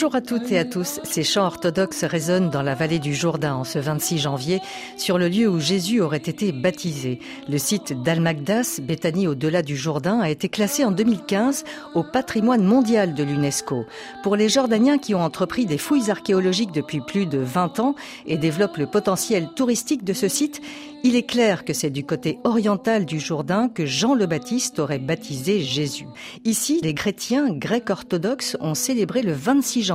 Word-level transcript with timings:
Bonjour 0.00 0.16
à 0.16 0.22
toutes 0.22 0.50
et 0.50 0.58
à 0.58 0.64
tous. 0.64 0.98
Ces 1.02 1.22
chants 1.22 1.44
orthodoxes 1.44 2.04
résonnent 2.04 2.48
dans 2.48 2.62
la 2.62 2.74
vallée 2.74 2.98
du 2.98 3.12
Jourdain 3.12 3.54
en 3.56 3.64
ce 3.64 3.78
26 3.78 4.18
janvier, 4.18 4.62
sur 4.96 5.18
le 5.18 5.28
lieu 5.28 5.46
où 5.46 5.60
Jésus 5.60 6.00
aurait 6.00 6.16
été 6.16 6.52
baptisé. 6.52 7.18
Le 7.50 7.58
site 7.58 7.92
d'Al-Magdas, 8.02 8.80
Béthanie 8.82 9.26
au-delà 9.26 9.60
du 9.60 9.76
Jourdain, 9.76 10.18
a 10.20 10.30
été 10.30 10.48
classé 10.48 10.86
en 10.86 10.90
2015 10.90 11.64
au 11.94 12.02
patrimoine 12.02 12.64
mondial 12.64 13.12
de 13.12 13.22
l'UNESCO. 13.22 13.84
Pour 14.22 14.36
les 14.36 14.48
Jordaniens 14.48 14.96
qui 14.96 15.14
ont 15.14 15.22
entrepris 15.22 15.66
des 15.66 15.76
fouilles 15.76 16.10
archéologiques 16.10 16.72
depuis 16.72 17.02
plus 17.02 17.26
de 17.26 17.36
20 17.36 17.80
ans 17.80 17.94
et 18.26 18.38
développent 18.38 18.78
le 18.78 18.86
potentiel 18.86 19.50
touristique 19.54 20.02
de 20.02 20.14
ce 20.14 20.28
site, 20.28 20.62
il 21.02 21.14
est 21.14 21.28
clair 21.28 21.64
que 21.66 21.74
c'est 21.74 21.90
du 21.90 22.04
côté 22.04 22.38
oriental 22.44 23.04
du 23.04 23.20
Jourdain 23.20 23.68
que 23.68 23.84
Jean 23.84 24.14
le 24.14 24.26
Baptiste 24.26 24.78
aurait 24.78 24.98
baptisé 24.98 25.60
Jésus. 25.60 26.06
Ici, 26.44 26.80
les 26.82 26.94
chrétiens 26.94 27.50
grecs 27.50 27.90
orthodoxes 27.90 28.56
ont 28.60 28.74
célébré 28.74 29.20
le 29.20 29.32
26 29.32 29.82
janvier 29.82 29.89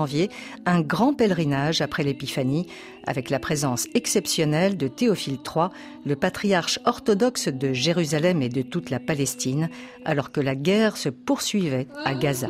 un 0.66 0.81
grand 0.81 1.13
pèlerinage 1.13 1.81
après 1.81 2.04
l'Épiphanie, 2.04 2.67
avec 3.05 3.30
la 3.30 3.40
présence 3.40 3.88
exceptionnelle 3.94 4.77
de 4.77 4.88
Théophile 4.88 5.40
III, 5.45 5.68
le 6.05 6.16
patriarche 6.16 6.80
orthodoxe 6.85 7.48
de 7.48 7.73
Jérusalem 7.73 8.41
et 8.41 8.49
de 8.49 8.62
toute 8.62 8.90
la 8.90 8.99
Palestine, 8.99 9.70
alors 10.04 10.31
que 10.31 10.41
la 10.41 10.55
guerre 10.55 10.98
se 10.98 11.09
poursuivait 11.09 11.88
à 12.04 12.13
Gaza. 12.13 12.48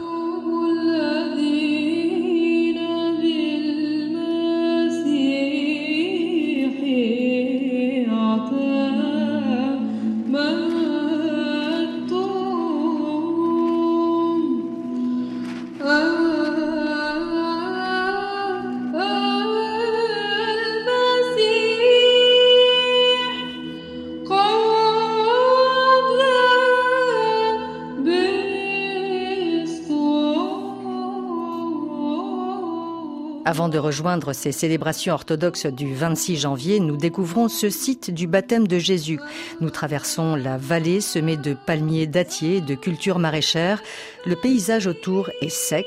Avant 33.47 33.69
de 33.69 33.77
rejoindre 33.77 34.33
ces 34.33 34.51
célébrations 34.51 35.13
orthodoxes 35.13 35.67
du 35.67 35.93
26 35.93 36.35
janvier, 36.35 36.79
nous 36.79 36.97
découvrons 36.97 37.47
ce 37.47 37.69
site 37.69 38.09
du 38.09 38.25
baptême 38.25 38.67
de 38.67 38.79
Jésus. 38.79 39.19
Nous 39.61 39.69
traversons 39.69 40.35
la 40.35 40.57
vallée 40.57 40.99
semée 40.99 41.37
de 41.37 41.53
palmiers 41.53 42.07
dattiers, 42.07 42.59
de 42.59 42.73
cultures 42.73 43.19
maraîchères. 43.19 43.83
Le 44.25 44.35
paysage 44.35 44.87
autour 44.87 45.29
est 45.41 45.49
sec. 45.49 45.85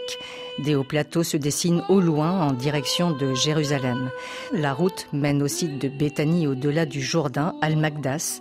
Des 0.61 0.77
hauts 0.77 0.84
plateaux 0.84 1.25
se 1.25 1.36
dessinent 1.36 1.83
au 1.89 2.01
loin 2.01 2.31
en 2.31 2.53
direction 2.53 3.11
de 3.11 3.34
Jérusalem. 3.34 4.09
La 4.53 4.73
route 4.73 5.09
mène 5.12 5.42
au 5.42 5.48
site 5.48 5.81
de 5.81 5.89
Béthanie 5.89 6.47
au-delà 6.47 6.86
du 6.86 7.03
Jourdain, 7.03 7.56
Al-Magdas 7.61 8.41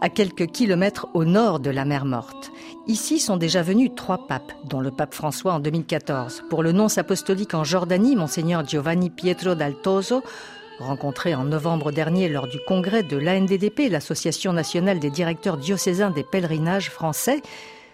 à 0.00 0.08
quelques 0.08 0.46
kilomètres 0.46 1.08
au 1.14 1.24
nord 1.24 1.60
de 1.60 1.70
la 1.70 1.84
mer 1.84 2.04
Morte. 2.04 2.50
Ici 2.86 3.18
sont 3.18 3.36
déjà 3.36 3.62
venus 3.62 3.90
trois 3.96 4.26
papes, 4.26 4.52
dont 4.64 4.80
le 4.80 4.90
pape 4.90 5.14
François 5.14 5.54
en 5.54 5.60
2014. 5.60 6.44
Pour 6.48 6.62
le 6.62 6.72
nonce 6.72 6.98
apostolique 6.98 7.54
en 7.54 7.64
Jordanie, 7.64 8.16
monseigneur 8.16 8.66
Giovanni 8.66 9.10
Pietro 9.10 9.54
d'Altoso, 9.54 10.22
rencontré 10.78 11.34
en 11.34 11.44
novembre 11.44 11.92
dernier 11.92 12.28
lors 12.28 12.46
du 12.46 12.58
congrès 12.66 13.02
de 13.02 13.16
l'ANDDP, 13.16 13.90
l'Association 13.90 14.52
nationale 14.52 15.00
des 15.00 15.10
directeurs 15.10 15.56
diocésains 15.56 16.10
des 16.10 16.24
pèlerinages 16.24 16.90
français, 16.90 17.42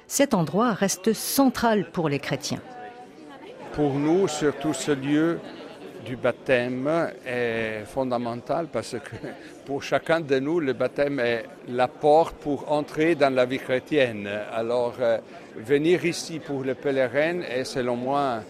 cet 0.07 0.35
endroit 0.35 0.73
reste 0.73 1.13
central 1.13 1.91
pour 1.91 2.09
les 2.09 2.19
chrétiens. 2.19 2.61
Pour 3.73 3.95
nous, 3.95 4.29
surtout 4.29 4.75
ce 4.75 4.93
lieu 4.93 5.41
du 6.05 6.17
baptême 6.17 7.11
est 7.27 7.85
fondamental 7.87 8.69
parce 8.73 8.93
que 8.93 9.17
pour 9.65 9.83
chacun 9.83 10.21
de 10.21 10.39
nous, 10.39 10.61
le 10.61 10.73
baptême 10.73 11.19
est 11.21 11.45
la 11.69 11.89
porte 11.89 12.37
pour 12.37 12.71
entrer 12.71 13.15
dans 13.15 13.35
la 13.35 13.47
vie 13.47 13.59
chrétienne. 13.59 14.29
Alors, 14.53 14.95
euh, 15.01 15.19
venir 15.57 16.05
ici 16.05 16.39
pour 16.39 16.63
le 16.63 16.75
pèlerin 16.75 17.41
est 17.43 17.65
selon 17.65 17.97
moi 17.97 18.41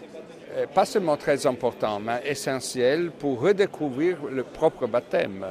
euh, 0.55 0.65
pas 0.67 0.85
seulement 0.85 1.17
très 1.17 1.45
important, 1.47 1.99
mais 1.99 2.21
essentiel 2.25 3.11
pour 3.11 3.41
redécouvrir 3.41 4.17
le 4.29 4.43
propre 4.43 4.87
baptême 4.87 5.45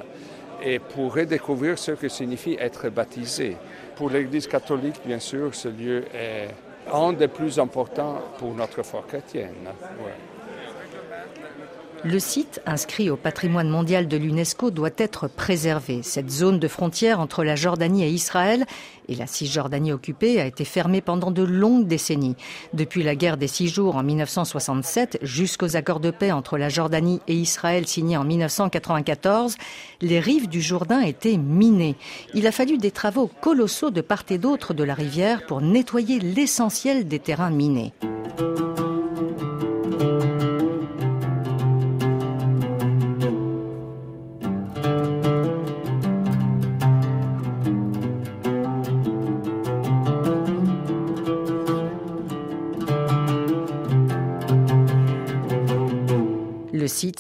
et 0.62 0.78
pour 0.78 1.14
redécouvrir 1.14 1.78
ce 1.78 1.92
que 1.92 2.08
signifie 2.08 2.56
être 2.60 2.88
baptisé. 2.88 3.56
Pour 3.96 4.10
l'Église 4.10 4.46
catholique, 4.46 5.00
bien 5.04 5.18
sûr, 5.18 5.54
ce 5.54 5.68
lieu 5.68 6.04
est 6.14 6.48
un 6.92 7.12
des 7.12 7.28
plus 7.28 7.58
importants 7.58 8.20
pour 8.38 8.54
notre 8.54 8.82
foi 8.82 9.04
chrétienne. 9.06 9.68
Le 12.06 12.18
site, 12.18 12.60
inscrit 12.66 13.08
au 13.08 13.16
patrimoine 13.16 13.70
mondial 13.70 14.08
de 14.08 14.18
l'UNESCO, 14.18 14.70
doit 14.70 14.90
être 14.98 15.26
préservé. 15.26 16.02
Cette 16.02 16.30
zone 16.30 16.58
de 16.58 16.68
frontière 16.68 17.18
entre 17.18 17.44
la 17.44 17.56
Jordanie 17.56 18.04
et 18.04 18.10
Israël 18.10 18.66
et 19.08 19.14
la 19.14 19.26
Cisjordanie 19.26 19.90
occupée 19.90 20.38
a 20.38 20.44
été 20.44 20.66
fermée 20.66 21.00
pendant 21.00 21.30
de 21.30 21.42
longues 21.42 21.86
décennies. 21.86 22.36
Depuis 22.74 23.02
la 23.02 23.14
guerre 23.14 23.38
des 23.38 23.46
six 23.46 23.68
jours 23.68 23.96
en 23.96 24.02
1967 24.02 25.18
jusqu'aux 25.22 25.76
accords 25.76 26.00
de 26.00 26.10
paix 26.10 26.30
entre 26.30 26.58
la 26.58 26.68
Jordanie 26.68 27.22
et 27.26 27.34
Israël 27.34 27.86
signés 27.86 28.18
en 28.18 28.24
1994, 28.24 29.56
les 30.02 30.20
rives 30.20 30.50
du 30.50 30.60
Jourdain 30.60 31.00
étaient 31.00 31.38
minées. 31.38 31.96
Il 32.34 32.46
a 32.46 32.52
fallu 32.52 32.76
des 32.76 32.90
travaux 32.90 33.30
colossaux 33.40 33.90
de 33.90 34.02
part 34.02 34.24
et 34.28 34.36
d'autre 34.36 34.74
de 34.74 34.84
la 34.84 34.94
rivière 34.94 35.46
pour 35.46 35.62
nettoyer 35.62 36.18
l'essentiel 36.18 37.08
des 37.08 37.18
terrains 37.18 37.50
minés. 37.50 37.94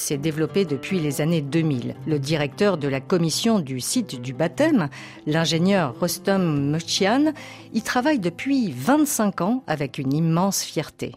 S'est 0.04 0.18
développé 0.18 0.66
depuis 0.66 1.00
les 1.00 1.22
années 1.22 1.40
2000. 1.40 1.96
Le 2.06 2.18
directeur 2.18 2.76
de 2.76 2.88
la 2.88 3.00
commission 3.00 3.58
du 3.58 3.80
site 3.80 4.20
du 4.20 4.34
baptême, 4.34 4.90
l'ingénieur 5.26 5.98
Rostom 5.98 6.70
Mochian, 6.70 7.32
y 7.72 7.80
travaille 7.80 8.18
depuis 8.18 8.70
25 8.70 9.40
ans 9.40 9.64
avec 9.66 9.96
une 9.96 10.12
immense 10.12 10.62
fierté. 10.62 11.12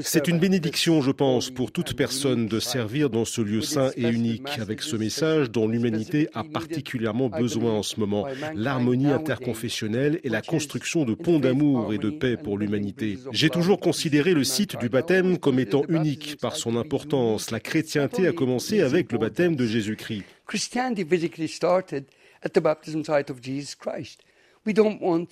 C'est 0.00 0.28
une 0.28 0.38
bénédiction, 0.38 1.02
je 1.02 1.10
pense, 1.10 1.50
pour 1.50 1.72
toute 1.72 1.96
personne 1.96 2.46
de 2.46 2.60
servir 2.60 3.10
dans 3.10 3.24
ce 3.24 3.40
lieu 3.40 3.62
saint 3.62 3.90
et 3.96 4.08
unique 4.08 4.60
avec 4.60 4.82
ce 4.82 4.94
message 4.94 5.50
dont 5.50 5.66
l'humanité 5.66 6.28
a 6.34 6.44
particulièrement 6.44 7.30
besoin 7.30 7.72
en 7.72 7.82
ce 7.82 7.98
moment, 7.98 8.28
l'harmonie 8.54 9.10
interconfessionnelle 9.10 10.20
et 10.22 10.28
la 10.28 10.40
construction 10.40 11.04
de 11.04 11.14
ponts 11.14 11.40
d'amour 11.40 11.92
et 11.92 11.98
de 11.98 12.10
paix 12.10 12.36
pour 12.36 12.56
l'humanité. 12.56 13.18
J'ai 13.32 13.50
toujours 13.50 13.80
considéré 13.80 14.32
le 14.32 14.44
site 14.44 14.78
du 14.78 14.88
baptême 14.88 15.38
comme 15.38 15.58
étant 15.58 15.82
unique 15.88 16.36
par 16.40 16.54
son 16.54 16.76
importance. 16.76 17.50
La 17.50 17.58
chrétienté 17.58 18.28
a 18.28 18.32
commencé 18.32 18.82
avec 18.82 19.10
le 19.10 19.18
baptême 19.18 19.56
de 19.56 19.66
Jésus-Christ. 19.66 20.24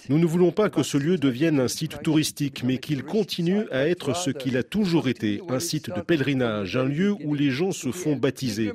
Nous 0.08 0.18
ne 0.18 0.26
voulons 0.26 0.50
pas 0.50 0.70
que 0.70 0.82
ce 0.82 0.96
lieu 0.96 1.18
devienne 1.18 1.60
un 1.60 1.68
site 1.68 2.02
touristique, 2.02 2.62
mais 2.64 2.78
qu'il 2.78 3.02
continue 3.02 3.68
à 3.70 3.86
être 3.86 4.14
ce 4.16 4.30
qu'il 4.30 4.56
a 4.56 4.62
toujours 4.62 5.08
été, 5.08 5.40
un 5.48 5.60
site 5.60 5.90
de 5.94 6.00
pèlerinage, 6.00 6.76
un 6.76 6.84
lieu 6.84 7.14
où 7.24 7.34
les 7.34 7.50
gens 7.50 7.72
se 7.72 7.90
font 7.90 8.16
baptiser. 8.16 8.72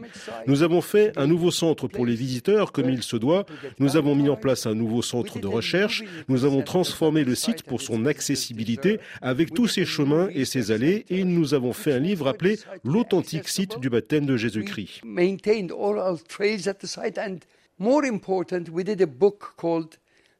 Nous 0.47 0.63
avons 0.63 0.81
fait 0.81 1.17
un 1.17 1.27
nouveau 1.27 1.51
centre 1.51 1.87
pour 1.87 2.05
les 2.05 2.15
visiteurs 2.15 2.71
comme 2.71 2.89
il 2.89 3.03
se 3.03 3.17
doit, 3.17 3.45
nous 3.79 3.97
avons 3.97 4.15
mis 4.15 4.29
en 4.29 4.35
place 4.35 4.65
un 4.65 4.75
nouveau 4.75 5.01
centre 5.01 5.39
de 5.39 5.47
recherche, 5.47 6.03
nous 6.27 6.45
avons 6.45 6.61
transformé 6.61 7.23
le 7.23 7.35
site 7.35 7.63
pour 7.63 7.81
son 7.81 8.05
accessibilité 8.05 8.99
avec 9.21 9.53
tous 9.53 9.67
ses 9.67 9.85
chemins 9.85 10.29
et 10.33 10.45
ses 10.45 10.71
allées 10.71 11.05
et 11.09 11.23
nous 11.23 11.53
avons 11.53 11.73
fait 11.73 11.93
un 11.93 11.99
livre 11.99 12.27
appelé 12.27 12.59
L'authentique 12.83 13.47
site 13.47 13.79
du 13.79 13.89
baptême 13.89 14.25
de 14.25 14.37
Jésus-Christ. 14.37 15.01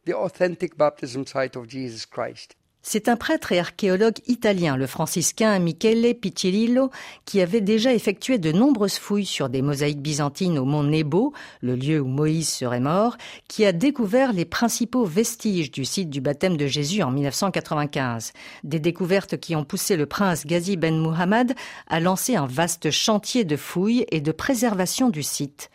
Authentic 0.10 0.76
baptism 0.76 1.26
site 1.26 1.56
of 1.56 1.70
Jesus 1.70 2.08
Christ. 2.10 2.56
C'est 2.82 3.08
un 3.08 3.16
prêtre 3.16 3.52
et 3.52 3.60
archéologue 3.60 4.18
italien, 4.26 4.76
le 4.76 4.88
franciscain 4.88 5.60
Michele 5.60 6.16
Piccirillo, 6.16 6.90
qui 7.26 7.40
avait 7.40 7.62
déjà 7.62 7.94
effectué 7.94 8.40
de 8.40 8.52
nombreuses 8.52 8.98
fouilles 8.98 9.28
sur 9.28 9.50
des 9.50 9.62
mosaïques 9.62 10.02
byzantines 10.02 10.58
au 10.58 10.66
mont 10.66 10.82
Nebo, 10.82 11.34
le 11.62 11.76
lieu 11.76 12.02
où 12.02 12.08
Moïse 12.08 12.50
serait 12.50 12.80
mort, 12.80 13.18
qui 13.48 13.64
a 13.64 13.72
découvert 13.72 14.34
les 14.34 14.46
principaux 14.46 15.06
vestiges 15.06 15.70
du 15.70 15.86
site 15.86 16.10
du 16.10 16.22
baptême 16.22 16.58
de 16.58 16.66
Jésus 16.66 17.04
en 17.04 17.12
1995. 17.12 18.34
Des 18.64 18.80
découvertes 18.80 19.38
qui 19.38 19.56
ont 19.56 19.64
poussé 19.64 19.96
le 19.96 20.08
prince 20.08 20.48
Ghazi 20.48 20.78
Ben 20.78 21.00
Muhammad 21.00 21.54
à 21.88 22.00
lancer 22.00 22.36
un 22.36 22.48
vaste 22.48 22.90
chantier 22.90 23.44
de 23.44 23.56
fouilles 23.56 24.08
et 24.10 24.22
de 24.22 24.32
préservation 24.32 25.10
du 25.10 25.22
site. 25.22 25.70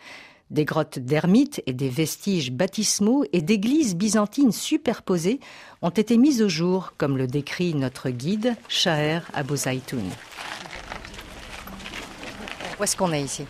Des 0.50 0.64
grottes 0.64 1.00
d'ermites 1.00 1.60
et 1.66 1.72
des 1.72 1.88
vestiges 1.88 2.52
baptismaux 2.52 3.24
et 3.32 3.42
d'églises 3.42 3.96
byzantines 3.96 4.52
superposées 4.52 5.40
ont 5.82 5.90
été 5.90 6.16
mises 6.18 6.40
au 6.40 6.48
jour, 6.48 6.92
comme 6.98 7.18
le 7.18 7.26
décrit 7.26 7.74
notre 7.74 8.10
guide, 8.10 8.54
Shaher 8.68 9.22
Abou 9.34 9.56
Zaitoun. 9.56 10.08
Où 12.78 12.84
est-ce 12.84 12.96
qu'on 12.96 13.12
est 13.12 13.22
ici? 13.22 13.44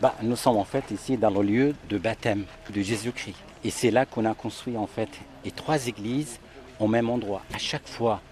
Bah, 0.00 0.14
Nous 0.22 0.36
sommes 0.36 0.56
en 0.56 0.64
fait 0.64 0.90
ici 0.90 1.18
dans 1.18 1.28
le 1.28 1.42
lieu 1.42 1.74
de 1.90 1.98
baptême 1.98 2.44
de 2.72 2.80
Jésus-Christ. 2.80 3.36
Et 3.62 3.70
c'est 3.70 3.90
là 3.90 4.06
qu'on 4.06 4.24
a 4.24 4.32
construit 4.32 4.78
en 4.78 4.86
fait 4.86 5.10
les 5.44 5.50
trois 5.50 5.86
églises 5.86 6.38
au 6.80 6.86
même 6.86 7.10
endroit. 7.10 7.42
À 7.52 7.58
chaque 7.58 7.86
fois, 7.86 8.22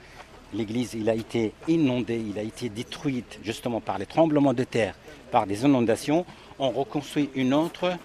l'église 0.54 0.96
a 1.06 1.14
été 1.14 1.52
inondée, 1.68 2.24
il 2.26 2.38
a 2.38 2.42
été 2.42 2.70
détruite 2.70 3.40
justement 3.42 3.82
par 3.82 3.98
les 3.98 4.06
tremblements 4.06 4.54
de 4.54 4.64
terre, 4.64 4.94
par 5.30 5.46
des 5.46 5.64
inondations 5.64 6.24
on 6.58 6.70
reconstruit 6.70 7.30
une 7.34 7.54
autre. 7.54 7.96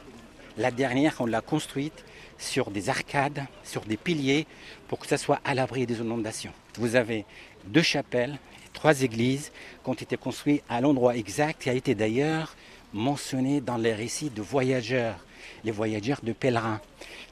La 0.57 0.71
dernière, 0.71 1.15
on 1.19 1.25
l'a 1.25 1.42
construite 1.42 2.03
sur 2.38 2.71
des 2.71 2.89
arcades, 2.89 3.45
sur 3.63 3.81
des 3.81 3.98
piliers, 3.98 4.48
pour 4.88 5.00
que 5.00 5.07
ça 5.07 5.18
soit 5.18 5.39
à 5.45 5.53
l'abri 5.53 5.86
des 5.86 6.00
inondations. 6.00 6.51
Vous 6.77 6.95
avez 6.95 7.25
deux 7.65 7.81
chapelles, 7.81 8.38
trois 8.74 9.01
églises 9.01 9.51
qui 9.83 9.89
ont 9.89 9.94
été 9.94 10.18
construites 10.18 10.63
à 10.68 10.81
l'endroit 10.81 11.15
exact, 11.15 11.62
qui 11.62 11.69
a 11.69 11.74
été 11.74 11.95
d'ailleurs 11.95 12.56
mentionné 12.94 13.62
dans 13.62 13.77
les 13.77 13.94
récits 13.94 14.30
de 14.30 14.42
voyageurs, 14.42 15.15
les 15.63 15.71
voyageurs 15.71 16.19
de 16.24 16.33
pèlerins. 16.33 16.81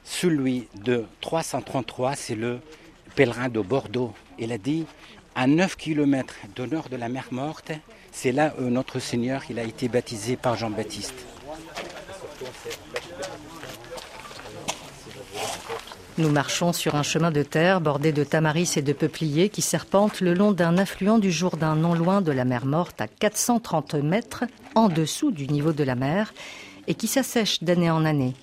Celui 0.04 0.68
de 0.74 1.04
333, 1.20 2.14
c'est 2.14 2.34
le 2.34 2.60
pèlerin 3.14 3.48
de 3.48 3.60
Bordeaux. 3.60 4.14
Il 4.38 4.52
a 4.52 4.58
dit, 4.58 4.86
à 5.34 5.46
9 5.46 5.76
km 5.76 6.36
de 6.56 6.66
nord 6.66 6.88
de 6.88 6.96
la 6.96 7.08
mer 7.08 7.28
Morte, 7.30 7.72
c'est 8.12 8.32
là 8.32 8.54
où 8.58 8.64
notre 8.64 8.98
Seigneur 8.98 9.42
il 9.50 9.58
a 9.58 9.62
été 9.62 9.88
baptisé 9.88 10.36
par 10.36 10.56
Jean-Baptiste. 10.56 11.14
Nous 16.18 16.28
marchons 16.28 16.72
sur 16.72 16.96
un 16.96 17.02
chemin 17.02 17.30
de 17.30 17.42
terre 17.42 17.80
bordé 17.80 18.12
de 18.12 18.24
tamaris 18.24 18.74
et 18.76 18.82
de 18.82 18.92
peupliers 18.92 19.48
qui 19.48 19.62
serpente 19.62 20.20
le 20.20 20.34
long 20.34 20.52
d'un 20.52 20.76
affluent 20.76 21.18
du 21.18 21.30
Jourdain 21.30 21.76
non 21.76 21.94
loin 21.94 22.20
de 22.20 22.30
la 22.30 22.44
mer 22.44 22.66
Morte 22.66 23.00
à 23.00 23.08
430 23.08 23.94
mètres 23.94 24.44
en 24.74 24.88
dessous 24.88 25.30
du 25.30 25.48
niveau 25.48 25.72
de 25.72 25.84
la 25.84 25.94
mer 25.94 26.34
et 26.86 26.94
qui 26.94 27.06
s'assèche 27.06 27.62
d'année 27.62 27.90
en 27.90 28.04
année. 28.04 28.34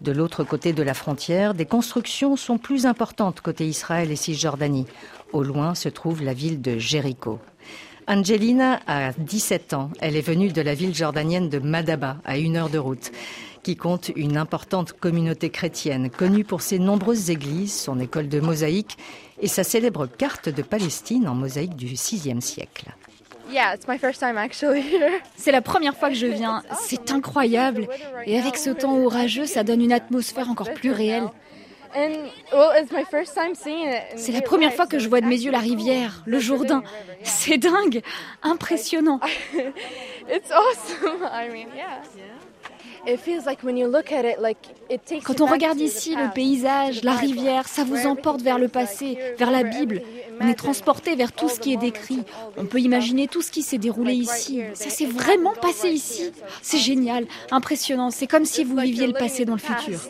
De 0.00 0.12
l'autre 0.12 0.44
côté 0.44 0.72
de 0.72 0.82
la 0.84 0.94
frontière, 0.94 1.54
des 1.54 1.66
constructions 1.66 2.36
sont 2.36 2.58
plus 2.58 2.86
importantes 2.86 3.40
côté 3.40 3.66
Israël 3.66 4.12
et 4.12 4.16
Cisjordanie. 4.16 4.86
Au 5.32 5.42
loin 5.42 5.74
se 5.74 5.88
trouve 5.88 6.22
la 6.22 6.34
ville 6.34 6.62
de 6.62 6.78
Jéricho. 6.78 7.40
Angelina 8.08 8.80
a 8.86 9.12
17 9.12 9.74
ans. 9.74 9.90
Elle 10.00 10.16
est 10.16 10.22
venue 10.22 10.48
de 10.48 10.62
la 10.62 10.72
ville 10.72 10.94
jordanienne 10.94 11.50
de 11.50 11.58
Madaba, 11.58 12.16
à 12.24 12.38
une 12.38 12.56
heure 12.56 12.70
de 12.70 12.78
route, 12.78 13.12
qui 13.62 13.76
compte 13.76 14.10
une 14.16 14.38
importante 14.38 14.94
communauté 14.94 15.50
chrétienne, 15.50 16.08
connue 16.08 16.42
pour 16.42 16.62
ses 16.62 16.78
nombreuses 16.78 17.28
églises, 17.28 17.78
son 17.78 18.00
école 18.00 18.30
de 18.30 18.40
mosaïque 18.40 18.96
et 19.42 19.46
sa 19.46 19.62
célèbre 19.62 20.06
carte 20.06 20.48
de 20.48 20.62
Palestine 20.62 21.28
en 21.28 21.34
mosaïque 21.34 21.76
du 21.76 21.84
VIe 21.84 22.40
siècle. 22.40 22.86
C'est 25.36 25.52
la 25.52 25.60
première 25.60 25.94
fois 25.94 26.08
que 26.08 26.14
je 26.14 26.26
viens. 26.26 26.62
C'est 26.80 27.10
incroyable. 27.10 27.88
Et 28.24 28.38
avec 28.38 28.56
ce 28.56 28.70
temps 28.70 28.96
orageux, 28.98 29.46
ça 29.46 29.64
donne 29.64 29.82
une 29.82 29.92
atmosphère 29.92 30.48
encore 30.48 30.72
plus 30.72 30.92
réelle. 30.92 31.28
C'est 34.16 34.32
la 34.32 34.42
première 34.42 34.74
fois 34.74 34.86
que 34.86 34.98
je 34.98 35.08
vois 35.08 35.20
de 35.20 35.26
mes 35.26 35.40
yeux 35.40 35.50
la 35.50 35.58
rivière, 35.58 36.22
le 36.26 36.38
Jourdain. 36.38 36.82
C'est 37.22 37.58
dingue, 37.58 38.02
impressionnant. 38.42 39.20
Quand 45.24 45.40
on 45.40 45.46
regarde 45.46 45.80
ici 45.80 46.14
le 46.14 46.30
paysage, 46.32 47.02
la 47.02 47.12
rivière, 47.12 47.66
ça 47.68 47.84
vous 47.84 48.06
emporte 48.06 48.42
vers 48.42 48.58
le 48.58 48.68
passé, 48.68 49.18
vers 49.38 49.50
la 49.50 49.62
Bible. 49.62 50.02
On 50.40 50.46
est 50.46 50.54
transporté 50.54 51.16
vers 51.16 51.32
tout 51.32 51.48
ce 51.48 51.58
qui 51.58 51.72
est 51.72 51.78
décrit. 51.78 52.22
On 52.56 52.66
peut 52.66 52.80
imaginer 52.80 53.26
tout 53.26 53.42
ce 53.42 53.50
qui 53.50 53.62
s'est 53.62 53.78
déroulé 53.78 54.14
ici. 54.14 54.62
Ça 54.74 54.90
s'est 54.90 55.06
vraiment 55.06 55.54
passé 55.54 55.88
ici. 55.88 56.32
C'est 56.62 56.78
génial, 56.78 57.26
impressionnant. 57.50 58.10
C'est 58.10 58.26
comme 58.26 58.44
si 58.44 58.64
vous 58.64 58.76
viviez 58.76 59.06
le 59.06 59.14
passé 59.14 59.44
dans 59.44 59.54
le 59.54 59.60
futur. 59.60 60.00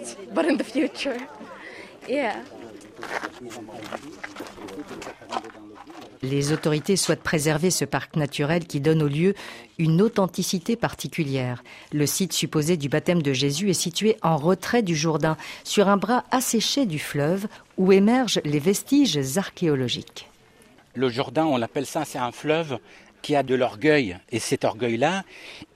Les 6.23 6.53
autorités 6.53 6.97
souhaitent 6.97 7.23
préserver 7.23 7.71
ce 7.71 7.85
parc 7.85 8.17
naturel 8.17 8.67
qui 8.67 8.81
donne 8.81 9.03
au 9.03 9.09
lieu 9.09 9.35
une 9.79 10.03
authenticité 10.03 10.75
particulière. 10.75 11.63
Le 11.93 12.07
site 12.07 12.33
supposé 12.33 12.77
du 12.77 12.89
baptême 12.89 13.23
de 13.23 13.33
Jésus 13.33 13.71
est 13.71 13.75
situé 13.75 14.17
en 14.23 14.37
retrait 14.37 14.83
du 14.83 14.97
Jourdain, 14.97 15.37
sur 15.65 15.89
un 15.89 15.97
bras 15.97 16.25
asséché 16.31 16.87
du 16.87 16.99
fleuve 16.99 17.47
où 17.77 17.93
émergent 17.93 18.41
les 18.45 18.59
vestiges 18.59 19.39
archéologiques. 19.39 20.29
Le 20.95 21.09
Jourdain, 21.09 21.47
on 21.47 21.57
l'appelle 21.57 21.87
ça, 21.87 22.05
c'est 22.05 22.19
un 22.19 22.33
fleuve 22.33 22.79
qui 23.23 23.37
a 23.37 23.43
de 23.43 23.55
l'orgueil. 23.55 24.19
Et 24.31 24.39
cet 24.39 24.65
orgueil-là, 24.65 25.25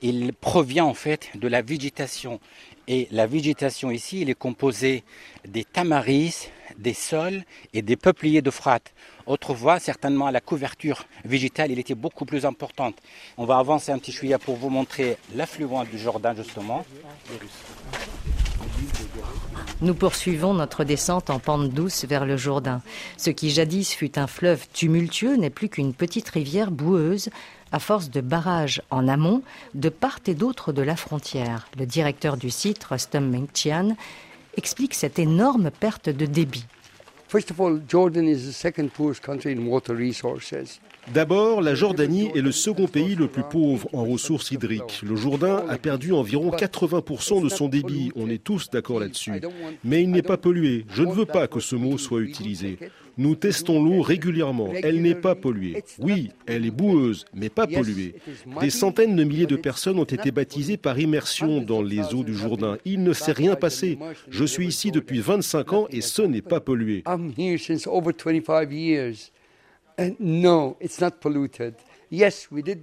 il 0.01 0.33
provient 0.33 0.85
en 0.85 0.95
fait 0.95 1.31
de 1.35 1.49
la 1.49 1.63
végétation. 1.63 2.41
Et 2.89 3.07
la 3.11 3.27
végétation 3.27 3.91
ici, 3.91 4.23
il 4.23 4.31
est 4.31 4.35
composée 4.35 5.05
des 5.47 5.65
tamaris, 5.65 6.49
des 6.79 6.95
sols 6.95 7.45
et 7.75 7.83
des 7.83 7.97
peupliers 7.97 8.43
de 8.43 8.51
frate. 8.51 8.93
Autrefois, 9.27 9.79
certainement, 9.79 10.31
la 10.31 10.41
couverture 10.41 11.07
végétale, 11.25 11.71
il 11.71 11.79
était 11.79 11.95
beaucoup 11.95 12.25
plus 12.25 12.45
importante. 12.45 12.97
On 13.39 13.45
va 13.45 13.59
avancer 13.59 13.93
un 13.93 13.99
petit 13.99 14.11
chouïa 14.11 14.39
pour 14.39 14.57
vous 14.57 14.69
montrer 14.69 15.17
l'affluent 15.37 15.85
du 15.91 15.99
Jourdain, 15.99 16.35
justement. 16.35 16.85
Nous 19.81 19.95
poursuivons 19.95 20.55
notre 20.55 20.85
descente 20.85 21.31
en 21.31 21.39
pente 21.39 21.71
douce 21.71 22.05
vers 22.05 22.27
le 22.27 22.37
Jourdain. 22.37 22.83
Ce 23.17 23.31
qui 23.31 23.51
jadis 23.51 23.93
fut 23.93 24.19
un 24.19 24.27
fleuve 24.27 24.67
tumultueux 24.73 25.37
n'est 25.37 25.51
plus 25.51 25.69
qu'une 25.69 25.95
petite 25.95 26.29
rivière 26.29 26.71
boueuse 26.71 27.31
à 27.73 27.79
force 27.79 28.11
de 28.11 28.21
barrages 28.21 28.83
en 28.91 29.09
amont 29.09 29.43
de 29.75 29.89
part 29.89 30.21
et 30.27 30.35
d'autre 30.35 30.73
de 30.73 30.83
la 30.83 30.97
frontière. 30.97 31.67
Le 31.79 31.87
directeur 31.87 32.37
du 32.37 32.51
site, 32.51 32.85
Rustam 32.85 33.31
Mengtian, 33.31 33.97
explique 34.57 34.95
cette 34.95 35.19
énorme 35.19 35.71
perte 35.71 36.09
de 36.09 36.27
débit. 36.27 36.67
D'abord, 41.13 41.63
la 41.63 41.75
Jordanie 41.75 42.31
est 42.35 42.41
le 42.41 42.53
second 42.53 42.87
pays 42.87 43.17
le 43.17 43.27
plus 43.27 43.43
pauvre 43.43 43.89
en 43.93 44.05
ressources 44.05 44.53
hydriques. 44.53 45.03
Le 45.03 45.17
Jourdain 45.17 45.65
a 45.69 45.77
perdu 45.77 46.13
environ 46.13 46.51
80% 46.51 47.43
de 47.43 47.49
son 47.49 47.69
débit, 47.69 48.13
on 48.15 48.31
est 48.31 48.43
tous 48.43 48.71
d'accord 48.71 49.01
là-dessus. 49.01 49.33
Mais 49.85 50.03
il 50.03 50.11
n'est 50.11 50.23
pas 50.23 50.37
pollué. 50.37 50.87
Je 50.95 51.03
ne 51.03 51.13
veux 51.13 51.27
pas 51.27 51.49
que 51.49 51.61
ce 51.61 51.75
mot 51.75 51.99
soit 51.99 52.21
utilisé. 52.21 52.79
Nous 53.19 53.35
testons 53.35 53.83
l'eau 53.83 54.01
régulièrement. 54.01 54.71
Elle 54.83 55.03
n'est 55.03 55.15
pas 55.15 55.35
polluée. 55.35 55.83
Oui, 55.99 56.31
elle 56.47 56.65
est 56.65 56.71
boueuse, 56.71 57.27
mais 57.35 57.51
pas 57.51 57.67
polluée. 57.67 58.15
Des 58.61 58.71
centaines 58.71 59.17
de 59.17 59.25
milliers 59.25 59.47
de 59.47 59.57
personnes 59.57 59.99
ont 59.99 60.05
été 60.05 60.31
baptisées 60.31 60.79
par 60.79 60.99
immersion 60.99 61.61
dans 61.61 61.83
les 61.83 62.15
eaux 62.15 62.25
du 62.25 62.35
Jourdain. 62.35 62.79
Il 62.85 63.03
ne 63.03 63.13
s'est 63.13 63.33
rien 63.33 63.55
passé. 63.55 63.99
Je 64.31 64.45
suis 64.45 64.67
ici 64.67 64.93
depuis 64.93 65.21
25 65.21 65.73
ans 65.73 65.87
et 65.91 66.01
ce 66.01 66.23
n'est 66.23 66.43
pas 66.43 66.61
pollué. 66.61 67.03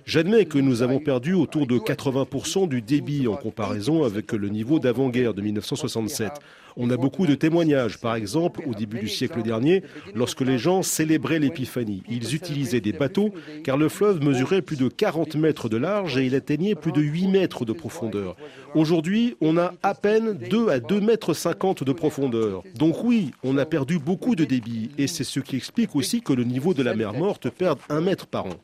J'admets 0.05 0.45
que 0.45 0.57
nous 0.57 0.81
avons 0.81 0.99
perdu 0.99 1.33
autour 1.33 1.67
de 1.67 1.77
80% 1.77 2.67
du 2.67 2.81
débit 2.81 3.27
en 3.27 3.35
comparaison 3.35 4.03
avec 4.03 4.31
le 4.31 4.49
niveau 4.49 4.79
d'avant-guerre 4.79 5.35
de 5.35 5.41
1967. 5.41 6.31
On 6.77 6.89
a 6.89 6.97
beaucoup 6.97 7.25
de 7.25 7.35
témoignages. 7.35 7.99
Par 7.99 8.15
exemple, 8.15 8.61
au 8.67 8.73
début 8.73 8.99
du 8.99 9.07
siècle 9.07 9.41
dernier, 9.41 9.83
lorsque 10.15 10.41
les 10.41 10.57
gens 10.57 10.81
célébraient 10.81 11.39
l'épiphanie, 11.39 12.03
ils 12.09 12.35
utilisaient 12.35 12.81
des 12.81 12.93
bateaux 12.93 13.33
car 13.63 13.77
le 13.77 13.89
fleuve 13.89 14.23
mesurait 14.23 14.61
plus 14.61 14.77
de 14.77 14.87
40 14.87 15.35
mètres 15.35 15.69
de 15.69 15.77
large 15.77 16.17
et 16.17 16.25
il 16.25 16.35
atteignait 16.35 16.75
plus 16.75 16.91
de 16.91 17.01
8 17.01 17.27
mètres 17.27 17.65
de 17.65 17.73
profondeur. 17.73 18.35
Aujourd'hui, 18.75 19.35
on 19.41 19.57
a 19.57 19.73
à 19.83 19.95
peine 19.95 20.33
2 20.33 20.69
à 20.69 20.79
2 20.79 21.01
mètres 21.01 21.33
50 21.33 21.83
de 21.83 21.93
profondeur. 21.93 22.63
Donc 22.75 23.03
oui, 23.03 23.31
on 23.43 23.57
a 23.57 23.65
perdu 23.65 23.99
beaucoup 23.99 24.35
de 24.35 24.45
débit 24.45 24.91
et 24.97 25.07
c'est 25.07 25.23
ce 25.23 25.39
qui 25.39 25.55
explique 25.55 25.95
aussi 25.95 26.21
que 26.21 26.33
le 26.33 26.43
niveau 26.43 26.73
de 26.73 26.83
la 26.83 26.95
mer 26.95 27.13
Morte 27.13 27.49
perde 27.49 27.79
un 27.89 28.01
mètre 28.01 28.27
par 28.27 28.45
an. 28.45 28.55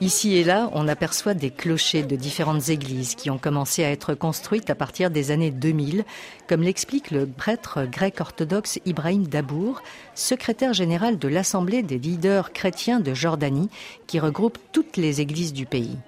Ici 0.00 0.36
et 0.36 0.44
là, 0.44 0.70
on 0.72 0.88
aperçoit 0.88 1.34
des 1.34 1.50
clochers 1.50 2.02
de 2.02 2.16
différentes 2.16 2.68
églises 2.70 3.14
qui 3.14 3.28
ont 3.30 3.38
commencé 3.38 3.84
à 3.84 3.90
être 3.90 4.14
construites 4.14 4.70
à 4.70 4.74
partir 4.74 5.10
des 5.10 5.30
années 5.30 5.50
2000, 5.50 6.04
comme 6.46 6.62
l'explique 6.62 7.10
le 7.10 7.26
prêtre 7.26 7.84
grec 7.84 8.20
orthodoxe 8.20 8.78
Ibrahim 8.86 9.26
Dabour, 9.26 9.82
secrétaire 10.14 10.72
général 10.72 11.18
de 11.18 11.28
l'Assemblée 11.28 11.82
des 11.82 11.98
leaders 11.98 12.52
chrétiens 12.52 13.00
de 13.00 13.12
Jordanie, 13.12 13.68
qui 14.06 14.18
regroupe 14.18 14.58
toutes 14.72 14.96
les 14.96 15.20
églises 15.20 15.52
du 15.52 15.66
pays. 15.66 15.98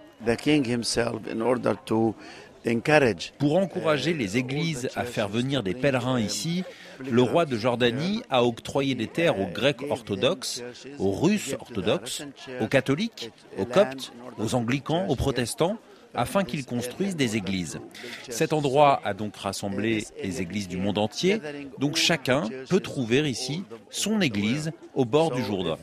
Pour 3.38 3.56
encourager 3.56 4.14
les 4.14 4.36
églises 4.36 4.88
à 4.96 5.04
faire 5.04 5.28
venir 5.28 5.62
des 5.62 5.74
pèlerins 5.74 6.20
ici, 6.20 6.64
le 7.04 7.22
roi 7.22 7.44
de 7.44 7.56
Jordanie 7.56 8.22
a 8.30 8.44
octroyé 8.44 8.94
des 8.94 9.06
terres 9.06 9.40
aux 9.40 9.46
Grecs 9.46 9.82
orthodoxes, 9.90 10.62
aux 10.98 11.12
Russes 11.12 11.54
orthodoxes, 11.58 12.22
aux 12.60 12.66
catholiques, 12.66 13.30
aux 13.58 13.64
coptes, 13.64 14.12
aux 14.38 14.54
anglicans, 14.54 15.06
aux 15.08 15.16
protestants, 15.16 15.78
afin 16.14 16.44
qu'ils 16.44 16.64
construisent 16.64 17.16
des 17.16 17.36
églises. 17.36 17.78
Cet 18.28 18.52
endroit 18.52 19.00
a 19.04 19.14
donc 19.14 19.36
rassemblé 19.36 20.06
les 20.22 20.40
églises 20.40 20.68
du 20.68 20.76
monde 20.76 20.98
entier, 20.98 21.40
donc 21.78 21.96
chacun 21.96 22.48
peut 22.68 22.80
trouver 22.80 23.28
ici 23.28 23.64
son 23.90 24.20
église 24.20 24.72
au 24.94 25.04
bord 25.04 25.30
du 25.30 25.42
Jourdain. 25.42 25.76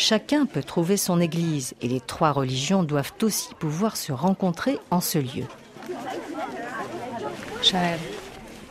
Chacun 0.00 0.46
peut 0.46 0.62
trouver 0.62 0.96
son 0.96 1.20
église 1.20 1.74
et 1.82 1.86
les 1.86 2.00
trois 2.00 2.32
religions 2.32 2.82
doivent 2.82 3.12
aussi 3.20 3.54
pouvoir 3.56 3.98
se 3.98 4.12
rencontrer 4.12 4.78
en 4.90 5.02
ce 5.02 5.18
lieu. 5.18 5.44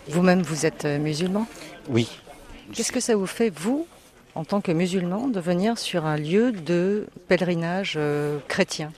vous-même, 0.07 0.41
vous 0.41 0.65
êtes 0.65 0.86
euh, 0.86 0.98
musulman? 0.98 1.45
Oui. 1.88 2.09
Qu'est-ce 2.74 2.91
que 2.91 3.00
ça 3.00 3.15
vous 3.15 3.27
fait, 3.27 3.51
vous, 3.51 3.86
en 4.33 4.43
tant 4.43 4.59
que 4.59 4.71
musulman, 4.71 5.27
de 5.27 5.39
venir 5.39 5.77
sur 5.77 6.07
un 6.07 6.17
lieu 6.17 6.51
de 6.51 7.05
pèlerinage 7.27 7.93
euh, 7.95 8.39
chrétien? 8.48 8.91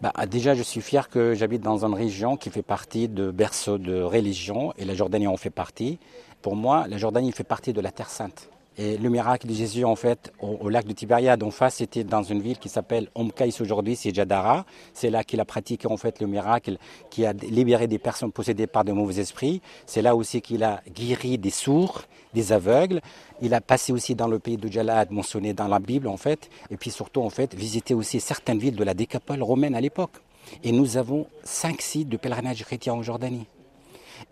Bah, 0.00 0.14
déjà, 0.26 0.54
je 0.54 0.62
suis 0.62 0.80
fier 0.80 1.10
que 1.10 1.34
j'habite 1.34 1.60
dans 1.60 1.84
une 1.84 1.94
région 1.94 2.38
qui 2.38 2.48
fait 2.48 2.62
partie 2.62 3.08
de 3.08 3.30
berceau 3.30 3.76
de 3.76 4.00
religion 4.00 4.72
et 4.78 4.86
la 4.86 4.94
Jordanie 4.94 5.26
en 5.26 5.36
fait 5.36 5.50
partie. 5.50 5.98
Pour 6.40 6.56
moi, 6.56 6.86
la 6.88 6.96
Jordanie 6.96 7.30
fait 7.30 7.44
partie 7.44 7.74
de 7.74 7.82
la 7.82 7.90
Terre 7.90 8.08
Sainte. 8.08 8.48
Et 8.78 8.96
le 8.96 9.10
miracle 9.10 9.46
de 9.46 9.52
Jésus, 9.52 9.84
en 9.84 9.96
fait, 9.96 10.32
au, 10.40 10.68
lac 10.70 10.86
de 10.86 10.92
Tibériade, 10.92 11.42
en 11.42 11.50
face, 11.50 11.76
c'était 11.76 12.04
dans 12.04 12.22
une 12.22 12.40
ville 12.40 12.58
qui 12.58 12.70
s'appelle 12.70 13.08
Omkaïs 13.14 13.60
aujourd'hui, 13.60 13.96
c'est 13.96 14.14
Jadara. 14.14 14.64
C'est 14.94 15.10
là 15.10 15.24
qu'il 15.24 15.40
a 15.40 15.44
pratiqué, 15.44 15.86
en 15.88 15.98
fait, 15.98 16.20
le 16.20 16.26
miracle, 16.26 16.78
qui 17.10 17.26
a 17.26 17.34
libéré 17.34 17.86
des 17.86 17.98
personnes 17.98 18.32
possédées 18.32 18.66
par 18.66 18.84
de 18.84 18.92
mauvais 18.92 19.20
esprits. 19.20 19.60
C'est 19.84 20.00
là 20.00 20.16
aussi 20.16 20.40
qu'il 20.40 20.64
a 20.64 20.80
guéri 20.94 21.36
des 21.36 21.50
sourds, 21.50 22.04
des 22.32 22.52
aveugles. 22.52 23.02
Il 23.42 23.52
a 23.52 23.60
passé 23.60 23.92
aussi 23.92 24.14
dans 24.14 24.28
le 24.28 24.38
pays 24.38 24.56
de 24.56 24.72
Jalad, 24.72 25.10
mentionné 25.10 25.52
dans 25.52 25.68
la 25.68 25.78
Bible, 25.78 26.08
en 26.08 26.16
fait. 26.16 26.48
Et 26.70 26.78
puis 26.78 26.90
surtout, 26.90 27.20
en 27.20 27.30
fait, 27.30 27.54
visité 27.54 27.92
aussi 27.92 28.20
certaines 28.20 28.58
villes 28.58 28.76
de 28.76 28.84
la 28.84 28.94
décapole 28.94 29.42
romaine 29.42 29.74
à 29.74 29.82
l'époque. 29.82 30.12
Et 30.64 30.72
nous 30.72 30.96
avons 30.96 31.26
cinq 31.44 31.82
sites 31.82 32.08
de 32.08 32.16
pèlerinage 32.16 32.64
chrétien 32.64 32.94
en 32.94 33.02
Jordanie. 33.02 33.46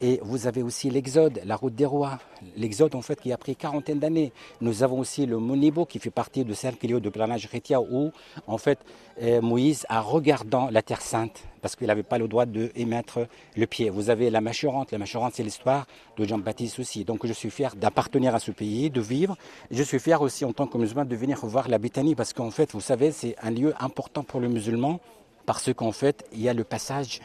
Et 0.01 0.21
vous 0.23 0.47
avez 0.47 0.63
aussi 0.63 0.91
l'Exode, 0.91 1.41
la 1.45 1.57
route 1.57 1.75
des 1.75 1.87
rois. 1.87 2.19
L'Exode, 2.57 2.95
en 2.95 3.03
fait, 3.03 3.21
qui 3.21 3.33
a 3.33 3.37
pris 3.37 3.57
quarantaine 3.57 3.99
d'années. 3.99 4.33
Nous 4.61 4.83
avons 4.83 4.99
aussi 4.99 5.27
le 5.27 5.39
Monibo, 5.39 5.85
qui 5.85 5.99
fait 5.99 6.11
partie 6.11 6.45
de 6.45 6.55
5 6.55 6.79
kilos 6.79 7.03
de 7.03 7.09
planage 7.09 7.47
chrétien, 7.49 7.81
où, 7.81 8.11
en 8.47 8.59
fait, 8.59 8.79
euh, 9.23 9.41
Moïse, 9.41 9.87
a 9.89 10.01
regardant 10.01 10.71
la 10.71 10.83
Terre 10.83 11.03
Sainte, 11.03 11.45
parce 11.61 11.77
qu'il 11.77 11.87
n'avait 11.87 12.03
pas 12.03 12.19
le 12.19 12.29
droit 12.29 12.47
de 12.47 12.71
émettre 12.75 13.27
le 13.57 13.67
pied. 13.67 13.91
Vous 13.91 14.11
avez 14.11 14.31
la 14.31 14.41
Machurante. 14.41 14.93
La 14.93 14.99
Machurante, 14.99 15.35
c'est 15.35 15.43
l'histoire 15.43 15.87
de 16.17 16.25
Jean-Baptiste 16.25 16.79
aussi. 16.79 17.05
Donc, 17.05 17.27
je 17.27 17.33
suis 17.33 17.51
fier 17.51 17.77
d'appartenir 17.77 18.35
à 18.35 18.41
ce 18.41 18.51
pays, 18.51 18.91
de 18.91 19.01
vivre. 19.01 19.37
Je 19.71 19.83
suis 19.83 19.99
fier 19.99 20.21
aussi, 20.23 20.45
en 20.45 20.53
tant 20.53 20.67
que 20.67 20.79
musulman, 20.79 21.05
de 21.05 21.17
venir 21.17 21.39
voir 21.45 21.69
la 21.69 21.79
Béthanie, 21.79 22.15
parce 22.15 22.33
qu'en 22.33 22.51
fait, 22.51 22.73
vous 22.73 22.81
savez, 22.81 23.13
c'est 23.13 23.37
un 23.43 23.51
lieu 23.51 23.75
important 23.81 24.23
pour 24.23 24.41
le 24.41 24.49
musulman, 24.49 25.01
parce 25.47 25.73
qu'en 25.75 25.93
fait, 25.93 26.25
il 26.33 26.41
y 26.41 26.49
a 26.49 26.55
le 26.55 26.65
passage 26.65 27.21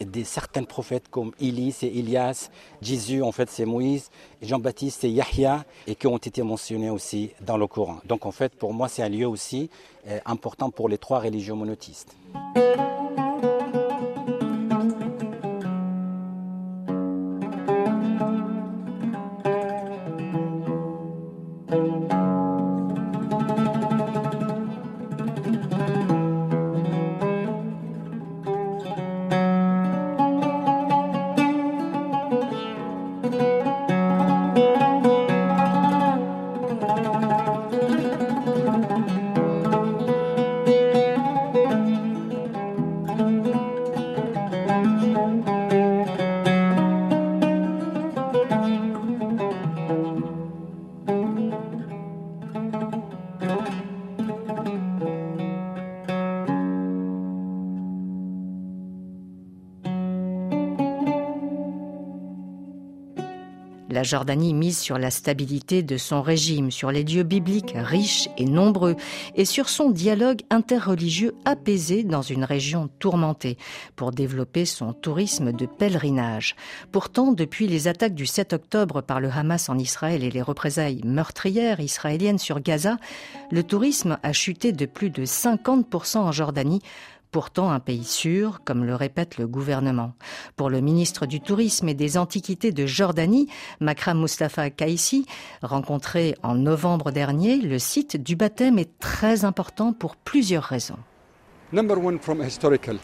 des 0.00 0.24
certains 0.24 0.64
prophètes 0.64 1.08
comme 1.10 1.32
Élie, 1.40 1.72
c'est 1.72 1.88
Elias, 1.88 2.50
Jésus, 2.82 3.22
en 3.22 3.32
fait, 3.32 3.50
c'est 3.50 3.64
Moïse, 3.64 4.10
Jean-Baptiste, 4.42 4.98
c'est 5.00 5.10
Yahya, 5.10 5.64
et 5.86 5.94
qui 5.94 6.06
ont 6.06 6.16
été 6.16 6.42
mentionnés 6.42 6.90
aussi 6.90 7.30
dans 7.40 7.56
le 7.56 7.66
Coran. 7.66 7.98
Donc, 8.04 8.26
en 8.26 8.32
fait, 8.32 8.54
pour 8.54 8.72
moi, 8.72 8.88
c'est 8.88 9.02
un 9.02 9.08
lieu 9.08 9.26
aussi 9.26 9.70
euh, 10.08 10.18
important 10.26 10.70
pour 10.70 10.88
les 10.88 10.98
trois 10.98 11.20
religions 11.20 11.56
monothéistes. 11.56 12.14
La 63.98 64.04
Jordanie 64.04 64.54
mise 64.54 64.78
sur 64.78 64.96
la 64.96 65.10
stabilité 65.10 65.82
de 65.82 65.96
son 65.96 66.22
régime, 66.22 66.70
sur 66.70 66.92
les 66.92 67.02
dieux 67.02 67.24
bibliques 67.24 67.74
riches 67.74 68.28
et 68.38 68.44
nombreux, 68.44 68.94
et 69.34 69.44
sur 69.44 69.68
son 69.68 69.90
dialogue 69.90 70.42
interreligieux 70.50 71.34
apaisé 71.44 72.04
dans 72.04 72.22
une 72.22 72.44
région 72.44 72.88
tourmentée, 73.00 73.58
pour 73.96 74.12
développer 74.12 74.66
son 74.66 74.92
tourisme 74.92 75.50
de 75.50 75.66
pèlerinage. 75.66 76.54
Pourtant, 76.92 77.32
depuis 77.32 77.66
les 77.66 77.88
attaques 77.88 78.14
du 78.14 78.26
7 78.26 78.52
octobre 78.52 79.00
par 79.00 79.18
le 79.18 79.30
Hamas 79.32 79.68
en 79.68 79.76
Israël 79.76 80.22
et 80.22 80.30
les 80.30 80.42
représailles 80.42 81.00
meurtrières 81.04 81.80
israéliennes 81.80 82.38
sur 82.38 82.60
Gaza, 82.60 82.98
le 83.50 83.64
tourisme 83.64 84.20
a 84.22 84.32
chuté 84.32 84.70
de 84.70 84.86
plus 84.86 85.10
de 85.10 85.24
50% 85.24 86.18
en 86.18 86.30
Jordanie, 86.30 86.82
pourtant 87.30 87.70
un 87.70 87.80
pays 87.80 88.04
sûr, 88.04 88.60
comme 88.64 88.84
le 88.84 88.94
répète 88.94 89.38
le 89.38 89.46
gouvernement. 89.46 90.14
Pour 90.56 90.70
le 90.70 90.80
ministre 90.80 91.26
du 91.26 91.40
Tourisme 91.40 91.88
et 91.88 91.94
des 91.94 92.16
Antiquités 92.16 92.72
de 92.72 92.86
Jordanie, 92.86 93.48
Makram 93.80 94.20
Mustafa 94.20 94.70
Kaisi, 94.70 95.26
rencontré 95.62 96.34
en 96.42 96.54
novembre 96.54 97.10
dernier, 97.10 97.56
le 97.56 97.78
site 97.78 98.22
du 98.22 98.36
baptême 98.36 98.78
est 98.78 98.98
très 98.98 99.44
important 99.44 99.92
pour 99.92 100.16
plusieurs 100.16 100.64
raisons. 100.64 100.98
Number 101.72 102.02
one 102.02 102.18
from 102.18 102.42
historical. 102.42 102.98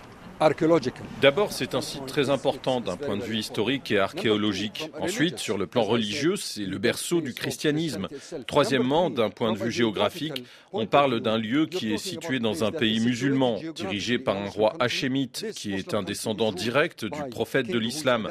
D'abord, 1.23 1.53
c'est 1.53 1.75
un 1.75 1.81
site 1.81 2.07
très 2.07 2.29
important 2.29 2.81
d'un 2.81 2.97
point 2.97 3.17
de 3.17 3.23
vue 3.23 3.39
historique 3.39 3.91
et 3.91 3.99
archéologique. 3.99 4.91
Ensuite, 5.01 5.39
sur 5.39 5.57
le 5.57 5.67
plan 5.67 5.85
religieux, 5.85 6.37
c'est 6.37 6.65
le 6.65 6.79
berceau 6.79 7.21
du 7.21 7.35
christianisme. 7.35 8.09
Troisièmement, 8.47 9.11
d'un 9.11 9.31
point 9.31 9.53
de 9.53 9.59
vue 9.59 9.71
géographique, 9.71 10.45
on 10.73 10.87
parle 10.87 11.21
d'un 11.21 11.39
lieu 11.39 11.67
qui 11.67 11.95
est 11.95 11.99
situé 11.99 12.41
dans 12.41 12.65
un 12.65 12.73
pays 12.73 12.99
musulman, 12.99 13.61
dirigé 13.75 14.19
par 14.19 14.37
un 14.37 14.49
roi 14.49 14.75
hachémite, 14.81 15.53
qui 15.55 15.73
est 15.75 15.95
un 15.95 16.03
descendant 16.03 16.51
direct 16.51 17.05
du 17.05 17.23
prophète 17.31 17.69
de 17.69 17.79
l'islam. 17.79 18.29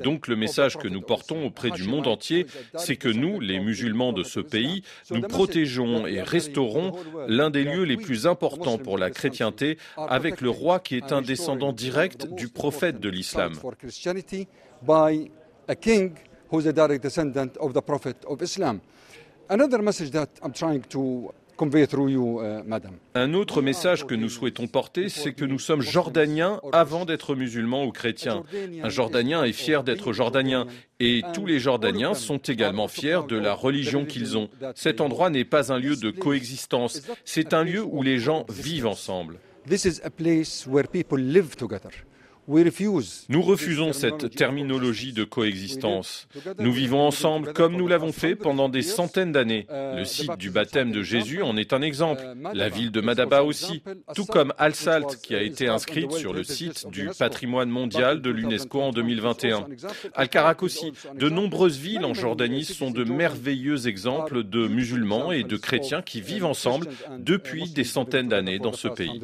Donc 0.00 0.26
le 0.26 0.34
message 0.34 0.76
que 0.76 0.88
nous 0.88 1.00
portons 1.00 1.46
auprès 1.46 1.70
du 1.70 1.84
monde 1.84 2.08
entier, 2.08 2.46
c'est 2.74 2.96
que 2.96 3.08
nous, 3.08 3.38
les 3.38 3.60
musulmans 3.60 4.12
de 4.12 4.24
ce 4.24 4.40
pays, 4.40 4.82
nous 5.10 5.22
protégeons 5.22 6.06
et 6.06 6.20
restaurons 6.22 6.96
l'un 7.28 7.50
des 7.50 7.62
lieux 7.62 7.84
les 7.84 7.96
plus 7.96 8.26
importants 8.26 8.78
pour 8.78 8.98
la 8.98 9.10
chrétienté 9.10 9.78
avec 9.96 10.40
le 10.40 10.50
roi 10.50 10.80
qui 10.80 10.96
est 10.96 11.12
un 11.12 11.22
descendant 11.22 11.35
direct 11.72 12.26
du 12.34 12.48
prophète 12.48 13.00
de 13.00 13.08
l'islam. 13.08 13.54
Another 19.48 19.80
message 19.80 20.10
that 20.10 20.26
I'm 20.42 20.52
trying 20.52 20.82
to 20.88 21.32
Un 23.14 23.34
autre 23.34 23.62
message 23.62 24.06
que 24.06 24.14
nous 24.14 24.28
souhaitons 24.28 24.66
porter, 24.66 25.08
c'est 25.08 25.32
que 25.32 25.44
nous 25.44 25.58
sommes 25.58 25.80
jordaniens 25.80 26.60
avant 26.72 27.04
d'être 27.04 27.34
musulmans 27.34 27.84
ou 27.84 27.92
chrétiens. 27.92 28.42
Un 28.82 28.88
jordanien 28.88 29.42
est 29.44 29.52
fier 29.52 29.82
d'être 29.82 30.12
jordanien 30.12 30.66
et 31.00 31.22
tous 31.32 31.46
les 31.46 31.58
jordaniens 31.58 32.14
sont 32.14 32.38
également 32.38 32.88
fiers 32.88 33.20
de 33.26 33.36
la 33.36 33.54
religion 33.54 34.04
qu'ils 34.04 34.36
ont. 34.36 34.50
Cet 34.74 35.00
endroit 35.00 35.30
n'est 35.30 35.44
pas 35.44 35.72
un 35.72 35.78
lieu 35.78 35.96
de 35.96 36.10
coexistence, 36.10 37.02
c'est 37.24 37.54
un 37.54 37.64
lieu 37.64 37.82
où 37.82 38.02
les 38.02 38.18
gens 38.18 38.44
vivent 38.50 38.86
ensemble. 38.86 39.38
This 39.66 39.84
is 39.84 40.00
a 40.04 40.10
place 40.10 40.64
where 40.64 40.84
people 40.84 41.18
live 41.18 41.56
together. 41.56 41.90
Nous 42.48 43.42
refusons 43.42 43.92
cette 43.92 44.30
terminologie 44.30 45.12
de 45.12 45.24
coexistence. 45.24 46.28
Nous 46.58 46.72
vivons 46.72 47.00
ensemble 47.00 47.52
comme 47.52 47.76
nous 47.76 47.88
l'avons 47.88 48.12
fait 48.12 48.36
pendant 48.36 48.68
des 48.68 48.82
centaines 48.82 49.32
d'années. 49.32 49.66
Le 49.70 50.04
site 50.04 50.36
du 50.38 50.50
baptême 50.50 50.92
de 50.92 51.02
Jésus 51.02 51.42
en 51.42 51.56
est 51.56 51.72
un 51.72 51.82
exemple. 51.82 52.22
La 52.54 52.68
ville 52.68 52.92
de 52.92 53.00
Madaba 53.00 53.42
aussi, 53.42 53.82
tout 54.14 54.26
comme 54.26 54.52
Al-Salt 54.58 55.20
qui 55.22 55.34
a 55.34 55.42
été 55.42 55.68
inscrite 55.68 56.12
sur 56.12 56.32
le 56.32 56.44
site 56.44 56.88
du 56.90 57.10
patrimoine 57.18 57.70
mondial 57.70 58.22
de 58.22 58.30
l'UNESCO 58.30 58.80
en 58.80 58.90
2021. 58.92 59.66
Al-Karak 60.14 60.62
aussi. 60.62 60.92
De 61.14 61.28
nombreuses 61.28 61.78
villes 61.78 62.04
en 62.04 62.14
Jordanie 62.14 62.64
sont 62.64 62.90
de 62.90 63.04
merveilleux 63.04 63.88
exemples 63.88 64.44
de 64.44 64.68
musulmans 64.68 65.32
et 65.32 65.42
de 65.42 65.56
chrétiens 65.56 66.02
qui 66.02 66.20
vivent 66.20 66.44
ensemble 66.44 66.88
depuis 67.18 67.70
des 67.70 67.84
centaines 67.84 68.28
d'années 68.28 68.58
dans 68.58 68.72
ce 68.72 68.88
pays. 68.88 69.20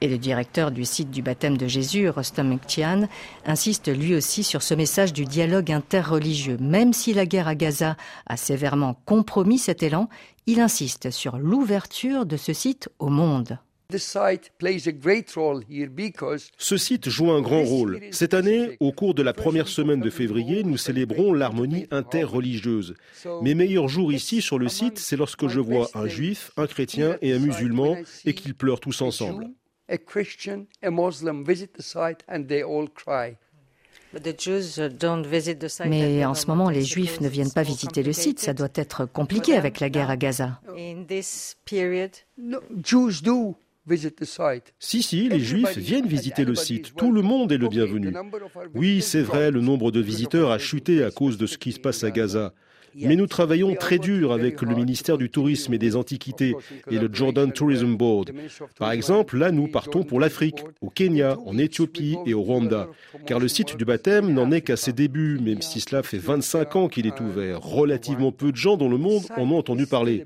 Et 0.00 0.08
le 0.08 0.18
directeur 0.18 0.70
du 0.70 0.84
site 0.84 1.10
du 1.10 1.22
baptême 1.22 1.56
de 1.56 1.66
Jésus, 1.66 2.08
Rostam 2.08 2.52
Ektian, 2.52 3.08
insiste 3.46 3.88
lui 3.88 4.14
aussi 4.14 4.44
sur 4.44 4.62
ce 4.62 4.74
message 4.74 5.12
du 5.12 5.24
dialogue 5.24 5.72
interreligieux. 5.72 6.58
Même 6.60 6.92
si 6.92 7.14
la 7.14 7.26
guerre 7.26 7.48
à 7.48 7.54
Gaza 7.54 7.96
a 8.26 8.36
sévèrement 8.36 8.94
compromis 9.06 9.58
cet 9.58 9.82
élan, 9.82 10.08
il 10.46 10.60
insiste 10.60 11.10
sur 11.10 11.38
l'ouverture 11.38 12.26
de 12.26 12.36
ce 12.36 12.52
site 12.52 12.88
au 12.98 13.08
monde. 13.08 13.58
Ce 16.58 16.76
site 16.76 17.08
joue 17.08 17.30
un 17.30 17.40
grand 17.42 17.62
rôle. 17.62 18.00
Cette 18.10 18.34
année, 18.34 18.76
au 18.80 18.92
cours 18.92 19.14
de 19.14 19.22
la 19.22 19.32
première 19.32 19.68
semaine 19.68 20.00
de 20.00 20.10
février, 20.10 20.64
nous 20.64 20.76
célébrons 20.76 21.32
l'harmonie 21.32 21.86
interreligieuse. 21.90 22.94
Mes 23.42 23.54
meilleurs 23.54 23.88
jours 23.88 24.12
ici 24.12 24.42
sur 24.42 24.58
le 24.58 24.68
site, 24.68 24.98
c'est 24.98 25.16
lorsque 25.16 25.48
je 25.48 25.60
vois 25.60 25.88
un 25.94 26.08
juif, 26.08 26.50
un 26.56 26.66
chrétien 26.66 27.16
et 27.22 27.32
un 27.32 27.38
musulman 27.38 27.96
et 28.24 28.34
qu'ils 28.34 28.54
pleurent 28.54 28.80
tous 28.80 29.02
ensemble. 29.02 29.50
Mais 35.86 36.24
en 36.24 36.34
ce 36.34 36.46
moment, 36.46 36.70
les 36.70 36.84
Juifs 36.84 37.20
ne 37.20 37.28
viennent 37.28 37.52
pas 37.52 37.62
visiter 37.62 38.02
le 38.02 38.12
site. 38.12 38.38
Ça 38.38 38.54
doit 38.54 38.68
être 38.74 39.06
compliqué 39.06 39.56
avec 39.56 39.80
la 39.80 39.90
guerre 39.90 40.10
à 40.10 40.16
Gaza. 40.16 40.60
Si, 44.78 45.02
si, 45.02 45.28
les 45.28 45.40
Juifs 45.40 45.76
viennent 45.76 46.06
visiter 46.06 46.44
le 46.44 46.54
site. 46.54 46.94
Tout 46.94 47.12
le 47.12 47.22
monde 47.22 47.52
est 47.52 47.58
le 47.58 47.68
bienvenu. 47.68 48.14
Oui, 48.74 49.02
c'est 49.02 49.22
vrai, 49.22 49.50
le 49.50 49.60
nombre 49.60 49.90
de 49.90 50.00
visiteurs 50.00 50.50
a 50.50 50.58
chuté 50.58 51.02
à 51.04 51.10
cause 51.10 51.36
de 51.36 51.46
ce 51.46 51.58
qui 51.58 51.72
se 51.72 51.80
passe 51.80 52.04
à 52.04 52.10
Gaza. 52.10 52.54
Mais 52.96 53.16
nous 53.16 53.26
travaillons 53.26 53.74
très 53.74 53.98
dur 53.98 54.32
avec 54.32 54.62
le 54.62 54.74
ministère 54.74 55.18
du 55.18 55.30
Tourisme 55.30 55.74
et 55.74 55.78
des 55.78 55.96
Antiquités 55.96 56.54
et 56.90 56.98
le 56.98 57.08
Jordan 57.12 57.52
Tourism 57.52 57.96
Board. 57.96 58.32
Par 58.78 58.92
exemple, 58.92 59.36
là, 59.36 59.50
nous 59.50 59.68
partons 59.68 60.04
pour 60.04 60.20
l'Afrique, 60.20 60.62
au 60.80 60.90
Kenya, 60.90 61.36
en 61.46 61.58
Éthiopie 61.58 62.16
et 62.26 62.34
au 62.34 62.42
Rwanda. 62.42 62.88
Car 63.26 63.38
le 63.38 63.48
site 63.48 63.76
du 63.76 63.84
baptême 63.84 64.32
n'en 64.32 64.50
est 64.50 64.60
qu'à 64.60 64.76
ses 64.76 64.92
débuts, 64.92 65.38
même 65.40 65.62
si 65.62 65.80
cela 65.80 66.02
fait 66.02 66.18
25 66.18 66.76
ans 66.76 66.88
qu'il 66.88 67.06
est 67.06 67.20
ouvert. 67.20 67.60
Relativement 67.60 68.32
peu 68.32 68.52
de 68.52 68.56
gens 68.56 68.76
dans 68.76 68.88
le 68.88 68.98
monde 68.98 69.22
en 69.36 69.50
ont 69.50 69.58
entendu 69.58 69.86
parler. 69.86 70.24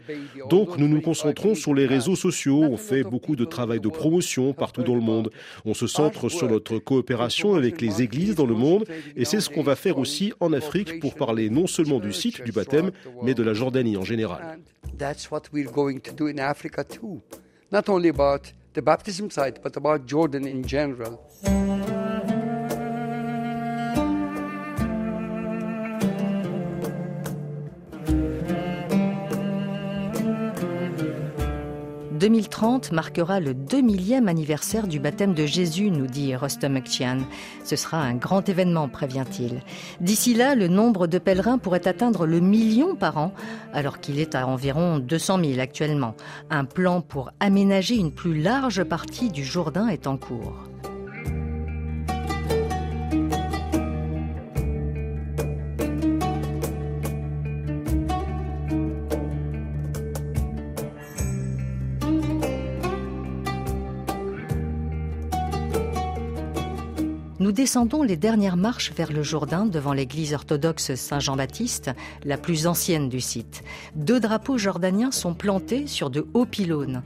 Donc, 0.50 0.78
nous 0.78 0.88
nous 0.88 1.00
concentrons 1.00 1.54
sur 1.54 1.75
les 1.75 1.87
réseaux 1.87 2.16
sociaux. 2.16 2.62
On 2.62 2.76
fait 2.76 3.02
beaucoup 3.02 3.37
de 3.37 3.44
travail 3.44 3.80
de 3.80 3.88
promotion 3.88 4.52
partout 4.52 4.82
dans 4.82 4.94
le 4.94 5.00
monde. 5.00 5.30
On 5.64 5.75
se 5.75 5.87
centre 5.87 6.28
sur 6.28 6.48
notre 6.48 6.78
coopération 6.78 7.54
avec 7.54 7.80
les 7.80 8.02
églises 8.02 8.34
dans 8.34 8.46
le 8.46 8.54
monde. 8.54 8.84
Et 9.16 9.25
c'est 9.25 9.40
ce 9.40 9.50
qu'on 9.50 9.62
va 9.62 9.76
faire 9.76 9.98
aussi 9.98 10.32
en 10.40 10.52
Afrique 10.52 11.00
pour 11.00 11.14
parler 11.14 11.50
non 11.50 11.66
seulement 11.66 12.00
du 12.00 12.12
site 12.12 12.44
du 12.44 12.52
baptême, 12.58 12.90
mais 13.22 13.34
de 13.34 13.42
la 13.42 13.54
Jordanie 13.54 13.96
en 13.96 14.04
général. 14.04 14.58
That's 14.98 15.30
what 15.30 15.42
we're 15.52 15.70
going 15.70 16.00
to 16.00 16.12
do 16.12 16.28
in 16.28 16.38
Africa 16.38 16.84
too. 16.84 17.20
Not 17.70 17.88
only 17.88 18.08
about 18.08 18.52
the 18.74 18.80
baptism 18.80 19.30
site, 19.30 19.60
but 19.62 19.76
about 19.76 20.06
Jordan 20.06 20.46
in 20.46 20.62
general. 20.66 21.18
2030 32.18 32.92
marquera 32.92 33.40
le 33.40 33.54
2000e 33.54 34.26
anniversaire 34.26 34.87
du 34.88 34.98
baptême 34.98 35.34
de 35.34 35.46
Jésus, 35.46 35.90
nous 35.90 36.06
dit 36.06 36.34
Rostom 36.34 36.76
Ekchian. 36.76 37.18
Ce 37.64 37.76
sera 37.76 37.98
un 37.98 38.14
grand 38.14 38.48
événement, 38.48 38.88
prévient-il. 38.88 39.62
D'ici 40.00 40.34
là, 40.34 40.54
le 40.54 40.68
nombre 40.68 41.06
de 41.06 41.18
pèlerins 41.18 41.58
pourrait 41.58 41.87
atteindre 41.87 42.26
le 42.26 42.40
million 42.40 42.96
par 42.96 43.16
an, 43.16 43.32
alors 43.72 44.00
qu'il 44.00 44.18
est 44.18 44.34
à 44.34 44.46
environ 44.46 44.98
200 44.98 45.38
000 45.44 45.60
actuellement. 45.60 46.14
Un 46.50 46.64
plan 46.64 47.00
pour 47.00 47.30
aménager 47.40 47.94
une 47.94 48.12
plus 48.12 48.40
large 48.40 48.82
partie 48.84 49.30
du 49.30 49.44
Jourdain 49.44 49.88
est 49.88 50.06
en 50.06 50.16
cours. 50.16 50.68
Descendons 67.68 68.02
les 68.02 68.16
dernières 68.16 68.57
marches 68.57 68.94
vers 68.94 69.12
le 69.12 69.22
Jourdain 69.22 69.66
devant 69.66 69.92
l'église 69.92 70.33
orthodoxe 70.33 70.94
Saint-Jean-Baptiste, 70.94 71.90
la 72.24 72.38
plus 72.38 72.66
ancienne 72.66 73.11
du 73.11 73.20
site. 73.20 73.62
Deux 73.94 74.20
drapeaux 74.20 74.57
jordaniens 74.57 75.11
sont 75.11 75.35
plantés 75.35 75.87
sur 75.87 76.09
de 76.09 76.26
hauts 76.33 76.46
pylônes. 76.46 77.02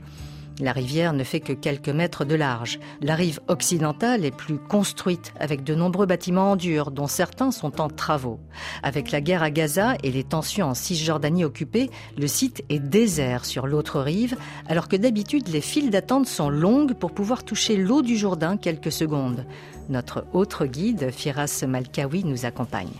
La 0.59 0.71
rivière 0.71 1.13
ne 1.13 1.23
fait 1.23 1.39
que 1.39 1.53
quelques 1.53 1.89
mètres 1.89 2.25
de 2.25 2.35
large. 2.35 2.79
La 3.01 3.15
rive 3.15 3.39
occidentale 3.47 4.23
est 4.23 4.35
plus 4.35 4.59
construite, 4.59 5.33
avec 5.39 5.63
de 5.63 5.73
nombreux 5.73 6.05
bâtiments 6.05 6.51
en 6.51 6.55
dur, 6.55 6.91
dont 6.91 7.07
certains 7.07 7.51
sont 7.51 7.81
en 7.81 7.89
travaux. 7.89 8.39
Avec 8.83 9.11
la 9.11 9.19
guerre 9.19 9.41
à 9.41 9.49
Gaza 9.49 9.95
et 10.03 10.11
les 10.11 10.23
tensions 10.23 10.67
en 10.67 10.73
Cisjordanie 10.75 11.43
occupée, 11.43 11.89
le 12.17 12.27
site 12.27 12.63
est 12.69 12.79
désert 12.79 13.45
sur 13.45 13.65
l'autre 13.65 13.99
rive, 13.99 14.37
alors 14.67 14.87
que 14.87 14.95
d'habitude 14.95 15.47
les 15.47 15.61
files 15.61 15.89
d'attente 15.89 16.27
sont 16.27 16.49
longues 16.49 16.93
pour 16.93 17.13
pouvoir 17.13 17.43
toucher 17.43 17.75
l'eau 17.75 18.03
du 18.03 18.15
Jourdain 18.15 18.55
quelques 18.57 18.91
secondes. 18.91 19.45
Notre 19.89 20.25
autre 20.33 20.67
guide, 20.67 21.09
Firas 21.11 21.63
Malkawi, 21.67 22.25
nous 22.25 22.45
accompagne. 22.45 22.93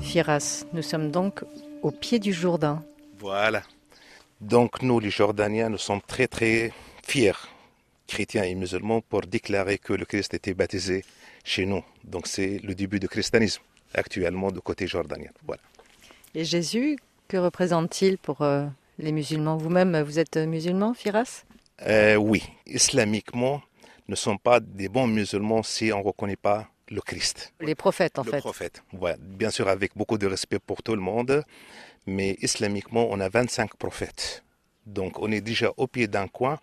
Firas, 0.00 0.64
nous 0.72 0.82
sommes 0.82 1.10
donc 1.10 1.44
au 1.82 1.90
pied 1.90 2.20
du 2.20 2.32
Jourdain. 2.32 2.84
Voilà. 3.18 3.62
Donc 4.40 4.82
nous, 4.82 5.00
les 5.00 5.10
Jordaniens, 5.10 5.68
nous 5.68 5.78
sommes 5.78 6.00
très 6.06 6.28
très 6.28 6.72
fiers, 7.04 7.32
chrétiens 8.06 8.44
et 8.44 8.54
musulmans, 8.54 9.00
pour 9.00 9.22
déclarer 9.22 9.78
que 9.78 9.92
le 9.92 10.04
Christ 10.04 10.34
était 10.34 10.54
baptisé 10.54 11.04
chez 11.44 11.66
nous. 11.66 11.82
Donc 12.04 12.26
c'est 12.26 12.58
le 12.62 12.74
début 12.74 13.00
du 13.00 13.08
christianisme 13.08 13.62
actuellement 13.94 14.50
du 14.50 14.60
côté 14.60 14.86
jordanien. 14.86 15.30
Voilà. 15.44 15.62
Et 16.34 16.44
Jésus, 16.44 16.98
que 17.26 17.36
représente-t-il 17.36 18.18
pour 18.18 18.42
euh, 18.42 18.66
les 18.98 19.12
musulmans? 19.12 19.56
Vous-même, 19.56 20.00
vous 20.02 20.18
êtes 20.18 20.36
musulman, 20.36 20.94
Firas? 20.94 21.44
Euh, 21.86 22.16
Oui, 22.16 22.42
islamiquement, 22.66 23.62
ne 24.08 24.14
sont 24.14 24.36
pas 24.36 24.60
des 24.60 24.88
bons 24.88 25.06
musulmans 25.06 25.62
si 25.62 25.92
on 25.92 25.98
ne 25.98 26.04
reconnaît 26.04 26.36
pas 26.36 26.68
le 26.90 27.00
Christ. 27.00 27.52
Les 27.60 27.74
prophètes, 27.74 28.18
en 28.18 28.22
le 28.22 28.30
fait. 28.30 28.38
Prophète. 28.38 28.82
Voilà. 28.92 29.16
Bien 29.20 29.50
sûr, 29.50 29.68
avec 29.68 29.92
beaucoup 29.96 30.16
de 30.16 30.26
respect 30.26 30.58
pour 30.58 30.82
tout 30.82 30.94
le 30.94 31.02
monde 31.02 31.44
mais 32.08 32.36
islamiquement, 32.40 33.06
on 33.10 33.20
a 33.20 33.28
25 33.28 33.76
prophètes. 33.76 34.42
Donc 34.86 35.18
on 35.18 35.30
est 35.30 35.42
déjà 35.42 35.72
au 35.76 35.86
pied 35.86 36.08
d'un 36.08 36.26
coin 36.26 36.58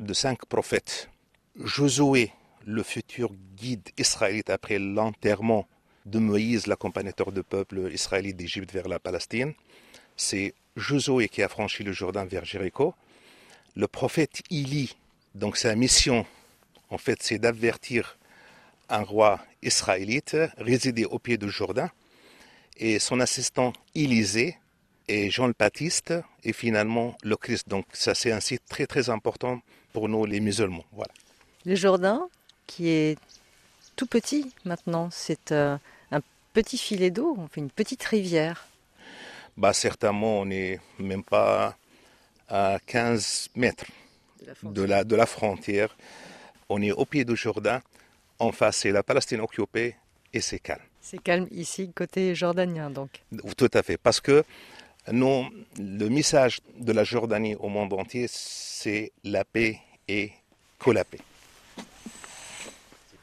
de 0.00 0.12
cinq 0.12 0.44
prophètes. 0.46 1.08
Josué, 1.56 2.32
le 2.66 2.82
futur 2.82 3.32
guide 3.56 3.88
israélite 3.96 4.50
après 4.50 4.78
l'enterrement 4.78 5.68
de 6.04 6.18
Moïse, 6.18 6.66
l'accompagnateur 6.66 7.30
du 7.30 7.44
peuple 7.44 7.90
israélite 7.92 8.36
d'Égypte 8.36 8.72
vers 8.72 8.88
la 8.88 8.98
Palestine, 8.98 9.54
c'est 10.16 10.54
Josué 10.76 11.28
qui 11.28 11.42
a 11.42 11.48
franchi 11.48 11.84
le 11.84 11.92
Jourdain 11.92 12.24
vers 12.24 12.44
Jéricho. 12.44 12.94
Le 13.76 13.86
prophète 13.86 14.42
Ili, 14.50 14.96
donc 15.34 15.56
sa 15.56 15.74
mission, 15.76 16.26
en 16.90 16.98
fait, 16.98 17.22
c'est 17.22 17.38
d'avertir 17.38 18.18
un 18.88 19.02
roi 19.02 19.40
israélite 19.62 20.36
résidé 20.58 21.04
au 21.04 21.18
pied 21.18 21.38
du 21.38 21.48
Jourdain, 21.48 21.90
et 22.76 22.98
son 22.98 23.20
assistant 23.20 23.72
Élisée, 23.94 24.56
et 25.12 25.30
Jean 25.30 25.46
le 25.46 25.54
Baptiste 25.58 26.14
et 26.42 26.54
finalement 26.54 27.16
le 27.22 27.36
Christ. 27.36 27.68
Donc 27.68 27.84
ça 27.92 28.14
c'est 28.14 28.32
un 28.32 28.40
site 28.40 28.62
très 28.68 28.86
très 28.86 29.10
important 29.10 29.60
pour 29.92 30.08
nous 30.08 30.24
les 30.24 30.40
musulmans. 30.40 30.84
Voilà. 30.92 31.12
Le 31.66 31.74
Jourdain 31.74 32.28
qui 32.66 32.88
est 32.88 33.18
tout 33.94 34.06
petit 34.06 34.52
maintenant, 34.64 35.10
c'est 35.12 35.52
euh, 35.52 35.76
un 36.10 36.20
petit 36.54 36.78
filet 36.78 37.10
d'eau, 37.10 37.36
on 37.38 37.46
fait 37.48 37.60
une 37.60 37.70
petite 37.70 38.02
rivière. 38.04 38.66
Bah 39.58 39.74
certainement 39.74 40.40
on 40.40 40.46
n'est 40.46 40.80
même 40.98 41.24
pas 41.24 41.76
à 42.48 42.78
15 42.86 43.50
mètres 43.54 43.84
de 44.62 44.82
la, 44.82 45.04
de 45.04 45.14
la 45.14 45.26
frontière. 45.26 45.94
On 46.70 46.80
est 46.80 46.92
au 46.92 47.04
pied 47.04 47.26
du 47.26 47.36
Jourdain, 47.36 47.82
en 48.38 48.50
face 48.50 48.78
c'est 48.78 48.92
la 48.92 49.02
Palestine 49.02 49.40
occupée 49.40 49.94
et 50.32 50.40
c'est 50.40 50.58
calme. 50.58 50.80
C'est 51.02 51.22
calme 51.22 51.48
ici 51.50 51.90
côté 51.94 52.34
jordanien 52.34 52.88
donc. 52.88 53.10
Tout 53.58 53.70
à 53.74 53.82
fait, 53.82 53.98
parce 53.98 54.20
que 54.20 54.42
non, 55.10 55.48
le 55.78 56.08
message 56.08 56.60
de 56.78 56.92
la 56.92 57.02
Jordanie 57.02 57.56
au 57.56 57.68
monde 57.68 57.92
entier, 57.92 58.26
c'est 58.28 59.10
la 59.24 59.44
paix 59.44 59.78
et 60.06 60.30
que 60.78 60.90
la 60.90 61.04
paix. 61.04 61.18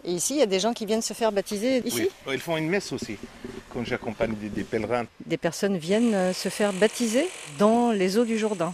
Et 0.03 0.11
ici, 0.11 0.35
il 0.35 0.39
y 0.39 0.41
a 0.41 0.45
des 0.45 0.59
gens 0.59 0.73
qui 0.73 0.85
viennent 0.85 1.01
se 1.01 1.13
faire 1.13 1.31
baptiser 1.31 1.81
ici? 1.85 2.09
Oui, 2.25 2.33
ils 2.33 2.39
font 2.39 2.57
une 2.57 2.69
messe 2.69 2.91
aussi, 2.93 3.17
quand 3.71 3.83
j'accompagne 3.85 4.33
des, 4.35 4.63
pèlerins. 4.63 5.05
Des 5.25 5.37
personnes 5.37 5.77
viennent 5.77 6.13
euh, 6.13 6.33
se 6.33 6.49
faire 6.49 6.71
baptiser 6.73 7.27
dans 7.57 7.91
les 7.91 8.17
eaux 8.17 8.25
du 8.25 8.37
Jourdain. 8.37 8.73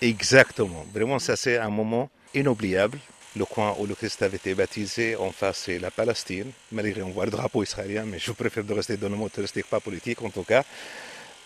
Exactement. 0.00 0.84
Vraiment, 0.94 1.18
ça 1.18 1.36
c'est 1.36 1.58
un 1.58 1.70
moment 1.70 2.08
inoubliable. 2.34 2.98
Le 3.36 3.44
coin 3.44 3.76
où 3.78 3.86
le 3.86 3.94
Christ 3.94 4.22
avait 4.22 4.38
été 4.38 4.54
baptisé, 4.54 5.14
en 5.14 5.30
face, 5.30 5.64
c'est 5.66 5.78
la 5.78 5.90
Palestine. 5.90 6.50
Malgré 6.72 7.02
on 7.02 7.10
voit 7.10 7.26
le 7.26 7.30
drapeau 7.30 7.62
israélien, 7.62 8.04
mais 8.04 8.18
je 8.18 8.32
préfère 8.32 8.64
de 8.64 8.72
rester 8.72 8.96
dans 8.96 9.08
le 9.08 9.16
mot 9.16 9.28
touristique, 9.28 9.66
pas 9.66 9.78
politique 9.78 10.22
en 10.22 10.30
tout 10.30 10.42
cas. 10.42 10.64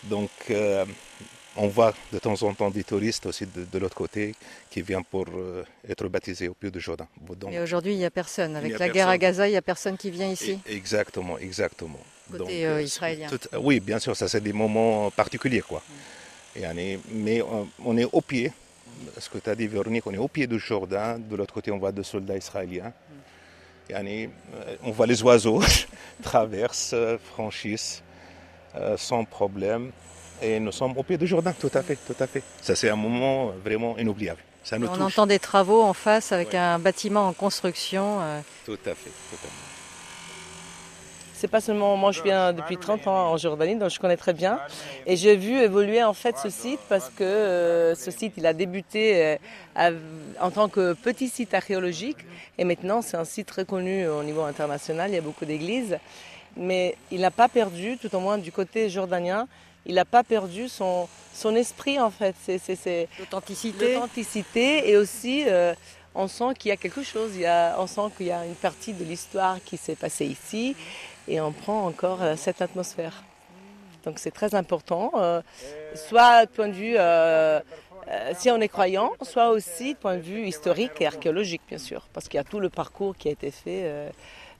Donc, 0.09 0.29
euh, 0.49 0.85
on 1.57 1.67
voit 1.67 1.93
de 2.11 2.19
temps 2.19 2.41
en 2.43 2.53
temps 2.53 2.69
des 2.69 2.83
touristes 2.83 3.25
aussi 3.25 3.45
de, 3.45 3.79
l'autre 3.79 3.95
côté 3.95 4.35
qui 4.69 4.81
viennent 4.81 5.03
pour 5.05 5.25
euh, 5.33 5.63
être 5.87 6.07
baptisés 6.07 6.47
au 6.47 6.53
puits 6.53 6.71
de 6.71 6.79
Jourdain. 6.79 7.07
Mais 7.47 7.59
aujourd'hui, 7.59 7.93
il 7.93 7.97
n'y 7.97 8.05
a 8.05 8.11
personne. 8.11 8.55
Avec 8.55 8.77
la 8.77 8.89
guerre 8.89 9.09
à 9.09 9.17
Gaza, 9.17 9.47
il 9.47 9.51
n'y 9.51 9.57
a 9.57 9.61
personne 9.61 9.97
qui 9.97 10.11
vient 10.11 10.29
ici 10.29 10.59
Exactement, 10.67 11.37
exactement. 11.37 11.99
Côté 12.31 12.65
euh, 12.65 12.81
israélien. 12.81 13.29
oui, 13.59 13.79
bien 13.79 13.99
sûr, 13.99 14.15
ça 14.15 14.27
c'est 14.27 14.41
des 14.41 14.53
moments 14.53 15.11
particuliers. 15.11 15.61
quoi. 15.61 15.81
Et 16.55 16.63
mais 17.11 17.41
on, 17.83 17.97
est 17.97 18.07
au 18.11 18.21
pied, 18.21 18.51
ce 19.19 19.29
que 19.29 19.37
tu 19.37 19.49
as 19.49 19.55
dit 19.55 19.67
Véronique, 19.67 20.07
on 20.07 20.13
est 20.13 20.17
au 20.17 20.27
pied 20.27 20.47
du 20.47 20.57
Jourdain. 20.57 21.19
De 21.19 21.35
l'autre 21.35 21.53
côté, 21.53 21.71
on 21.71 21.77
voit 21.77 21.91
des 21.91 22.03
soldats 22.03 22.37
israéliens. 22.37 22.91
Et 23.89 24.29
on 24.83 24.91
voit 24.91 25.05
les 25.05 25.21
oiseaux 25.21 25.61
traversent, 26.23 26.95
franchissent 27.33 28.01
sans 28.97 29.23
problème. 29.25 29.91
Et 30.41 30.59
nous 30.59 30.71
sommes 30.71 30.97
au 30.97 31.03
pied 31.03 31.17
du 31.17 31.27
Jourdain, 31.27 31.53
tout 31.57 31.71
à 31.73 31.81
fait, 31.81 31.97
tout 32.07 32.15
à 32.19 32.27
fait. 32.27 32.43
Ça, 32.61 32.75
c'est 32.75 32.89
un 32.89 32.95
moment 32.95 33.53
vraiment 33.63 33.97
inoubliable. 33.97 34.41
Ça 34.65 34.79
nous 34.79 34.87
On 34.87 35.01
entend 35.01 35.27
des 35.27 35.37
travaux 35.37 35.83
en 35.83 35.93
face 35.93 36.31
avec 36.31 36.55
un 36.55 36.79
bâtiment 36.79 37.27
en 37.27 37.33
construction. 37.33 38.19
Euh. 38.21 38.41
Tout 38.65 38.79
à 38.85 38.95
fait, 38.95 39.11
tout 39.29 39.35
à 39.35 39.37
fait. 39.37 39.65
C'est 41.35 41.49
pas 41.49 41.61
seulement 41.61 41.95
moi, 41.97 42.11
je 42.11 42.23
viens 42.23 42.53
depuis 42.53 42.77
30 42.77 43.07
ans 43.07 43.31
en 43.31 43.37
Jordanie, 43.37 43.75
donc 43.75 43.91
je 43.91 43.99
connais 43.99 44.17
très 44.17 44.33
bien. 44.33 44.59
Et 45.05 45.15
j'ai 45.17 45.35
vu 45.35 45.59
évoluer 45.59 46.03
en 46.03 46.13
fait 46.13 46.37
ce 46.39 46.49
site 46.49 46.79
parce 46.89 47.09
que 47.09 47.23
euh, 47.23 47.93
ce 47.93 48.09
site, 48.09 48.33
il 48.37 48.47
a 48.47 48.53
débuté 48.53 49.37
euh, 49.77 49.91
en 50.41 50.49
tant 50.49 50.67
que 50.67 50.93
petit 50.93 51.27
site 51.29 51.53
archéologique 51.53 52.17
et 52.57 52.63
maintenant 52.63 53.03
c'est 53.03 53.17
un 53.17 53.25
site 53.25 53.51
reconnu 53.51 54.07
au 54.07 54.23
niveau 54.23 54.41
international. 54.41 55.11
Il 55.11 55.15
y 55.15 55.19
a 55.19 55.21
beaucoup 55.21 55.45
d'églises, 55.45 55.99
mais 56.57 56.95
il 57.11 57.21
n'a 57.21 57.31
pas 57.31 57.47
perdu, 57.49 57.97
tout 57.97 58.13
au 58.15 58.19
moins 58.19 58.37
du 58.37 58.51
côté 58.51 58.89
jordanien, 58.89 59.47
il 59.85 59.95
n'a 59.95 60.05
pas 60.05 60.23
perdu 60.23 60.67
son, 60.67 61.07
son 61.33 61.55
esprit 61.55 61.99
en 61.99 62.09
fait. 62.09 62.35
C'est 62.45 63.07
l'authenticité. 63.19 63.93
L'authenticité 63.93 64.89
et 64.89 64.97
aussi 64.97 65.43
euh, 65.47 65.73
on 66.15 66.27
sent 66.27 66.53
qu'il 66.57 66.69
y 66.69 66.71
a 66.71 66.77
quelque 66.77 67.03
chose. 67.03 67.31
Il 67.35 67.41
y 67.41 67.45
a, 67.45 67.75
on 67.79 67.87
sent 67.87 68.09
qu'il 68.17 68.27
y 68.27 68.31
a 68.31 68.45
une 68.45 68.55
partie 68.55 68.93
de 68.93 69.03
l'histoire 69.03 69.57
qui 69.63 69.77
s'est 69.77 69.95
passée 69.95 70.25
ici 70.25 70.75
et 71.27 71.39
on 71.41 71.51
prend 71.51 71.85
encore 71.85 72.21
euh, 72.23 72.35
cette 72.35 72.61
atmosphère. 72.61 73.23
Donc 74.03 74.19
c'est 74.19 74.31
très 74.31 74.53
important, 74.53 75.11
euh, 75.15 75.41
soit 75.95 76.45
de 76.45 76.51
point 76.51 76.67
de 76.67 76.73
vue 76.73 76.95
si 78.37 78.51
on 78.51 78.61
est 78.61 78.67
croyant, 78.67 79.11
soit 79.23 79.49
aussi 79.49 79.95
de 79.95 79.97
point 79.97 80.17
de 80.17 80.21
vue 80.21 80.45
historique 80.45 80.91
et 80.99 81.07
archéologique 81.07 81.63
bien 81.67 81.79
sûr, 81.79 82.07
parce 82.13 82.27
qu'il 82.27 82.37
y 82.37 82.41
a 82.41 82.43
tout 82.43 82.59
le 82.59 82.69
parcours 82.69 83.17
qui 83.17 83.29
a 83.29 83.31
été 83.31 83.49
fait 83.49 84.11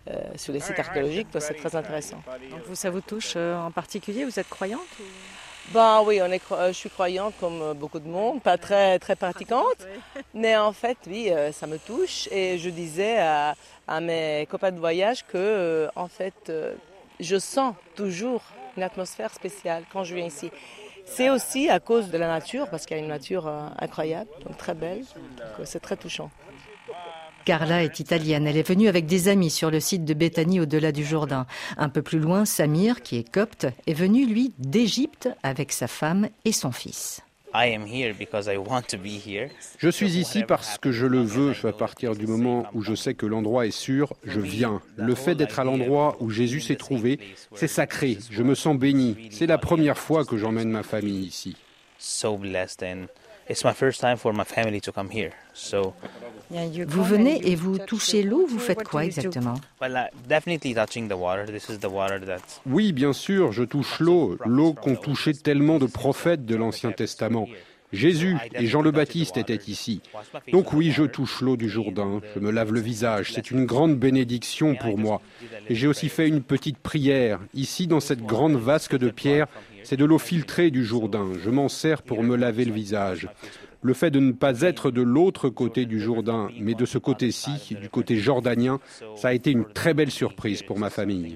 euh, 0.08 0.22
sur 0.36 0.54
les 0.54 0.60
sites 0.60 0.78
archéologiques, 0.78 1.28
c'est 1.40 1.56
très 1.56 1.76
intéressant. 1.76 2.22
Donc 2.52 2.62
vous, 2.68 2.76
ça 2.76 2.92
vous 2.92 3.02
touche 3.02 3.34
euh, 3.36 3.58
en 3.58 3.72
particulier? 3.72 4.24
Vous 4.24 4.40
êtes 4.40 4.50
croyante 4.50 4.82
Ben 5.74 6.04
oui, 6.06 6.22
on 6.22 6.32
est, 6.32 6.42
euh, 6.52 6.68
je 6.68 6.74
suis 6.74 6.92
croyante 6.92 7.34
comme 7.40 7.74
beaucoup 7.74 8.00
de 8.00 8.08
monde, 8.08 8.40
pas 8.44 8.60
très, 8.60 9.00
très 9.00 9.16
pratiquante, 9.16 9.88
mais 10.36 10.56
en 10.56 10.74
fait, 10.74 10.98
oui, 11.08 11.32
ça 11.54 11.66
me 11.66 11.80
touche. 11.80 12.28
Et 12.32 12.60
je 12.60 12.70
disais 12.70 13.18
à, 13.18 13.56
mes 14.00 14.48
copains 14.50 14.72
de 14.72 14.80
voyage 14.80 15.26
que, 15.26 15.90
en 15.96 16.08
fait, 16.08 16.52
je 17.20 17.38
sens 17.40 17.74
toujours 17.96 18.44
une 18.78 18.84
atmosphère 18.84 19.34
spéciale 19.34 19.86
quand 19.92 20.04
je 20.04 20.14
viens 20.14 20.26
ici. 20.26 20.52
C'est 21.08 21.32
aussi 21.32 21.68
à 21.70 21.80
cause 21.80 22.10
de 22.12 22.18
la 22.18 22.28
nature, 22.28 22.70
parce 22.70 22.86
qu'il 22.86 22.98
y 22.98 23.00
a 23.00 23.04
une 23.04 23.10
nature 23.10 23.48
incroyable, 23.80 24.30
donc 24.46 24.58
très 24.58 24.76
belle, 24.76 25.04
c'est 25.64 25.80
très 25.80 25.98
touchant. 25.98 26.30
Carla 27.46 27.84
est 27.84 28.00
italienne. 28.00 28.48
Elle 28.48 28.58
est 28.58 28.68
venue 28.68 28.88
avec 28.88 29.06
des 29.06 29.28
amis 29.28 29.52
sur 29.52 29.70
le 29.70 29.80
site 29.80 30.04
de 30.04 30.16
Béthanie 30.16 30.60
au-delà 30.60 30.92
du 30.92 31.06
Jourdain. 31.06 31.46
Un 31.78 31.90
peu 31.90 32.02
plus 32.02 32.20
loin, 32.20 32.44
Samir, 32.44 33.04
qui 33.04 33.18
est 33.18 33.30
copte, 33.30 33.68
est 33.86 33.94
venu, 33.94 34.26
lui, 34.26 34.54
d'Égypte 34.58 35.30
avec 35.44 35.72
sa 35.72 35.88
femme 35.88 36.28
et 36.44 36.52
son 36.52 36.72
fils. 36.72 37.22
Je 39.78 39.90
suis 39.90 40.18
ici 40.18 40.44
parce 40.44 40.78
que 40.78 40.92
je 40.92 41.06
le 41.06 41.22
veux. 41.22 41.54
À 41.64 41.72
partir 41.72 42.16
du 42.16 42.28
moment 42.28 42.66
où 42.74 42.82
je 42.82 42.96
sais 42.96 43.14
que 43.14 43.26
l'endroit 43.26 43.66
est 43.66 43.72
sûr, 43.72 44.14
je 44.26 44.42
viens. 44.42 44.82
Le 44.98 45.16
fait 45.16 45.36
d'être 45.36 45.60
à 45.60 45.64
l'endroit 45.64 46.18
où 46.20 46.30
Jésus 46.30 46.60
s'est 46.60 46.76
trouvé, 46.76 47.20
c'est 47.54 47.68
sacré. 47.68 48.18
Je 48.30 48.44
me 48.44 48.56
sens 48.56 48.76
béni. 48.76 49.30
C'est 49.30 49.48
la 49.48 49.58
première 49.58 49.98
fois 49.98 50.26
que 50.26 50.36
j'emmène 50.36 50.70
ma 50.70 50.84
famille 50.84 51.24
ici. 51.26 51.56
Vous 56.88 57.04
venez 57.04 57.42
et 57.52 57.56
vous 57.56 57.78
touchez 57.78 58.24
l'eau, 58.24 58.46
vous 58.48 58.60
faites 58.60 58.84
quoi 58.84 59.06
exactement? 59.06 59.56
Oui, 62.66 62.92
bien 62.92 63.14
sûr, 63.14 63.52
je 63.52 63.64
touche 63.64 64.00
l'eau, 64.00 64.38
l'eau 64.46 64.74
qu'ont 64.74 64.96
touché 64.96 65.34
tellement 65.34 65.80
de 65.80 65.86
prophètes 65.86 66.46
de 66.46 66.56
l'Ancien 66.56 66.92
Testament. 66.92 67.48
Jésus 67.94 68.36
et 68.54 68.66
Jean 68.66 68.82
le 68.82 68.92
Baptiste 68.92 69.38
étaient 69.38 69.62
ici. 69.68 70.02
Donc 70.52 70.74
oui, 70.74 70.92
je 70.92 71.04
touche 71.04 71.42
l'eau 71.42 71.56
du 71.56 71.70
Jourdain, 71.70 72.20
je 72.36 72.40
me 72.40 72.52
lave 72.52 72.74
le 72.74 72.82
visage, 72.82 73.32
c'est 73.32 73.52
une 73.52 73.66
grande 73.66 73.98
bénédiction 73.98 74.76
pour 74.76 74.98
moi. 74.98 75.22
Et 75.70 75.76
j'ai 75.76 75.88
aussi 75.88 76.10
fait 76.10 76.28
une 76.28 76.42
petite 76.42 76.78
prière. 76.78 77.40
Ici, 77.54 77.88
dans 77.88 78.00
cette 78.00 78.24
grande 78.24 78.56
vasque 78.56 78.98
de 78.98 79.10
pierre, 79.10 79.48
c'est 79.86 79.98
de 79.98 80.06
l'eau 80.06 80.18
filtrée 80.18 80.72
du 80.72 80.84
Jourdain. 80.84 81.30
Je 81.44 81.50
m'en 81.50 81.70
sers 81.70 82.02
pour 82.02 82.24
me 82.24 82.36
laver 82.36 82.66
le 82.66 82.74
visage. 82.74 83.30
Le 83.82 83.94
fait 83.94 84.10
de 84.10 84.20
ne 84.20 84.32
pas 84.32 84.62
être 84.62 84.90
de 84.90 85.04
l'autre 85.04 85.50
côté 85.50 85.86
du 85.86 86.00
Jourdain, 86.02 86.50
mais 86.60 86.74
de 86.74 86.86
ce 86.86 86.98
côté-ci, 86.98 87.76
du 87.80 87.88
côté 87.88 88.18
jordanien, 88.18 88.80
ça 89.16 89.28
a 89.28 89.34
été 89.34 89.52
une 89.52 89.66
très 89.66 89.94
belle 89.94 90.10
surprise 90.10 90.64
pour 90.64 90.80
ma 90.80 90.90
famille. 90.90 91.36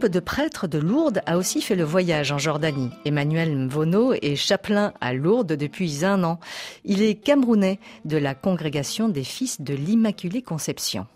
Un 0.00 0.04
groupe 0.04 0.14
de 0.14 0.20
prêtres 0.20 0.66
de 0.66 0.78
Lourdes 0.78 1.20
a 1.26 1.36
aussi 1.36 1.60
fait 1.60 1.76
le 1.76 1.84
voyage 1.84 2.32
en 2.32 2.38
Jordanie. 2.38 2.88
Emmanuel 3.04 3.54
Mvono 3.54 4.14
est 4.14 4.34
chapelain 4.34 4.94
à 5.02 5.12
Lourdes 5.12 5.52
depuis 5.52 6.06
un 6.06 6.24
an. 6.24 6.40
Il 6.86 7.02
est 7.02 7.16
camerounais 7.16 7.78
de 8.06 8.16
la 8.16 8.34
congrégation 8.34 9.10
des 9.10 9.24
fils 9.24 9.60
de 9.60 9.74
l'Immaculée 9.74 10.40
Conception. 10.40 11.06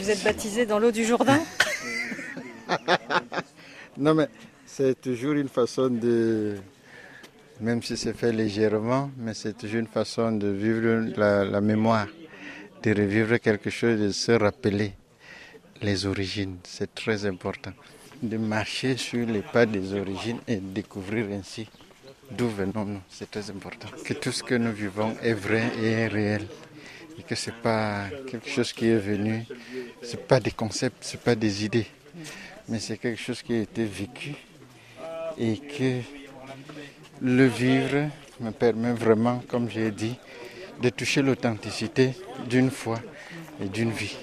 Vous 0.00 0.10
êtes 0.10 0.24
baptisé 0.24 0.66
dans 0.66 0.80
l'eau 0.80 0.90
du 0.90 1.04
Jourdain? 1.04 1.38
Non 3.96 4.14
mais 4.14 4.26
c'est 4.66 5.00
toujours 5.00 5.34
une 5.34 5.48
façon 5.48 5.88
de, 5.88 6.56
même 7.60 7.84
si 7.84 7.96
c'est 7.96 8.16
fait 8.16 8.32
légèrement, 8.32 9.12
mais 9.16 9.34
c'est 9.34 9.56
toujours 9.56 9.78
une 9.78 9.86
façon 9.86 10.32
de 10.32 10.48
vivre 10.48 11.08
la, 11.16 11.44
la 11.44 11.60
mémoire, 11.60 12.08
de 12.82 12.90
revivre 12.90 13.38
quelque 13.38 13.70
chose, 13.70 14.00
de 14.00 14.10
se 14.10 14.32
rappeler 14.32 14.94
les 15.82 16.06
origines. 16.06 16.56
C'est 16.64 16.92
très 16.94 17.26
important 17.26 17.72
de 18.22 18.36
marcher 18.36 18.96
sur 18.96 19.26
les 19.26 19.42
pas 19.42 19.66
des 19.66 19.94
origines 19.94 20.38
et 20.46 20.56
découvrir 20.56 21.26
ainsi 21.32 21.68
d'où 22.30 22.48
venons-nous. 22.48 23.00
C'est 23.10 23.30
très 23.30 23.50
important. 23.50 23.88
Que 24.04 24.14
tout 24.14 24.32
ce 24.32 24.42
que 24.42 24.54
nous 24.54 24.72
vivons 24.72 25.14
est 25.22 25.34
vrai 25.34 25.64
et 25.82 26.06
réel. 26.06 26.46
Et 27.18 27.22
que 27.22 27.34
ce 27.34 27.50
n'est 27.50 27.56
pas 27.56 28.06
quelque 28.30 28.48
chose 28.48 28.72
qui 28.72 28.86
est 28.86 28.98
venu, 28.98 29.44
ce 30.02 30.16
n'est 30.16 30.22
pas 30.22 30.40
des 30.40 30.50
concepts, 30.50 31.04
ce 31.04 31.16
n'est 31.16 31.22
pas 31.22 31.34
des 31.34 31.64
idées, 31.64 31.86
mais 32.68 32.78
c'est 32.78 32.96
quelque 32.96 33.20
chose 33.20 33.42
qui 33.42 33.52
a 33.52 33.60
été 33.60 33.84
vécu 33.84 34.34
et 35.36 35.58
que 35.58 36.00
le 37.20 37.46
vivre 37.46 38.08
me 38.40 38.50
permet 38.50 38.92
vraiment, 38.92 39.42
comme 39.46 39.68
j'ai 39.68 39.90
dit, 39.90 40.16
de 40.80 40.88
toucher 40.88 41.20
l'authenticité 41.20 42.14
d'une 42.48 42.70
foi 42.70 42.98
et 43.60 43.68
d'une 43.68 43.90
vie. 43.90 44.16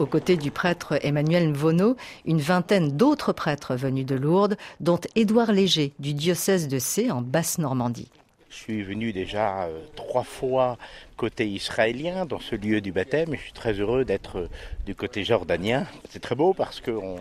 Aux 0.00 0.06
côtés 0.06 0.36
du 0.36 0.50
prêtre 0.50 0.98
Emmanuel 1.02 1.50
Mvono, 1.50 1.96
une 2.24 2.40
vingtaine 2.40 2.96
d'autres 2.96 3.32
prêtres 3.32 3.76
venus 3.76 4.04
de 4.04 4.16
Lourdes, 4.16 4.56
dont 4.80 4.98
Édouard 5.14 5.52
Léger 5.52 5.92
du 6.00 6.14
diocèse 6.14 6.66
de 6.66 6.80
C 6.80 7.12
en 7.12 7.22
Basse-Normandie. 7.22 8.08
Je 8.50 8.56
suis 8.56 8.82
venu 8.82 9.12
déjà 9.12 9.64
euh, 9.64 9.80
trois 9.94 10.24
fois 10.24 10.78
côté 11.16 11.46
israélien 11.48 12.26
dans 12.26 12.40
ce 12.40 12.56
lieu 12.56 12.80
du 12.80 12.92
baptême 12.92 13.34
et 13.34 13.36
je 13.36 13.42
suis 13.42 13.52
très 13.52 13.74
heureux 13.74 14.04
d'être 14.04 14.38
euh, 14.38 14.48
du 14.84 14.96
côté 14.96 15.22
jordanien. 15.22 15.86
C'est 16.10 16.20
très 16.20 16.34
beau 16.34 16.54
parce 16.54 16.80
qu'on 16.80 17.20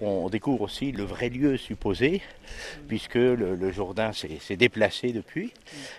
on 0.00 0.28
découvre 0.30 0.62
aussi 0.62 0.92
le 0.92 1.04
vrai 1.04 1.28
lieu 1.28 1.56
supposé, 1.56 2.22
puisque 2.88 3.16
le, 3.16 3.70
Jourdain 3.70 4.12
s'est 4.12 4.56
déplacé 4.56 5.12
depuis. 5.12 5.52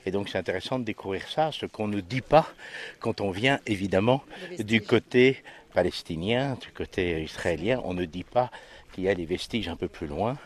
Et 0.06 0.12
donc 0.12 0.30
c'est 0.30 0.38
intéressant 0.38 0.80
de 0.80 0.84
découvrir 0.84 1.28
ça, 1.28 1.52
ce 1.52 1.66
qu'on 1.66 1.88
ne 1.88 2.02
dit 2.02 2.22
pas 2.22 2.52
quand 3.00 3.22
on 3.22 3.32
vient 3.32 3.60
évidemment 3.68 4.24
du 4.60 4.82
côté 4.82 5.44
palestinien, 5.72 6.58
du 6.62 6.72
côté 6.72 7.24
israélien. 7.24 7.82
On 7.84 7.94
ne 7.94 8.06
dit 8.06 8.24
pas 8.24 8.52
qu'il 8.92 9.06
y 9.06 9.10
a 9.10 9.16
des 9.16 9.26
vestiges 9.26 9.70
un 9.70 9.76
peu 9.76 9.88
plus 9.88 10.08
loin 10.08 10.38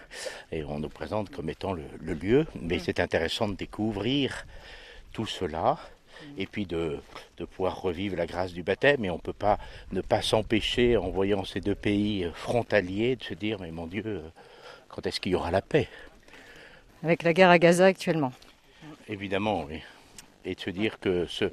et 0.52 0.64
on 0.64 0.80
nous 0.80 0.90
présente 0.90 1.30
comme 1.30 1.50
étant 1.50 1.74
le, 1.74 1.84
lieu. 2.14 2.46
Mais 2.62 2.80
c'est 2.80 3.00
intéressant 3.00 3.48
de 3.48 3.56
découvrir 3.56 4.46
tout 5.12 5.26
cela 5.26 5.78
et 6.38 6.46
puis 6.46 6.66
de, 6.66 7.00
pouvoir 7.52 7.82
revivre 7.82 8.16
la 8.16 8.26
grâce 8.26 8.54
du 8.54 8.64
baptême. 8.64 9.04
Et 9.06 9.10
on 9.10 9.16
ne 9.16 9.22
peut 9.22 9.34
pas 9.34 9.60
ne 9.92 10.02
pas 10.02 10.22
s'empêcher, 10.22 10.98
en 10.98 11.10
voyant 11.10 11.44
ces 11.44 11.62
deux 11.62 11.76
pays 11.76 12.30
frontaliers, 12.34 13.16
de 13.16 13.24
se 13.24 13.34
dire, 13.34 13.60
mais 13.60 13.72
mon 13.72 13.88
Dieu, 13.88 14.24
quand 14.88 15.06
est-ce 15.06 15.20
qu'il 15.20 15.34
y 15.34 15.36
aura 15.36 15.52
la 15.52 15.62
paix? 15.62 15.88
Avec 17.04 17.24
la 17.24 17.34
guerre 17.34 17.50
à 17.50 17.60
Gaza 17.60 17.86
actuellement. 17.86 18.32
Évidemment, 19.08 19.66
oui. 19.66 19.82
Et 20.46 20.56
de 20.56 20.60
se 20.60 20.70
dire 20.70 21.00
que 21.00 21.26
ce... 21.26 21.46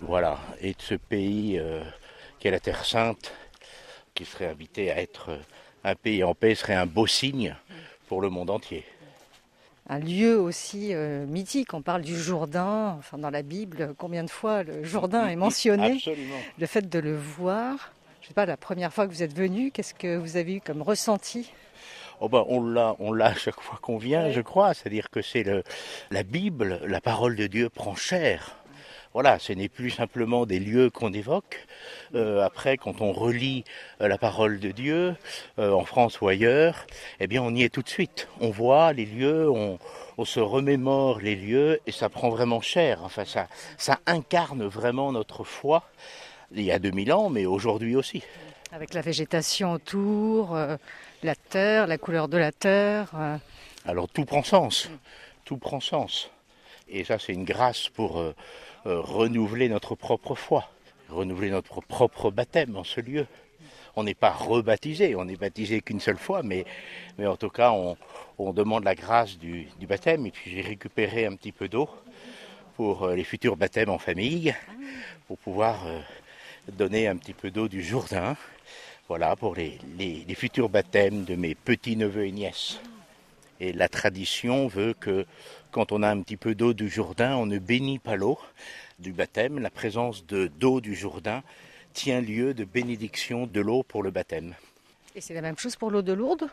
Voilà, 0.00 0.38
et 0.60 0.72
de 0.72 0.82
ce 0.82 0.94
pays 0.94 1.58
euh, 1.58 1.82
la 2.50 2.60
Terre 2.60 2.84
Sainte, 2.84 3.32
qui 4.14 4.24
serait 4.24 4.46
invité 4.46 4.90
à 4.90 5.00
être 5.00 5.30
euh, 5.30 5.38
un 5.84 5.94
pays 5.94 6.24
en 6.24 6.34
paix, 6.34 6.54
serait 6.54 6.74
un 6.74 6.86
beau 6.86 7.06
signe 7.06 7.56
pour 8.08 8.20
le 8.20 8.30
monde 8.30 8.50
entier. 8.50 8.84
Un 9.88 9.98
lieu 9.98 10.40
aussi 10.40 10.94
euh, 10.94 11.26
mythique, 11.26 11.74
on 11.74 11.82
parle 11.82 12.02
du 12.02 12.16
Jourdain, 12.16 12.96
enfin 12.98 13.18
dans 13.18 13.30
la 13.30 13.42
Bible, 13.42 13.94
combien 13.98 14.24
de 14.24 14.30
fois 14.30 14.62
le 14.62 14.82
Jourdain 14.82 15.28
est 15.28 15.36
mentionné? 15.36 15.92
Absolument. 15.96 16.36
Le 16.58 16.66
fait 16.66 16.88
de 16.88 16.98
le 16.98 17.16
voir, 17.16 17.92
je 18.20 18.26
ne 18.26 18.28
sais 18.28 18.34
pas, 18.34 18.46
la 18.46 18.56
première 18.56 18.94
fois 18.94 19.06
que 19.06 19.12
vous 19.12 19.22
êtes 19.22 19.36
venu, 19.36 19.70
qu'est-ce 19.70 19.92
que 19.92 20.16
vous 20.16 20.38
avez 20.38 20.54
eu 20.54 20.60
comme 20.62 20.80
ressenti? 20.80 21.52
Oh 22.20 22.28
ben, 22.30 22.44
on 22.48 22.64
l'a, 22.64 22.96
on 22.98 23.12
l'a 23.12 23.26
à 23.26 23.34
chaque 23.34 23.60
fois 23.60 23.78
qu'on 23.82 23.98
vient, 23.98 24.30
je 24.30 24.40
crois. 24.40 24.72
C'est-à-dire 24.72 25.10
que 25.10 25.20
c'est 25.20 25.42
le, 25.42 25.62
la 26.10 26.22
Bible, 26.22 26.80
la 26.86 27.02
parole 27.02 27.36
de 27.36 27.46
Dieu 27.46 27.68
prend 27.68 27.94
chair. 27.94 28.56
Voilà, 29.14 29.38
ce 29.38 29.52
n'est 29.52 29.68
plus 29.68 29.90
simplement 29.90 30.44
des 30.44 30.58
lieux 30.58 30.90
qu'on 30.90 31.12
évoque. 31.12 31.64
Euh, 32.16 32.42
après, 32.42 32.76
quand 32.76 33.00
on 33.00 33.12
relit 33.12 33.62
euh, 34.00 34.08
la 34.08 34.18
parole 34.18 34.58
de 34.58 34.72
Dieu, 34.72 35.14
euh, 35.60 35.70
en 35.70 35.84
France 35.84 36.20
ou 36.20 36.26
ailleurs, 36.26 36.84
eh 37.20 37.28
bien, 37.28 37.40
on 37.40 37.54
y 37.54 37.62
est 37.62 37.68
tout 37.68 37.82
de 37.82 37.88
suite. 37.88 38.26
On 38.40 38.50
voit 38.50 38.92
les 38.92 39.06
lieux, 39.06 39.48
on, 39.48 39.78
se 40.24 40.40
remémore 40.40 41.20
les 41.20 41.36
lieux, 41.36 41.80
et 41.86 41.92
ça 41.92 42.08
prend 42.08 42.28
vraiment 42.28 42.60
cher. 42.60 43.02
Enfin, 43.04 43.24
ça, 43.24 43.46
ça 43.78 44.00
incarne 44.06 44.64
vraiment 44.64 45.12
notre 45.12 45.44
foi. 45.44 45.84
Il 46.50 46.62
y 46.62 46.72
a 46.72 46.80
2000 46.80 47.12
ans, 47.12 47.30
mais 47.30 47.46
aujourd'hui 47.46 47.94
aussi. 47.94 48.24
Avec 48.72 48.94
la 48.94 49.00
végétation 49.00 49.74
autour, 49.74 50.58
la 51.22 51.34
terre, 51.36 51.86
la 51.86 51.98
couleur 51.98 52.26
de 52.26 52.38
la 52.38 52.50
terre. 52.50 53.12
Alors 53.86 54.08
tout 54.08 54.24
prend 54.24 54.42
sens, 54.42 54.90
tout 55.44 55.56
prend 55.56 55.78
sens. 55.78 56.30
Et 56.88 57.04
ça, 57.04 57.18
c'est 57.18 57.32
une 57.32 57.44
grâce 57.44 57.88
pour 57.88 58.20
euh, 58.20 58.34
renouveler 58.84 59.68
notre 59.68 59.94
propre 59.94 60.34
foi, 60.34 60.68
renouveler 61.08 61.50
notre 61.50 61.80
propre 61.80 62.30
baptême 62.30 62.76
en 62.76 62.84
ce 62.84 63.00
lieu. 63.00 63.26
On 63.96 64.02
n'est 64.02 64.14
pas 64.14 64.30
rebaptisé, 64.30 65.14
on 65.14 65.24
n'est 65.24 65.36
baptisé 65.36 65.80
qu'une 65.80 66.00
seule 66.00 66.18
fois, 66.18 66.42
mais, 66.42 66.64
en 67.18 67.36
tout 67.36 67.48
cas, 67.48 67.72
on, 67.72 68.52
demande 68.52 68.84
la 68.84 68.94
grâce 68.94 69.38
du, 69.38 69.68
baptême. 69.88 70.26
Et 70.26 70.30
puis 70.30 70.50
j'ai 70.50 70.62
récupéré 70.62 71.26
un 71.26 71.36
petit 71.36 71.52
peu 71.52 71.68
d'eau 71.68 71.88
pour 72.76 73.04
euh, 73.04 73.14
les 73.14 73.22
futurs 73.22 73.56
baptêmes 73.56 73.90
en 73.90 73.98
famille, 73.98 74.52
pour 75.28 75.38
pouvoir 75.38 75.86
euh, 75.86 76.00
donner 76.72 77.06
un 77.06 77.16
petit 77.16 77.34
peu 77.34 77.52
d'eau 77.52 77.68
du 77.68 77.84
Jourdain, 77.84 78.36
voilà, 79.06 79.36
pour 79.36 79.54
les, 79.54 79.78
les 79.96 80.34
futurs 80.34 80.68
baptêmes 80.68 81.24
de 81.24 81.36
mes 81.36 81.54
petits-neveux 81.54 82.26
et 82.26 82.32
nièces. 82.32 82.80
Et 83.64 83.72
la 83.72 83.88
tradition 83.88 84.66
veut 84.66 84.92
que 84.92 85.24
quand 85.70 85.90
on 85.90 86.02
a 86.02 86.10
un 86.10 86.20
petit 86.20 86.36
peu 86.36 86.54
d'eau 86.54 86.74
du 86.74 86.90
Jourdain, 86.90 87.34
on 87.36 87.46
ne 87.46 87.58
bénit 87.58 87.98
pas 87.98 88.14
l'eau 88.14 88.38
du 88.98 89.12
baptême. 89.12 89.58
La 89.58 89.70
présence 89.70 90.26
de 90.26 90.48
d'eau 90.48 90.82
du 90.82 90.94
Jourdain 90.94 91.42
tient 91.94 92.20
lieu 92.20 92.52
de 92.52 92.64
bénédiction 92.64 93.46
de 93.46 93.60
l'eau 93.62 93.82
pour 93.82 94.02
le 94.02 94.10
baptême. 94.10 94.54
Et 95.14 95.22
c'est 95.22 95.32
la 95.32 95.40
même 95.40 95.56
chose 95.56 95.76
pour 95.76 95.90
l'eau 95.90 96.02
de 96.02 96.12
Lourdes? 96.12 96.46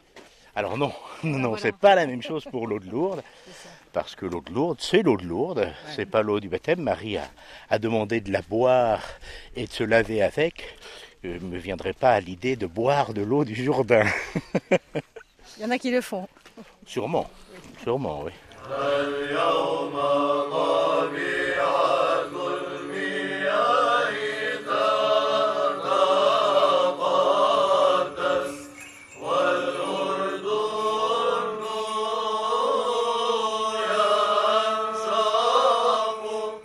Alors 0.55 0.77
non, 0.77 0.93
non, 1.23 1.37
non, 1.37 1.57
c'est 1.57 1.75
pas 1.75 1.95
la 1.95 2.07
même 2.07 2.21
chose 2.21 2.45
pour 2.45 2.65
l'eau 2.65 2.79
de 2.79 2.89
Lourdes. 2.89 3.23
Parce 3.91 4.15
que 4.15 4.25
l'eau 4.25 4.39
de 4.39 4.53
Lourdes, 4.53 4.79
c'est 4.79 5.01
l'eau 5.01 5.17
de 5.17 5.25
Lourdes, 5.25 5.67
c'est 5.93 6.05
pas 6.05 6.21
l'eau 6.21 6.39
du 6.39 6.47
baptême. 6.47 6.79
Marie 6.79 7.17
a, 7.17 7.77
demandé 7.77 8.21
de 8.21 8.31
la 8.31 8.41
boire 8.41 9.03
et 9.57 9.67
de 9.67 9.71
se 9.71 9.83
laver 9.83 10.21
avec. 10.21 10.77
Je 11.25 11.31
ne 11.31 11.39
me 11.39 11.57
viendrait 11.57 11.91
pas 11.91 12.11
à 12.11 12.21
l'idée 12.21 12.55
de 12.55 12.67
boire 12.67 13.13
de 13.13 13.21
l'eau 13.21 13.43
du 13.43 13.53
Jourdain. 13.53 14.05
Il 15.57 15.63
y 15.63 15.65
en 15.65 15.71
a 15.71 15.77
qui 15.77 15.91
le 15.91 15.99
font. 15.99 16.29
Sûrement, 16.85 17.29
sûrement, 17.83 18.23
oui. 18.25 18.31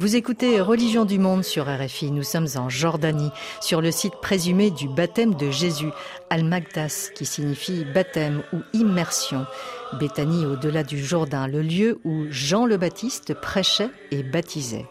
Vous 0.06 0.14
écoutez 0.14 0.60
Religion 0.60 1.04
du 1.04 1.18
Monde 1.18 1.42
sur 1.42 1.66
RFI. 1.66 2.12
Nous 2.12 2.22
sommes 2.22 2.46
en 2.54 2.68
Jordanie, 2.68 3.32
sur 3.60 3.80
le 3.80 3.90
site 3.90 4.14
présumé 4.22 4.70
du 4.70 4.88
baptême 4.88 5.34
de 5.34 5.50
Jésus, 5.50 5.90
Al-Magdas, 6.30 7.10
qui 7.12 7.26
signifie 7.26 7.84
baptême 7.84 8.44
ou 8.52 8.58
immersion. 8.72 9.46
Béthanie 9.92 10.46
au-delà 10.46 10.82
du 10.82 11.02
Jourdain, 11.02 11.46
le 11.46 11.62
lieu 11.62 12.00
où 12.04 12.24
Jean 12.30 12.66
le 12.66 12.76
Baptiste 12.76 13.34
prêchait 13.34 13.90
et 14.10 14.22
baptisait. 14.22 14.86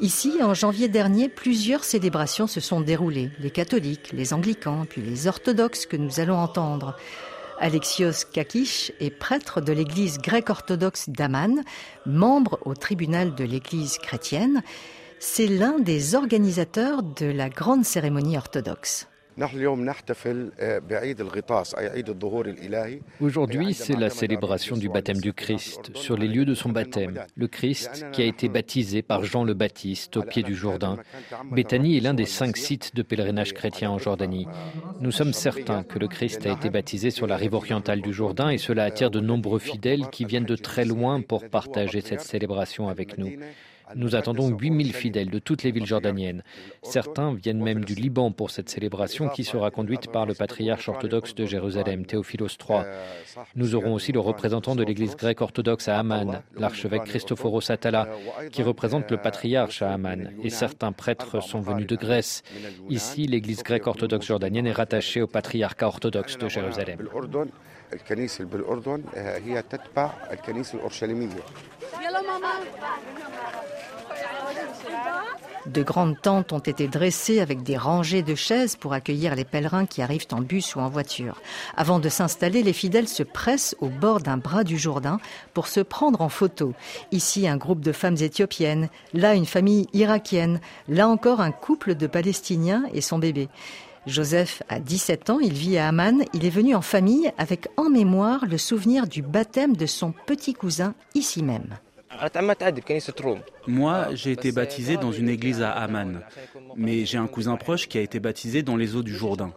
Ici, 0.00 0.38
en 0.42 0.54
janvier 0.54 0.88
dernier, 0.88 1.28
plusieurs 1.28 1.84
célébrations 1.84 2.46
se 2.46 2.60
sont 2.60 2.80
déroulées. 2.80 3.30
Les 3.40 3.50
catholiques, 3.50 4.12
les 4.12 4.32
anglicans, 4.32 4.86
puis 4.88 5.02
les 5.02 5.26
orthodoxes 5.26 5.86
que 5.86 5.96
nous 5.96 6.20
allons 6.20 6.38
entendre. 6.38 6.96
Alexios 7.60 8.24
Kakish 8.32 8.92
est 9.00 9.10
prêtre 9.10 9.60
de 9.60 9.72
l'église 9.72 10.18
grecque-orthodoxe 10.18 11.08
d'Aman, 11.08 11.62
membre 12.06 12.58
au 12.64 12.74
tribunal 12.74 13.34
de 13.34 13.44
l'église 13.44 13.98
chrétienne. 13.98 14.62
C'est 15.18 15.48
l'un 15.48 15.78
des 15.80 16.14
organisateurs 16.14 17.02
de 17.02 17.26
la 17.26 17.48
grande 17.48 17.84
cérémonie 17.84 18.38
orthodoxe. 18.38 19.07
Aujourd'hui, 23.20 23.74
c'est 23.74 23.96
la 23.96 24.10
célébration 24.10 24.76
du 24.76 24.88
baptême 24.88 25.20
du 25.20 25.32
Christ 25.32 25.96
sur 25.96 26.16
les 26.16 26.26
lieux 26.26 26.44
de 26.44 26.54
son 26.54 26.70
baptême. 26.70 27.20
Le 27.36 27.46
Christ 27.46 28.06
qui 28.10 28.22
a 28.22 28.24
été 28.24 28.48
baptisé 28.48 29.02
par 29.02 29.22
Jean 29.22 29.44
le 29.44 29.54
Baptiste 29.54 30.16
au 30.16 30.22
pied 30.22 30.42
du 30.42 30.56
Jourdain. 30.56 30.96
Béthanie 31.52 31.96
est 31.96 32.00
l'un 32.00 32.14
des 32.14 32.26
cinq 32.26 32.56
sites 32.56 32.96
de 32.96 33.02
pèlerinage 33.02 33.54
chrétien 33.54 33.90
en 33.92 33.98
Jordanie. 33.98 34.48
Nous 35.00 35.12
sommes 35.12 35.32
certains 35.32 35.84
que 35.84 36.00
le 36.00 36.08
Christ 36.08 36.44
a 36.44 36.52
été 36.52 36.68
baptisé 36.68 37.12
sur 37.12 37.28
la 37.28 37.36
rive 37.36 37.54
orientale 37.54 38.00
du 38.00 38.12
Jourdain 38.12 38.50
et 38.50 38.58
cela 38.58 38.84
attire 38.84 39.12
de 39.12 39.20
nombreux 39.20 39.60
fidèles 39.60 40.08
qui 40.10 40.24
viennent 40.24 40.46
de 40.46 40.56
très 40.56 40.84
loin 40.84 41.20
pour 41.20 41.48
partager 41.48 42.00
cette 42.00 42.22
célébration 42.22 42.88
avec 42.88 43.18
nous. 43.18 43.30
Nous 43.94 44.16
attendons 44.16 44.48
8000 44.48 44.92
fidèles 44.92 45.30
de 45.30 45.38
toutes 45.38 45.62
les 45.62 45.70
villes 45.70 45.86
jordaniennes. 45.86 46.42
Certains 46.82 47.34
viennent 47.34 47.62
même 47.62 47.84
du 47.84 47.94
Liban 47.94 48.30
pour 48.30 48.50
cette 48.50 48.68
célébration 48.68 49.28
qui 49.28 49.44
sera 49.44 49.70
conduite 49.70 50.10
par 50.10 50.26
le 50.26 50.34
patriarche 50.34 50.88
orthodoxe 50.88 51.34
de 51.34 51.46
Jérusalem, 51.46 52.04
Théophilos 52.04 52.48
III. 52.68 52.82
Nous 53.56 53.74
aurons 53.74 53.94
aussi 53.94 54.12
le 54.12 54.20
représentant 54.20 54.76
de 54.76 54.84
l'église 54.84 55.16
grecque 55.16 55.40
orthodoxe 55.40 55.88
à 55.88 55.98
Amman, 55.98 56.42
l'archevêque 56.56 57.04
Christophoros 57.04 57.70
Atala, 57.70 58.08
qui 58.52 58.62
représente 58.62 59.10
le 59.10 59.16
patriarche 59.16 59.82
à 59.82 59.92
Amman. 59.92 60.30
Et 60.42 60.50
certains 60.50 60.92
prêtres 60.92 61.42
sont 61.42 61.60
venus 61.60 61.86
de 61.86 61.96
Grèce. 61.96 62.42
Ici, 62.88 63.26
l'église 63.26 63.62
grecque 63.62 63.86
orthodoxe 63.86 64.26
jordanienne 64.26 64.66
est 64.66 64.72
rattachée 64.72 65.22
au 65.22 65.26
patriarcat 65.26 65.86
orthodoxe 65.86 66.38
de 66.38 66.48
Jérusalem. 66.48 66.98
De 75.68 75.82
grandes 75.82 76.18
tentes 76.22 76.54
ont 76.54 76.60
été 76.60 76.88
dressées 76.88 77.40
avec 77.40 77.62
des 77.62 77.76
rangées 77.76 78.22
de 78.22 78.34
chaises 78.34 78.74
pour 78.74 78.94
accueillir 78.94 79.34
les 79.34 79.44
pèlerins 79.44 79.84
qui 79.84 80.00
arrivent 80.00 80.26
en 80.32 80.40
bus 80.40 80.74
ou 80.74 80.80
en 80.80 80.88
voiture. 80.88 81.42
Avant 81.76 81.98
de 81.98 82.08
s'installer, 82.08 82.62
les 82.62 82.72
fidèles 82.72 83.06
se 83.06 83.22
pressent 83.22 83.76
au 83.80 83.88
bord 83.88 84.20
d'un 84.20 84.38
bras 84.38 84.64
du 84.64 84.78
Jourdain 84.78 85.20
pour 85.52 85.68
se 85.68 85.80
prendre 85.80 86.22
en 86.22 86.30
photo. 86.30 86.72
Ici, 87.12 87.46
un 87.46 87.58
groupe 87.58 87.80
de 87.80 87.92
femmes 87.92 88.16
éthiopiennes, 88.18 88.88
là 89.12 89.34
une 89.34 89.44
famille 89.44 89.88
irakienne, 89.92 90.60
là 90.88 91.06
encore 91.06 91.42
un 91.42 91.52
couple 91.52 91.96
de 91.96 92.06
Palestiniens 92.06 92.84
et 92.94 93.02
son 93.02 93.18
bébé. 93.18 93.48
Joseph 94.06 94.62
a 94.70 94.80
17 94.80 95.28
ans, 95.28 95.38
il 95.38 95.52
vit 95.52 95.76
à 95.76 95.88
Amman, 95.88 96.24
il 96.32 96.46
est 96.46 96.50
venu 96.50 96.74
en 96.74 96.80
famille 96.80 97.30
avec 97.36 97.68
en 97.76 97.90
mémoire 97.90 98.46
le 98.46 98.56
souvenir 98.56 99.06
du 99.06 99.20
baptême 99.20 99.76
de 99.76 99.84
son 99.84 100.12
petit 100.12 100.54
cousin 100.54 100.94
ici 101.14 101.42
même. 101.42 101.76
Moi, 103.66 104.08
j'ai 104.14 104.32
été 104.32 104.52
baptisé 104.52 104.96
dans 104.96 105.12
une 105.12 105.28
église 105.28 105.62
à 105.62 105.70
Amman, 105.70 106.20
mais 106.76 107.04
j'ai 107.04 107.18
un 107.18 107.26
cousin 107.26 107.56
proche 107.56 107.88
qui 107.88 107.98
a 107.98 108.00
été 108.00 108.20
baptisé 108.20 108.62
dans 108.62 108.76
les 108.76 108.96
eaux 108.96 109.02
du 109.02 109.14
Jourdain. 109.14 109.52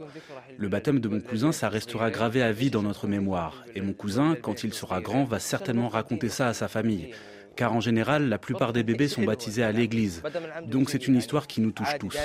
Le 0.58 0.68
baptême 0.68 1.00
de 1.00 1.08
mon 1.08 1.22
cousin, 1.22 1.52
ça 1.52 1.70
restera 1.70 2.12
gravé 2.12 2.42
à 2.42 2.52
vie 2.52 2.70
dans 2.70 2.84
notre 2.84 3.08
mémoire. 3.08 3.64
Et 3.76 3.82
mon 3.82 3.94
cousin, 3.94 4.36
quand 4.42 4.64
il 4.64 4.74
sera 4.74 5.02
grand, 5.02 5.24
va 5.24 5.40
certainement 5.40 5.90
raconter 5.90 6.30
ça 6.30 6.48
à 6.48 6.54
sa 6.54 6.68
famille. 6.68 7.12
Car 7.56 7.74
en 7.74 7.82
général, 7.82 8.30
la 8.30 8.38
plupart 8.38 8.74
des 8.74 8.84
bébés 8.84 9.08
sont 9.08 9.24
baptisés 9.24 9.64
à 9.64 9.72
l'église. 9.72 10.24
Donc 10.66 10.90
c'est 10.90 11.08
une 11.08 11.18
histoire 11.18 11.48
qui 11.48 11.62
nous 11.62 11.72
touche 11.72 11.98
tous. 12.00 12.16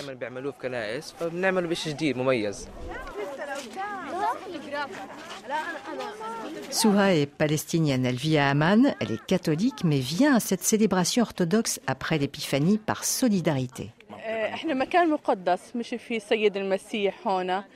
Souha 6.70 7.14
est 7.14 7.26
palestinienne, 7.26 8.04
elle 8.04 8.16
vit 8.16 8.38
à 8.38 8.50
Amman, 8.50 8.94
elle 9.00 9.12
est 9.12 9.24
catholique, 9.24 9.84
mais 9.84 9.98
vient 9.98 10.34
à 10.36 10.40
cette 10.40 10.62
célébration 10.62 11.22
orthodoxe 11.22 11.80
après 11.86 12.18
l'épiphanie 12.18 12.78
par 12.78 13.04
solidarité. 13.04 13.90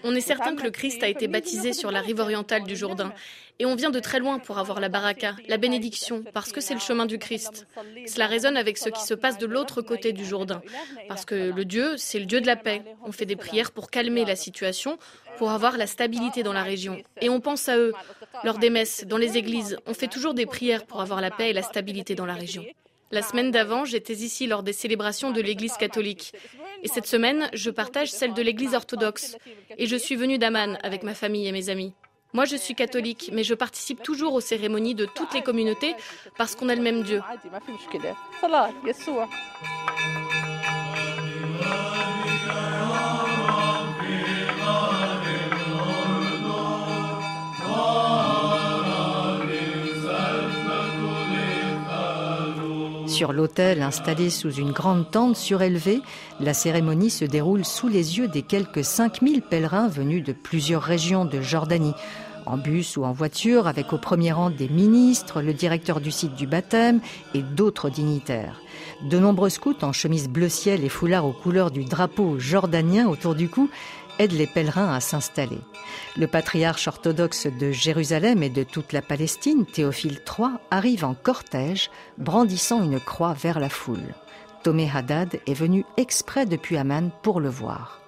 On 0.05 0.15
est 0.15 0.21
certain 0.21 0.57
que 0.57 0.63
le 0.63 0.71
Christ 0.71 1.03
a 1.03 1.09
été 1.09 1.29
baptisé 1.29 1.73
sur 1.73 1.91
la 1.91 2.01
rive 2.01 2.21
orientale 2.21 2.65
du 2.65 2.77
Jourdain. 2.77 3.13
Et 3.61 3.67
on 3.67 3.75
vient 3.75 3.91
de 3.91 4.01
très 4.01 4.19
loin 4.19 4.39
pour 4.39 4.59
avoir 4.59 4.81
la 4.81 4.89
baraka, 4.89 5.37
la 5.47 5.59
bénédiction, 5.59 6.25
parce 6.33 6.51
que 6.51 6.63
c'est 6.63 6.73
le 6.73 6.81
chemin 6.81 7.05
du 7.05 7.19
Christ. 7.19 7.67
Cela 8.07 8.27
résonne 8.27 8.57
avec 8.57 8.79
ce 8.79 8.89
qui 8.89 9.03
se 9.03 9.13
passe 9.13 9.37
de 9.37 9.45
l'autre 9.45 9.83
côté 9.83 10.15
du 10.15 10.25
Jourdain. 10.25 10.63
Parce 11.09 11.27
que 11.27 11.53
le 11.55 11.65
Dieu, 11.67 11.99
c'est 11.99 12.19
le 12.19 12.25
Dieu 12.25 12.41
de 12.41 12.47
la 12.47 12.57
paix. 12.57 12.83
On 13.05 13.13
fait 13.13 13.27
des 13.27 13.37
prières 13.37 13.71
pour 13.71 13.91
calmer 13.91 14.25
la 14.25 14.35
situation, 14.35 14.99
pour 15.37 15.51
avoir 15.51 15.77
la 15.77 15.87
stabilité 15.87 16.43
dans 16.43 16.55
la 16.55 16.63
région. 16.63 17.03
Et 17.21 17.29
on 17.29 17.41
pense 17.41 17.69
à 17.69 17.77
eux. 17.77 17.93
Lors 18.45 18.57
des 18.57 18.71
messes, 18.71 19.05
dans 19.07 19.19
les 19.19 19.37
églises, 19.37 19.77
on 19.87 19.93
fait 19.93 20.09
toujours 20.09 20.33
des 20.33 20.47
prières 20.47 20.87
pour 20.87 21.03
avoir 21.03 21.21
la 21.21 21.31
paix 21.31 21.51
et 21.51 21.53
la 21.53 21.63
stabilité 21.63 22.15
dans 22.15 22.27
la 22.27 22.35
région. 22.35 22.65
La 23.11 23.21
semaine 23.21 23.51
d'avant, 23.51 23.85
j'étais 23.85 24.15
ici 24.15 24.47
lors 24.47 24.63
des 24.63 24.73
célébrations 24.73 25.33
de 25.33 25.41
l'Église 25.43 25.77
catholique. 25.77 26.33
Et 26.83 26.89
cette 26.89 27.07
semaine, 27.07 27.51
je 27.53 27.69
partage 27.69 28.11
celle 28.11 28.33
de 28.33 28.41
l'Église 28.41 28.75
orthodoxe. 28.75 29.37
Et 29.77 29.87
je 29.87 29.97
suis 29.97 30.17
venue 30.17 30.39
d'Aman 30.39 30.79
avec 30.83 31.03
ma 31.03 31.13
famille 31.13 31.47
et 31.47 31.53
mes 31.53 31.69
amis. 31.69 31.93
Moi, 32.33 32.45
je 32.45 32.57
suis 32.57 32.75
catholique, 32.75 33.31
mais 33.33 33.43
je 33.43 33.55
participe 33.55 34.03
toujours 34.03 34.35
aux 34.35 34.41
cérémonies 34.41 34.95
de 34.95 35.05
toutes 35.05 35.35
les 35.35 35.43
communautés 35.43 35.95
parce 36.37 36.55
qu'on 36.55 36.69
a 36.69 36.75
le 36.75 36.83
même 36.83 37.03
Dieu. 37.03 37.21
Sur 53.21 53.35
l'autel 53.35 53.83
installé 53.83 54.31
sous 54.31 54.51
une 54.51 54.73
grande 54.73 55.11
tente 55.11 55.37
surélevée, 55.37 56.01
la 56.41 56.55
cérémonie 56.55 57.11
se 57.11 57.27
déroule 57.27 57.67
sous 57.67 57.87
les 57.87 58.17
yeux 58.17 58.29
des 58.29 58.41
quelques 58.41 58.83
5000 58.83 59.43
pèlerins 59.43 59.89
venus 59.89 60.25
de 60.25 60.33
plusieurs 60.33 60.81
régions 60.81 61.27
de 61.27 61.43
Jordanie. 61.43 61.93
En 62.47 62.57
bus 62.57 62.97
ou 62.97 63.05
en 63.05 63.13
voiture, 63.13 63.67
avec 63.67 63.93
au 63.93 63.99
premier 63.99 64.33
rang 64.33 64.49
des 64.49 64.71
ministres, 64.71 65.43
le 65.43 65.53
directeur 65.53 66.01
du 66.01 66.11
site 66.11 66.35
du 66.35 66.47
baptême 66.47 67.01
et 67.35 67.43
d'autres 67.43 67.91
dignitaires. 67.91 68.63
De 69.11 69.19
nombreux 69.19 69.51
scouts 69.51 69.83
en 69.83 69.93
chemise 69.93 70.31
bleu 70.31 70.49
ciel 70.49 70.83
et 70.83 70.89
foulard 70.89 71.27
aux 71.27 71.33
couleurs 71.33 71.71
du 71.71 71.85
drapeau 71.85 72.39
jordanien 72.39 73.07
autour 73.07 73.35
du 73.35 73.51
cou 73.51 73.69
aide 74.21 74.33
les 74.33 74.47
pèlerins 74.47 74.93
à 74.93 75.01
s'installer. 75.01 75.61
Le 76.17 76.27
patriarche 76.27 76.87
orthodoxe 76.87 77.47
de 77.47 77.73
Jérusalem 77.73 78.43
et 78.43 78.51
de 78.51 78.63
toute 78.63 78.93
la 78.93 79.01
Palestine, 79.01 79.65
Théophile 79.65 80.21
III, 80.39 80.49
arrive 80.71 81.05
en 81.05 81.15
cortège, 81.15 81.91
brandissant 82.19 82.85
une 82.85 83.01
croix 83.01 83.33
vers 83.33 83.59
la 83.59 83.71
foule. 83.71 84.15
Tomé 84.63 84.91
Haddad 84.95 85.41
est 85.47 85.55
venu 85.55 85.87
exprès 85.97 86.45
depuis 86.45 86.77
Amman 86.77 87.11
pour 87.23 87.41
le 87.41 87.49
voir. 87.49 88.00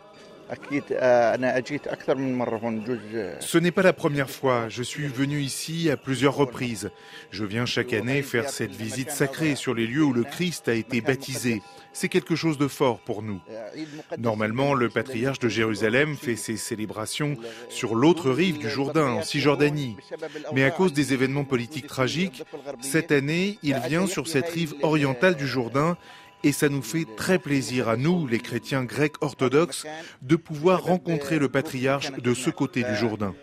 Ce 3.40 3.58
n'est 3.58 3.70
pas 3.70 3.82
la 3.82 3.92
première 3.92 4.30
fois. 4.30 4.68
Je 4.68 4.82
suis 4.82 5.06
venu 5.06 5.40
ici 5.40 5.90
à 5.90 5.96
plusieurs 5.96 6.34
reprises. 6.34 6.90
Je 7.30 7.44
viens 7.44 7.66
chaque 7.66 7.92
année 7.92 8.22
faire 8.22 8.48
cette 8.50 8.74
visite 8.74 9.10
sacrée 9.10 9.54
sur 9.54 9.74
les 9.74 9.86
lieux 9.86 10.04
où 10.04 10.12
le 10.12 10.24
Christ 10.24 10.68
a 10.68 10.74
été 10.74 11.00
baptisé. 11.00 11.62
C'est 11.94 12.08
quelque 12.08 12.34
chose 12.34 12.58
de 12.58 12.68
fort 12.68 12.98
pour 13.00 13.22
nous. 13.22 13.40
Normalement, 14.18 14.74
le 14.74 14.88
patriarche 14.88 15.38
de 15.38 15.48
Jérusalem 15.48 16.16
fait 16.16 16.36
ses 16.36 16.56
célébrations 16.56 17.36
sur 17.68 17.94
l'autre 17.94 18.30
rive 18.30 18.58
du 18.58 18.68
Jourdain, 18.68 19.08
en 19.08 19.22
Cisjordanie. 19.22 19.96
Mais 20.52 20.64
à 20.64 20.70
cause 20.70 20.92
des 20.92 21.12
événements 21.12 21.44
politiques 21.44 21.86
tragiques, 21.86 22.44
cette 22.80 23.12
année, 23.12 23.58
il 23.62 23.78
vient 23.86 24.06
sur 24.06 24.26
cette 24.26 24.48
rive 24.48 24.74
orientale 24.82 25.36
du 25.36 25.46
Jourdain 25.46 25.96
et 26.44 26.52
ça 26.52 26.68
nous 26.68 26.82
fait 26.82 27.06
très 27.16 27.38
plaisir 27.38 27.88
à 27.88 27.96
nous, 27.96 28.26
les 28.26 28.38
chrétiens 28.38 28.84
grecs 28.84 29.14
orthodoxes, 29.20 29.86
de 30.22 30.36
pouvoir 30.36 30.82
rencontrer 30.82 31.38
le 31.38 31.48
patriarche 31.48 32.12
de 32.12 32.34
ce 32.34 32.50
côté 32.50 32.82
du 32.82 32.94
Jourdain. 32.96 33.34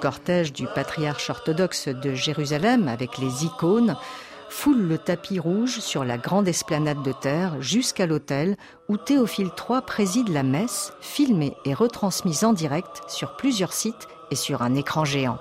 Cortège 0.00 0.52
du 0.52 0.66
patriarche 0.66 1.30
orthodoxe 1.30 1.88
de 1.88 2.14
Jérusalem 2.14 2.88
avec 2.88 3.18
les 3.18 3.44
icônes 3.44 3.96
foule 4.50 4.82
le 4.82 4.98
tapis 4.98 5.38
rouge 5.38 5.78
sur 5.78 6.04
la 6.04 6.18
grande 6.18 6.48
esplanade 6.48 7.02
de 7.02 7.12
terre 7.12 7.62
jusqu'à 7.62 8.06
l'autel 8.06 8.56
où 8.88 8.96
Théophile 8.96 9.50
III 9.56 9.80
préside 9.86 10.28
la 10.28 10.42
messe, 10.42 10.92
filmée 11.00 11.54
et 11.64 11.72
retransmise 11.72 12.44
en 12.44 12.52
direct 12.52 13.02
sur 13.08 13.36
plusieurs 13.36 13.72
sites 13.72 14.08
et 14.30 14.36
sur 14.36 14.62
un 14.62 14.74
écran 14.74 15.04
géant. 15.04 15.38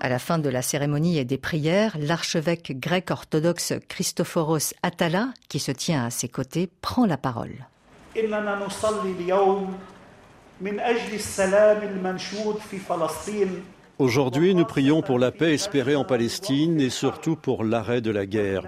À 0.00 0.10
la 0.10 0.18
fin 0.18 0.38
de 0.38 0.50
la 0.50 0.60
cérémonie 0.60 1.16
et 1.16 1.24
des 1.24 1.38
prières, 1.38 1.96
l'archevêque 1.98 2.78
grec 2.78 3.10
orthodoxe 3.10 3.72
Christophoros 3.88 4.74
Atala, 4.82 5.30
qui 5.48 5.58
se 5.58 5.72
tient 5.72 6.04
à 6.04 6.10
ses 6.10 6.28
côtés, 6.28 6.68
prend 6.82 7.06
la 7.06 7.16
parole. 7.16 7.66
Aujourd'hui, 13.98 14.54
nous 14.54 14.64
prions 14.64 15.02
pour 15.02 15.18
la 15.18 15.32
paix 15.32 15.54
espérée 15.54 15.96
en 15.96 16.04
Palestine 16.04 16.80
et 16.80 16.90
surtout 16.90 17.34
pour 17.34 17.64
l'arrêt 17.64 18.00
de 18.00 18.10
la 18.12 18.26
guerre. 18.26 18.62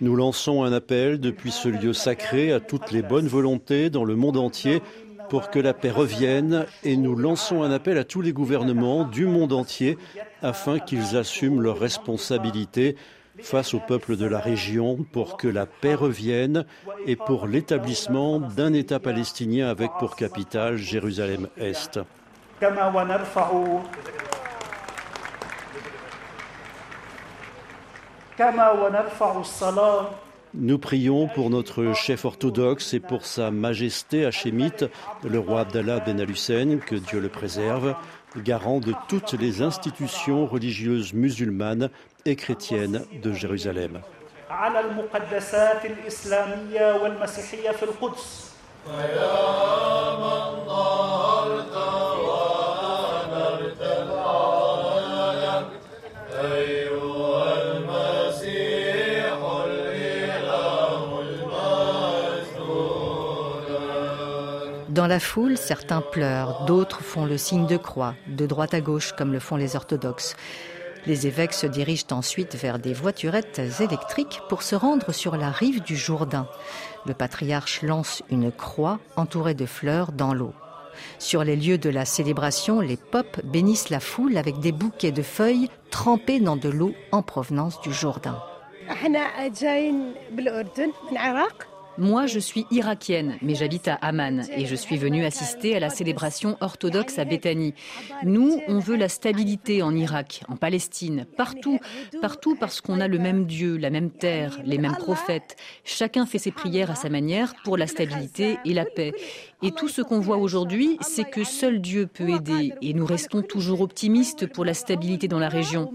Nous 0.00 0.14
lançons 0.14 0.62
un 0.62 0.72
appel 0.72 1.18
depuis 1.18 1.50
ce 1.50 1.68
lieu 1.68 1.92
sacré 1.92 2.52
à 2.52 2.60
toutes 2.60 2.92
les 2.92 3.02
bonnes 3.02 3.26
volontés 3.26 3.90
dans 3.90 4.04
le 4.04 4.14
monde 4.14 4.36
entier 4.36 4.80
pour 5.28 5.50
que 5.50 5.58
la 5.58 5.74
paix 5.74 5.90
revienne 5.90 6.66
et 6.84 6.96
nous 6.96 7.16
lançons 7.16 7.62
un 7.62 7.72
appel 7.72 7.98
à 7.98 8.04
tous 8.04 8.20
les 8.20 8.32
gouvernements 8.32 9.04
du 9.04 9.26
monde 9.26 9.52
entier 9.52 9.98
afin 10.42 10.78
qu'ils 10.78 11.16
assument 11.16 11.60
leurs 11.60 11.78
responsabilités 11.78 12.96
face 13.42 13.74
au 13.74 13.80
peuple 13.80 14.16
de 14.16 14.26
la 14.26 14.38
région 14.38 15.04
pour 15.12 15.36
que 15.36 15.48
la 15.48 15.66
paix 15.66 15.94
revienne 15.94 16.64
et 17.06 17.16
pour 17.16 17.46
l'établissement 17.46 18.38
d'un 18.40 18.72
État 18.72 19.00
palestinien 19.00 19.68
avec 19.68 19.90
pour 19.98 20.16
capitale 20.16 20.76
Jérusalem-Est. 20.76 22.00
Nous 30.56 30.78
prions 30.78 31.26
pour 31.26 31.50
notre 31.50 31.92
chef 31.94 32.24
orthodoxe 32.24 32.94
et 32.94 33.00
pour 33.00 33.26
sa 33.26 33.50
majesté 33.50 34.24
hachémite, 34.24 34.84
le 35.24 35.38
roi 35.38 35.62
Abdallah 35.62 36.00
Ben 36.00 36.20
al-Hussein, 36.20 36.78
que 36.78 36.94
Dieu 36.94 37.20
le 37.20 37.28
préserve, 37.28 37.96
garant 38.36 38.80
de 38.80 38.92
toutes 39.08 39.32
les 39.32 39.62
institutions 39.62 40.46
religieuses 40.46 41.12
musulmanes 41.12 41.90
et 42.24 42.36
chrétienne 42.36 43.04
de 43.22 43.32
Jérusalem. 43.32 44.00
Dans 64.88 65.08
la 65.08 65.18
foule, 65.18 65.56
certains 65.56 66.00
pleurent, 66.00 66.64
d'autres 66.66 67.02
font 67.02 67.24
le 67.26 67.36
signe 67.36 67.66
de 67.66 67.76
croix, 67.76 68.14
de 68.28 68.46
droite 68.46 68.74
à 68.74 68.80
gauche 68.80 69.12
comme 69.12 69.32
le 69.32 69.40
font 69.40 69.56
les 69.56 69.74
orthodoxes. 69.74 70.36
Les 71.06 71.26
évêques 71.26 71.52
se 71.52 71.66
dirigent 71.66 72.06
ensuite 72.12 72.54
vers 72.54 72.78
des 72.78 72.94
voiturettes 72.94 73.60
électriques 73.80 74.40
pour 74.48 74.62
se 74.62 74.74
rendre 74.74 75.12
sur 75.12 75.36
la 75.36 75.50
rive 75.50 75.82
du 75.82 75.96
Jourdain. 75.96 76.48
Le 77.06 77.12
patriarche 77.12 77.82
lance 77.82 78.22
une 78.30 78.50
croix 78.50 78.98
entourée 79.16 79.54
de 79.54 79.66
fleurs 79.66 80.12
dans 80.12 80.32
l'eau. 80.32 80.54
Sur 81.18 81.44
les 81.44 81.56
lieux 81.56 81.76
de 81.76 81.90
la 81.90 82.04
célébration, 82.04 82.80
les 82.80 82.96
popes 82.96 83.44
bénissent 83.44 83.90
la 83.90 84.00
foule 84.00 84.38
avec 84.38 84.60
des 84.60 84.72
bouquets 84.72 85.12
de 85.12 85.22
feuilles 85.22 85.68
trempées 85.90 86.40
dans 86.40 86.56
de 86.56 86.68
l'eau 86.70 86.94
en 87.12 87.22
provenance 87.22 87.80
du 87.82 87.92
Jourdain. 87.92 88.42
Moi, 91.96 92.26
je 92.26 92.40
suis 92.40 92.66
irakienne, 92.70 93.36
mais 93.40 93.54
j'habite 93.54 93.86
à 93.86 93.94
Amman 93.94 94.42
et 94.56 94.66
je 94.66 94.74
suis 94.74 94.96
venue 94.96 95.24
assister 95.24 95.76
à 95.76 95.80
la 95.80 95.90
célébration 95.90 96.56
orthodoxe 96.60 97.18
à 97.18 97.24
Béthanie. 97.24 97.74
Nous, 98.24 98.60
on 98.66 98.80
veut 98.80 98.96
la 98.96 99.08
stabilité 99.08 99.82
en 99.82 99.94
Irak, 99.94 100.42
en 100.48 100.56
Palestine, 100.56 101.24
partout, 101.36 101.78
partout 102.20 102.56
parce 102.56 102.80
qu'on 102.80 103.00
a 103.00 103.06
le 103.06 103.18
même 103.18 103.46
Dieu, 103.46 103.76
la 103.76 103.90
même 103.90 104.10
terre, 104.10 104.58
les 104.64 104.78
mêmes 104.78 104.96
prophètes. 104.96 105.56
Chacun 105.84 106.26
fait 106.26 106.38
ses 106.38 106.50
prières 106.50 106.90
à 106.90 106.96
sa 106.96 107.08
manière 107.08 107.54
pour 107.62 107.76
la 107.76 107.86
stabilité 107.86 108.58
et 108.64 108.74
la 108.74 108.84
paix. 108.84 109.12
Et 109.62 109.70
tout 109.70 109.88
ce 109.88 110.02
qu'on 110.02 110.20
voit 110.20 110.38
aujourd'hui, 110.38 110.98
c'est 111.00 111.30
que 111.30 111.44
seul 111.44 111.80
Dieu 111.80 112.06
peut 112.06 112.28
aider 112.28 112.74
et 112.82 112.92
nous 112.92 113.06
restons 113.06 113.42
toujours 113.42 113.80
optimistes 113.80 114.46
pour 114.46 114.64
la 114.64 114.74
stabilité 114.74 115.28
dans 115.28 115.38
la 115.38 115.48
région. 115.48 115.92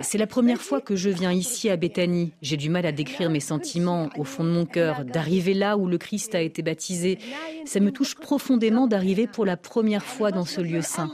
C'est 0.00 0.18
la 0.18 0.26
première 0.26 0.60
fois 0.60 0.80
que 0.80 0.96
je 0.96 1.10
viens 1.10 1.32
ici 1.32 1.70
à 1.70 1.76
Béthanie. 1.76 2.32
J'ai 2.42 2.56
du 2.56 2.70
mal 2.70 2.86
à 2.86 2.92
décrire 2.92 3.30
mes 3.30 3.40
sentiments 3.40 4.08
au 4.16 4.24
fond 4.24 4.44
de 4.44 4.50
mon 4.50 4.66
cœur, 4.66 5.04
d'arriver 5.04 5.54
là 5.54 5.76
où 5.76 5.86
le 5.86 5.98
Christ 5.98 6.34
a 6.34 6.40
été 6.40 6.62
baptisé. 6.62 7.18
Ça 7.64 7.80
me 7.80 7.90
touche 7.90 8.14
profondément 8.14 8.86
d'arriver 8.86 9.26
pour 9.26 9.44
la 9.44 9.56
première 9.56 10.04
fois 10.04 10.30
dans 10.30 10.44
ce 10.44 10.60
lieu 10.60 10.82
saint. 10.82 11.10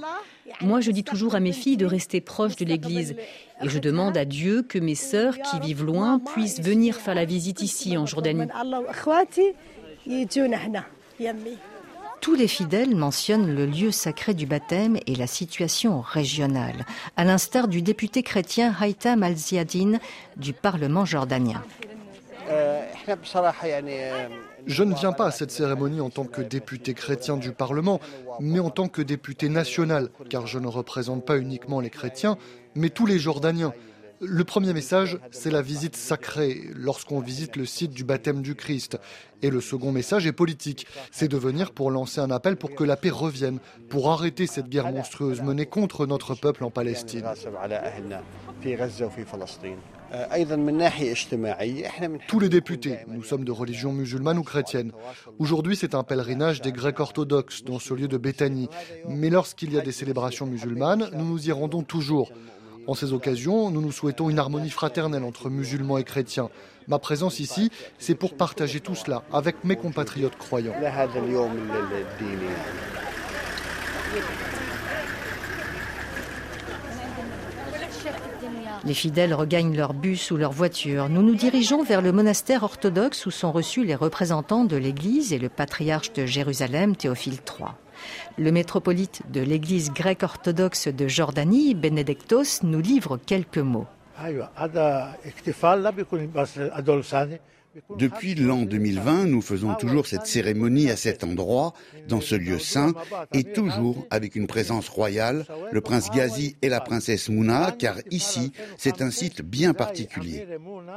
Moi, 0.61 0.81
je 0.81 0.91
dis 0.91 1.05
toujours 1.05 1.35
à 1.35 1.41
mes 1.41 1.53
filles 1.53 1.77
de 1.77 1.87
rester 1.87 2.21
proches 2.21 2.57
de 2.57 2.65
l'Église. 2.65 3.17
Et 3.63 3.69
je 3.69 3.79
demande 3.79 4.17
à 4.17 4.25
Dieu 4.25 4.63
que 4.63 4.79
mes 4.79 4.95
sœurs 4.95 5.39
qui 5.39 5.59
vivent 5.61 5.85
loin 5.85 6.19
puissent 6.19 6.61
venir 6.61 6.97
faire 6.97 7.15
la 7.15 7.25
visite 7.25 7.63
ici 7.63 7.97
en 7.97 8.07
Jordanie. 8.07 8.47
Tous 12.25 12.35
les 12.35 12.49
fidèles 12.49 12.97
mentionnent 12.97 13.55
le 13.55 13.67
lieu 13.67 13.91
sacré 13.91 14.33
du 14.33 14.47
baptême 14.47 14.97
et 15.07 15.15
la 15.15 15.27
situation 15.27 16.01
régionale, 16.01 16.87
à 17.19 17.25
l'instar 17.25 17.69
du 17.69 17.83
député 17.83 18.23
chrétien 18.23 18.75
Haïtam 18.81 19.23
Al-Ziadine 19.23 20.01
du 20.39 20.55
Parlement 20.55 21.05
jordanien. 21.05 21.63
Je 24.67 24.83
ne 24.83 24.95
viens 24.95 25.13
pas 25.13 25.27
à 25.27 25.31
cette 25.33 25.51
cérémonie 25.51 26.01
en 26.01 26.09
tant 26.09 26.25
que 26.25 26.41
député 26.41 26.95
chrétien 26.95 27.37
du 27.37 27.53
Parlement, 27.53 28.01
mais 28.41 28.59
en 28.59 28.71
tant 28.71 28.89
que 28.89 29.03
député 29.03 29.51
national, 29.51 30.09
car 30.31 30.47
je 30.47 30.59
ne 30.59 30.67
représente 30.67 31.27
pas 31.27 31.37
uniquement 31.37 31.81
les 31.81 31.91
chrétiens, 31.91 32.39
mais 32.75 32.89
tous 32.89 33.05
les 33.05 33.19
Jordaniens. 33.19 33.75
Le 34.27 34.45
premier 34.45 34.73
message, 34.73 35.19
c'est 35.31 35.51
la 35.51 35.63
visite 35.63 35.97
sacrée 35.97 36.71
lorsqu'on 36.75 37.21
visite 37.21 37.57
le 37.57 37.67
site 37.67 37.93
du 37.93 38.05
baptême 38.05 38.43
du 38.43 38.55
Christ. 38.55 38.99
Et 39.43 39.51
le 39.51 39.61
second 39.61 39.93
message 39.93 40.27
est 40.27 40.33
politique. 40.33 40.87
C'est 41.11 41.29
de 41.29 41.37
venir 41.37 41.73
pour 41.73 41.91
lancer 41.91 42.21
un 42.21 42.31
appel 42.31 42.57
pour 42.57 42.75
que 42.75 42.85
la 42.85 42.97
paix 42.97 43.11
revienne, 43.11 43.59
pour 43.89 44.11
arrêter 44.11 44.47
cette 44.47 44.69
guerre 44.69 44.91
monstrueuse 44.91 45.43
menée 45.43 45.67
contre 45.67 46.07
notre 46.07 46.35
peuple 46.35 46.65
en 46.65 46.71
Palestine. 46.71 47.25
Tous 52.29 52.41
les 52.41 52.49
députés, 52.49 52.99
nous 53.09 53.25
sommes 53.25 53.45
de 53.45 53.53
religion 53.53 53.93
musulmane 53.93 54.39
ou 54.39 54.43
chrétienne. 54.43 54.93
Aujourd'hui, 55.39 55.77
c'est 55.77 55.95
un 55.95 56.05
pèlerinage 56.05 56.61
des 56.61 56.73
Grecs 56.73 57.01
orthodoxes 57.01 57.65
dans 57.65 57.79
ce 57.79 57.95
lieu 57.95 58.09
de 58.09 58.17
Béthanie. 58.17 58.69
Mais 59.09 59.31
lorsqu'il 59.31 59.73
y 59.73 59.79
a 59.79 59.83
des 59.83 59.93
célébrations 59.93 60.47
musulmanes, 60.47 61.11
nous 61.13 61.25
nous 61.25 61.49
y 61.49 61.53
rendons 61.53 61.83
toujours. 61.83 62.31
En 62.87 62.95
ces 62.95 63.13
occasions, 63.13 63.71
nous 63.71 63.81
nous 63.81 63.93
souhaitons 63.93 64.29
une 64.31 64.39
harmonie 64.39 64.71
fraternelle 64.71 65.25
entre 65.25 65.49
musulmans 65.49 65.99
et 65.99 66.05
chrétiens. 66.05 66.51
Ma 66.87 66.99
présence 66.99 67.41
ici, 67.41 67.71
c'est 67.99 68.15
pour 68.15 68.35
partager 68.35 68.81
tout 68.81 68.95
cela 68.95 69.23
avec 69.33 69.65
mes 69.65 69.77
compatriotes 69.77 70.37
croyants. 70.37 70.75
Les 78.85 78.95
fidèles 78.95 79.33
regagnent 79.33 79.75
leur 79.75 79.95
bus 79.95 80.31
ou 80.31 80.37
leur 80.37 80.53
voiture. 80.53 81.09
Nous 81.09 81.23
nous 81.23 81.35
dirigeons 81.35 81.83
vers 81.83 82.03
le 82.03 82.13
monastère 82.13 82.65
orthodoxe 82.65 83.25
où 83.25 83.31
sont 83.31 83.51
reçus 83.51 83.85
les 83.85 83.95
représentants 83.95 84.65
de 84.65 84.77
l'Église 84.77 85.33
et 85.33 85.39
le 85.39 85.49
patriarche 85.49 86.13
de 86.13 86.27
Jérusalem, 86.27 86.95
Théophile 86.95 87.39
III. 87.59 87.69
Le 88.37 88.51
métropolite 88.51 89.23
de 89.31 89.41
l'Église 89.41 89.93
grecque 89.93 90.23
orthodoxe 90.23 90.89
de 90.89 91.09
Jordanie, 91.09 91.75
Benedictos, 91.75 92.63
nous 92.63 92.81
livre 92.81 93.17
quelques 93.17 93.59
mots. 93.59 93.87
Depuis 97.99 98.35
l'an 98.35 98.63
2020, 98.63 99.25
nous 99.27 99.43
faisons 99.43 99.75
toujours 99.75 100.07
cette 100.07 100.27
cérémonie 100.27 100.91
à 100.91 100.97
cet 100.97 101.25
endroit, 101.25 101.75
dans 102.09 102.21
ce 102.21 102.35
lieu 102.35 102.59
saint, 102.59 102.95
et 103.33 103.43
toujours 103.43 104.07
avec 104.11 104.37
une 104.37 104.47
présence 104.47 104.89
royale, 104.89 105.45
le 105.73 105.81
prince 105.81 106.11
Ghazi 106.11 106.57
et 106.63 106.69
la 106.69 106.81
princesse 106.81 107.29
Mouna, 107.29 107.75
car 107.77 107.97
ici, 108.11 108.53
c'est 108.79 109.03
un 109.03 109.11
site 109.11 109.43
bien 109.43 109.75
particulier. 109.75 110.47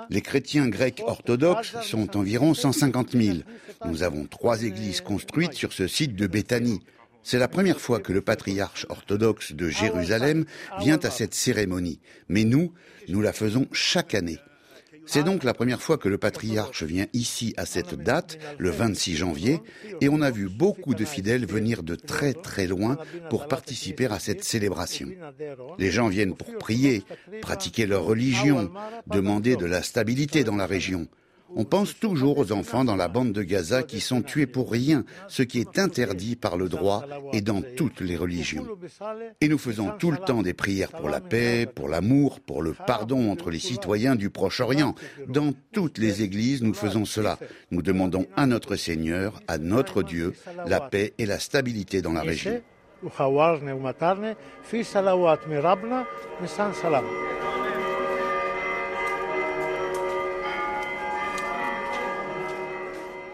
Les 0.10 0.22
chrétiens 0.22 0.68
grecs 0.68 1.02
orthodoxes 1.06 1.76
sont 1.82 2.16
environ 2.16 2.54
150 2.54 3.12
000. 3.14 3.38
Nous 3.86 4.04
avons 4.04 4.26
trois 4.26 4.64
églises 4.64 5.02
construites 5.02 5.54
sur 5.54 5.74
ce 5.74 5.88
site 5.88 6.16
de 6.16 6.28
Béthanie. 6.28 6.82
C'est 7.30 7.40
la 7.40 7.50
première 7.50 7.82
fois 7.82 8.00
que 8.00 8.14
le 8.14 8.22
patriarche 8.22 8.86
orthodoxe 8.88 9.52
de 9.52 9.68
Jérusalem 9.68 10.46
vient 10.80 11.00
à 11.04 11.10
cette 11.10 11.34
cérémonie, 11.34 12.00
mais 12.30 12.46
nous, 12.46 12.72
nous 13.10 13.20
la 13.20 13.34
faisons 13.34 13.68
chaque 13.74 14.16
année. 14.16 14.40
C'est 15.06 15.24
donc 15.24 15.44
la 15.44 15.54
première 15.54 15.82
fois 15.82 15.98
que 15.98 16.08
le 16.08 16.18
patriarche 16.18 16.84
vient 16.84 17.08
ici 17.12 17.54
à 17.58 17.66
cette 17.66 17.96
date, 17.96 18.38
le 18.58 18.70
26 18.70 19.18
janvier, 19.18 19.60
et 20.00 20.08
on 20.08 20.22
a 20.22 20.32
vu 20.32 20.48
beaucoup 20.48 20.96
de 20.96 21.04
fidèles 21.04 21.46
venir 21.46 21.84
de 21.84 21.96
très 21.96 22.34
très 22.34 22.66
loin 22.66 22.98
pour 23.30 23.50
participer 23.50 24.06
à 24.06 24.20
cette 24.20 24.46
célébration. 24.46 25.10
Les 25.78 25.92
gens 25.92 26.08
viennent 26.08 26.38
pour 26.38 26.58
prier, 26.58 27.04
pratiquer 27.42 27.88
leur 27.88 28.06
religion, 28.06 28.72
demander 29.08 29.58
de 29.58 29.66
la 29.66 29.84
stabilité 29.84 30.46
dans 30.46 30.56
la 30.56 30.66
région. 30.66 31.10
On 31.56 31.64
pense 31.64 31.98
toujours 31.98 32.38
aux 32.38 32.52
enfants 32.52 32.84
dans 32.84 32.96
la 32.96 33.08
bande 33.08 33.32
de 33.32 33.44
Gaza 33.44 33.84
qui 33.84 34.00
sont 34.00 34.22
tués 34.22 34.48
pour 34.48 34.72
rien, 34.72 35.06
ce 35.28 35.44
qui 35.44 35.60
est 35.60 35.80
interdit 35.80 36.36
par 36.36 36.58
le 36.58 36.70
droit 36.70 37.06
et 37.34 37.42
dans 37.42 37.62
toutes 37.76 38.02
les 38.02 38.18
religions. 38.18 38.68
Et 39.42 39.48
nous 39.48 39.58
faisons 39.58 39.92
tout 39.98 40.12
le 40.12 40.18
temps 40.18 40.42
des 40.42 40.54
prières 40.54 40.92
pour 40.92 41.10
la 41.10 41.22
paix, 41.22 41.66
pour 41.66 41.88
l'amour, 41.90 42.40
pour 42.40 42.62
le 42.62 42.74
pardon 42.74 43.32
entre 43.32 43.50
les 43.50 43.60
citoyens 43.60 44.16
du 44.16 44.30
Proche-Orient. 44.30 44.96
Dans 45.28 45.54
toutes 45.72 45.98
les 45.98 46.22
églises, 46.22 46.62
nous 46.62 46.74
faisons 46.74 47.06
cela. 47.06 47.38
Nous 47.72 47.82
demandons 47.82 48.28
à 48.36 48.46
notre 48.46 48.76
Seigneur, 48.76 49.40
à 49.48 49.58
notre 49.58 50.04
Dieu, 50.04 50.34
la 50.66 50.82
paix 50.82 51.14
et 51.18 51.26
la 51.26 51.40
stabilité 51.40 52.02
dans 52.02 52.14
la 52.14 52.22
région. 52.22 52.62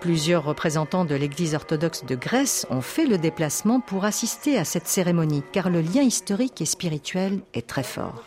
Plusieurs 0.03 0.43
représentants 0.43 1.05
de 1.05 1.15
l'Église 1.15 1.55
orthodoxe 1.55 2.03
de 2.03 2.15
Grèce 2.15 2.67
ont 2.69 2.81
fait 2.81 3.05
le 3.05 3.17
déplacement 3.17 3.79
pour 3.79 4.03
assister 4.03 4.57
à 4.57 4.65
cette 4.65 4.85
cérémonie, 4.85 5.43
car 5.53 5.69
le 5.69 5.79
lien 5.79 6.01
historique 6.01 6.59
et 6.59 6.65
spirituel 6.65 7.39
est 7.53 7.65
très 7.65 7.83
fort. 7.83 8.21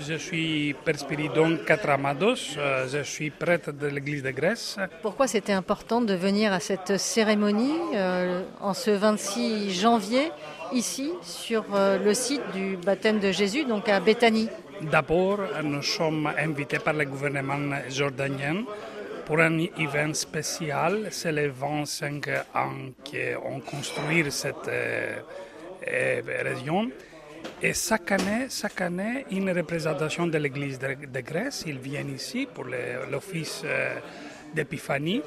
Je 0.00 0.14
suis 0.14 0.74
Père 0.82 0.98
Spiridon 0.98 1.58
Katramados, 1.66 2.56
euh, 2.56 2.88
je 2.90 3.02
suis 3.02 3.28
prêtre 3.28 3.70
de 3.70 3.86
l'Église 3.86 4.22
de 4.22 4.30
Grèce. 4.30 4.78
Pourquoi 5.02 5.26
c'était 5.26 5.52
important 5.52 6.00
de 6.00 6.14
venir 6.14 6.54
à 6.54 6.58
cette 6.58 6.96
cérémonie 6.96 7.76
euh, 7.94 8.42
en 8.62 8.72
ce 8.72 8.90
26 8.90 9.78
janvier, 9.78 10.30
ici, 10.72 11.12
sur 11.20 11.66
euh, 11.74 11.98
le 12.02 12.14
site 12.14 12.40
du 12.54 12.78
baptême 12.78 13.20
de 13.20 13.30
Jésus, 13.30 13.66
donc 13.66 13.90
à 13.90 14.00
Béthanie? 14.00 14.48
D'abord, 14.80 15.40
nous 15.62 15.82
sommes 15.82 16.32
invités 16.38 16.78
par 16.78 16.94
le 16.94 17.04
gouvernement 17.04 17.76
jordanien 17.90 18.64
pour 19.24 19.40
un 19.40 19.58
événement 19.58 20.14
spécial. 20.14 21.08
C'est 21.10 21.32
les 21.32 21.48
25 21.48 22.28
ans 22.54 22.92
qu'on 23.04 23.60
construit 23.60 24.30
cette 24.30 24.68
euh, 24.68 25.18
euh, 25.88 26.22
région. 26.42 26.90
Et 27.62 27.74
chaque 27.74 28.12
année, 28.12 28.46
chaque 28.50 28.80
année, 28.80 29.26
une 29.30 29.50
représentation 29.50 30.26
de 30.26 30.38
l'Église 30.38 30.78
de, 30.78 31.20
Grèce, 31.20 31.64
ils 31.66 31.78
viennent 31.78 32.14
ici 32.14 32.48
pour 32.52 32.64
l'office 33.10 33.62
euh, 33.64 33.96
d'Épiphanie, 34.54 35.22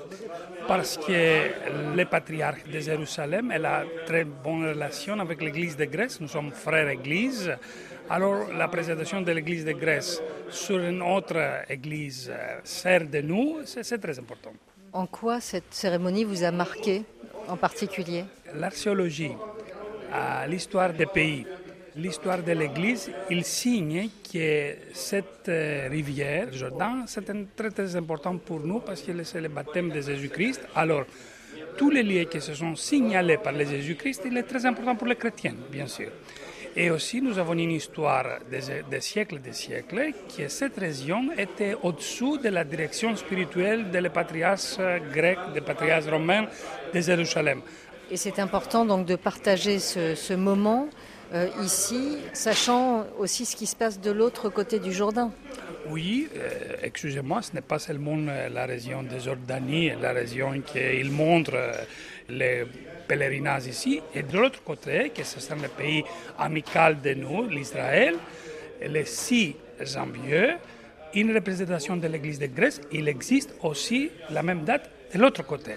parce 0.68 0.98
que 0.98 1.96
le 1.96 2.06
patriarche 2.06 2.64
de 2.72 2.80
Jérusalem 2.80 3.52
a 3.52 3.84
très 4.06 4.24
bonne 4.24 4.68
relation 4.70 5.20
avec 5.20 5.42
l'Église 5.42 5.78
de 5.78 5.86
Grèce. 5.86 6.20
Nous 6.22 6.28
sommes 6.28 6.52
frères 6.52 6.90
Église. 6.90 7.52
Alors 8.10 8.48
la 8.54 8.70
présentation 8.70 9.22
de 9.22 9.32
l'Église 9.34 9.66
de 9.66 9.74
Grèce 9.74 10.22
sur 10.50 10.80
une 10.80 11.02
autre 11.02 11.66
Église 11.70 12.32
euh, 12.32 12.60
sert 12.64 13.06
de 13.06 13.20
nous, 13.20 13.58
c'est 13.66 13.98
très 13.98 14.18
important. 14.18 14.54
En 14.94 15.08
quoi 15.08 15.42
cette 15.42 15.74
cérémonie 15.74 16.24
vous 16.24 16.42
a 16.44 16.52
marqué 16.52 17.04
en 17.50 17.58
particulier? 17.58 18.24
L'archéologie, 18.56 19.34
l'histoire 20.48 20.94
des 20.94 21.06
pays, 21.06 21.46
l'histoire 21.98 22.42
de 22.42 22.54
l'Église, 22.54 23.12
il 23.30 23.44
signe 23.44 24.08
que 24.32 24.76
cette 24.94 25.50
euh, 25.50 25.90
rivière, 25.90 26.48
Jordan, 26.54 27.04
c'est 27.08 27.26
très 27.58 27.72
très 27.72 27.94
important 27.98 28.38
pour 28.38 28.62
nous 28.62 28.80
parce 28.80 29.02
que 29.02 29.12
c'est 29.24 29.42
le 29.42 29.50
baptême 29.50 29.90
de 29.90 30.00
Jésus-Christ. 30.00 30.62
Alors, 30.76 31.04
tous 31.78 31.90
les 31.90 32.04
lieux 32.04 32.24
qui 32.24 32.40
se 32.40 32.54
sont 32.54 32.76
signalés 32.76 33.38
par 33.38 33.52
le 33.52 33.66
Jésus-Christ, 33.66 34.22
il 34.26 34.38
est 34.38 34.44
très 34.44 34.66
important 34.66 34.96
pour 34.96 35.08
les 35.08 35.16
chrétiens, 35.18 35.56
bien 35.70 35.88
sûr. 35.88 36.10
Et 36.80 36.92
aussi, 36.92 37.24
nous 37.24 37.40
avons 37.40 37.54
une 37.54 37.72
histoire 37.72 38.38
des, 38.52 39.02
siècles 39.02 39.38
et 39.38 39.40
des 39.40 39.54
siècles, 39.54 40.12
que 40.38 40.48
cette 40.48 40.78
région 40.78 41.30
était 41.36 41.76
au-dessous 41.82 42.38
de 42.38 42.50
la 42.50 42.64
direction 42.64 43.16
spirituelle 43.16 43.90
des 43.90 44.08
patriarches 44.10 44.78
grecs, 45.12 45.40
des 45.56 45.62
patriarches 45.62 46.06
romains 46.06 46.46
de 46.94 47.02
Jérusalem. 47.02 47.62
Et 48.12 48.16
c'est 48.16 48.38
important 48.38 48.86
donc 48.86 49.08
de 49.08 49.16
partager 49.16 49.80
ce, 49.80 50.36
moment 50.36 50.88
euh, 51.34 51.48
ici, 51.64 52.20
sachant 52.34 53.08
aussi 53.18 53.46
ce 53.46 53.56
qui 53.56 53.66
se 53.66 53.76
passe 53.76 54.00
de 54.00 54.12
l'autre 54.12 54.50
côté 54.50 54.78
du 54.78 54.94
Jourdain. 54.94 55.32
Oui, 55.90 56.30
euh, 56.36 56.76
excusez-moi, 56.84 57.42
ce 57.42 57.56
n'est 57.56 57.62
pas 57.62 57.80
seulement 57.80 58.20
euh, 58.20 58.50
la 58.50 58.68
région 58.68 59.02
de 59.02 59.18
Jordanie, 59.18 59.94
la 60.00 60.12
région 60.12 60.62
qu'il 60.62 61.10
montre 61.10 61.56
les 62.30 62.66
pèlerinage 63.08 63.68
ici, 63.68 64.02
et 64.14 64.24
de 64.24 64.38
l'autre 64.38 64.64
côté, 64.64 65.12
que 65.16 65.24
ce 65.24 65.40
sont 65.40 65.56
les 65.62 65.68
pays 65.70 66.04
amicaux 66.38 66.94
de 67.04 67.14
nous, 67.14 67.48
l'Israël, 67.48 68.16
le 68.82 69.04
6 69.06 69.56
janvier, 69.82 70.56
une 71.14 71.34
représentation 71.34 71.98
de 71.98 72.08
l'Église 72.08 72.40
de 72.40 72.48
Grèce, 72.48 72.82
il 72.92 73.08
existe 73.08 73.56
aussi 73.64 74.12
la 74.30 74.44
même 74.44 74.64
date 74.64 74.90
de 75.14 75.20
l'autre 75.20 75.44
côté. 75.44 75.74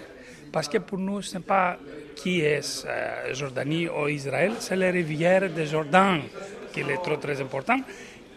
Parce 0.51 0.67
que 0.67 0.79
pour 0.79 0.97
nous, 0.97 1.21
ce 1.21 1.37
n'est 1.37 1.43
pas 1.43 1.77
qui 2.15 2.41
est 2.41 2.85
euh, 2.85 3.33
Jordanie 3.33 3.87
ou 3.87 4.07
Israël, 4.07 4.51
c'est 4.59 4.75
la 4.75 4.91
rivière 4.91 5.49
de 5.49 5.63
Jordan 5.63 6.21
qui 6.73 6.81
est 6.81 7.01
trop 7.01 7.15
très 7.15 7.39
important, 7.39 7.79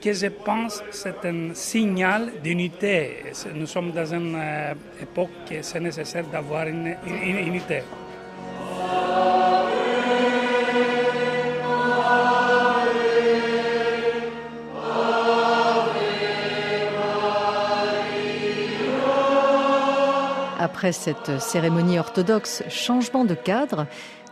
que 0.00 0.12
je 0.12 0.26
pense 0.28 0.82
c'est 0.90 1.24
un 1.24 1.54
signal 1.54 2.32
d'unité. 2.42 3.16
Nous 3.54 3.66
sommes 3.66 3.90
dans 3.90 4.06
une 4.14 4.36
euh, 4.36 4.74
époque 5.02 5.30
où 5.50 5.54
c'est 5.60 5.80
nécessaire 5.80 6.26
d'avoir 6.26 6.66
une 6.68 6.96
unité. 7.06 7.82
Après 20.60 20.92
cette 20.92 21.40
cérémonie 21.40 21.98
orthodoxe 21.98 22.62
changement 22.68 23.24
de 23.24 23.34
cadre, 23.34 23.86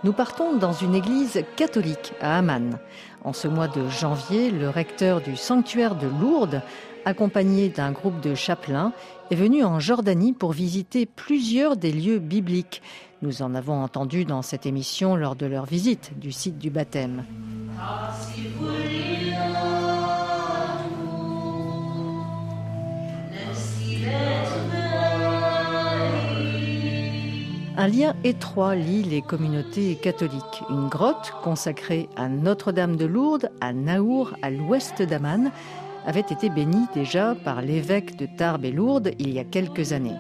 nous 0.05 0.13
partons 0.13 0.57
dans 0.57 0.73
une 0.73 0.95
église 0.95 1.45
catholique 1.57 2.13
à 2.21 2.39
Amman. 2.39 2.79
En 3.25 3.33
ce 3.33 3.49
mois 3.49 3.69
de 3.69 3.89
janvier, 3.89 4.51
le 4.51 4.69
recteur 4.69 5.21
du 5.21 5.37
sanctuaire 5.37 5.95
de 5.95 6.09
Lourdes, 6.21 6.61
accompagné 7.05 7.69
d'un 7.69 7.93
groupe 7.93 8.21
de 8.21 8.35
chapelains, 8.35 8.93
est 9.33 9.35
venu 9.35 9.65
en 9.65 9.81
Jordanie 9.81 10.35
pour 10.35 10.53
visiter 10.53 11.07
plusieurs 11.07 11.79
des 11.79 11.91
lieux 11.91 12.19
bibliques. 12.19 12.83
Nous 13.23 13.41
en 13.41 13.55
avons 13.55 13.83
entendu 13.83 14.27
dans 14.27 14.43
cette 14.43 14.67
émission 14.67 15.17
lors 15.17 15.37
de 15.37 15.47
leur 15.47 15.65
visite 15.65 16.13
du 16.19 16.33
site 16.33 16.59
du 16.59 16.69
baptême. 16.69 17.25
Un 27.79 27.89
lien 27.89 28.15
étroit 28.23 28.75
lie 28.75 29.03
les 29.03 29.23
communautés 29.23 29.95
catholiques. 29.95 30.63
Une 30.69 30.89
grotte 30.89 31.33
consacrée 31.43 32.11
à 32.17 32.29
Notre-Dame 32.29 32.97
de 32.97 33.07
Lourdes, 33.07 33.51
à 33.63 33.73
Naour, 33.73 34.35
à 34.43 34.51
l'ouest 34.51 35.01
d'Aman, 35.01 35.51
avait 36.07 36.21
été 36.21 36.49
bénie 36.49 36.87
déjà 36.95 37.35
par 37.45 37.63
l'évêque 37.63 38.17
de 38.17 38.27
Tarbes 38.27 38.65
et 38.65 38.73
Lourdes 38.73 39.13
il 39.19 39.31
y 39.31 39.39
a 39.39 39.45
quelques 39.45 39.93
années. 39.93 40.17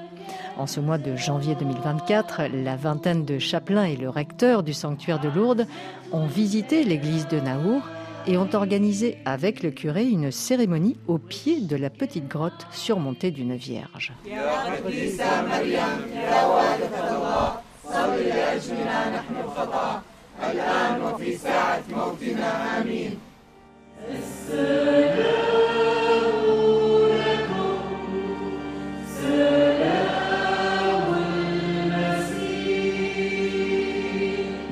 En 0.56 0.66
ce 0.66 0.80
mois 0.80 0.98
de 0.98 1.16
janvier 1.16 1.54
2024, 1.54 2.42
la 2.64 2.76
vingtaine 2.76 3.24
de 3.24 3.38
chapelains 3.38 3.84
et 3.84 3.96
le 3.96 4.08
recteur 4.08 4.62
du 4.62 4.72
sanctuaire 4.72 5.20
de 5.20 5.28
Lourdes 5.28 5.66
ont 6.12 6.26
visité 6.26 6.84
l'église 6.84 7.26
de 7.28 7.40
Naour 7.40 7.82
et 8.26 8.36
ont 8.36 8.48
organisé 8.52 9.18
avec 9.24 9.62
le 9.62 9.70
curé 9.70 10.04
une 10.04 10.30
cérémonie 10.30 10.96
au 11.08 11.18
pied 11.18 11.60
de 11.60 11.76
la 11.76 11.90
petite 11.90 12.28
grotte 12.28 12.66
surmontée 12.70 13.30
d'une 13.30 13.56
vierge. 13.56 14.12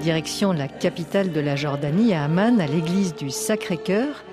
Direction 0.03 0.53
la 0.53 0.67
capitale 0.67 1.31
de 1.31 1.41
la 1.41 1.57
Jordanie, 1.57 2.15
à 2.15 2.25
Amman, 2.25 2.61
à 2.61 2.67
l'église 2.67 3.15
du 3.15 3.31
Sacré-Cœur, 3.31 4.25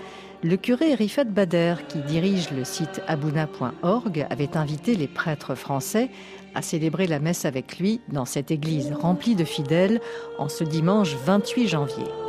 le 0.43 0.55
curé 0.55 0.93
Rifat 0.93 1.25
Bader, 1.25 1.75
qui 1.87 1.99
dirige 1.99 2.51
le 2.51 2.63
site 2.63 3.01
abouna.org, 3.07 4.25
avait 4.29 4.55
invité 4.55 4.95
les 4.95 5.07
prêtres 5.07 5.55
français 5.55 6.09
à 6.55 6.61
célébrer 6.61 7.07
la 7.07 7.19
messe 7.19 7.45
avec 7.45 7.79
lui 7.79 8.01
dans 8.09 8.25
cette 8.25 8.51
église 8.51 8.91
remplie 8.91 9.35
de 9.35 9.43
fidèles 9.43 9.99
en 10.37 10.49
ce 10.49 10.63
dimanche 10.63 11.15
28 11.25 11.67
janvier. 11.67 12.26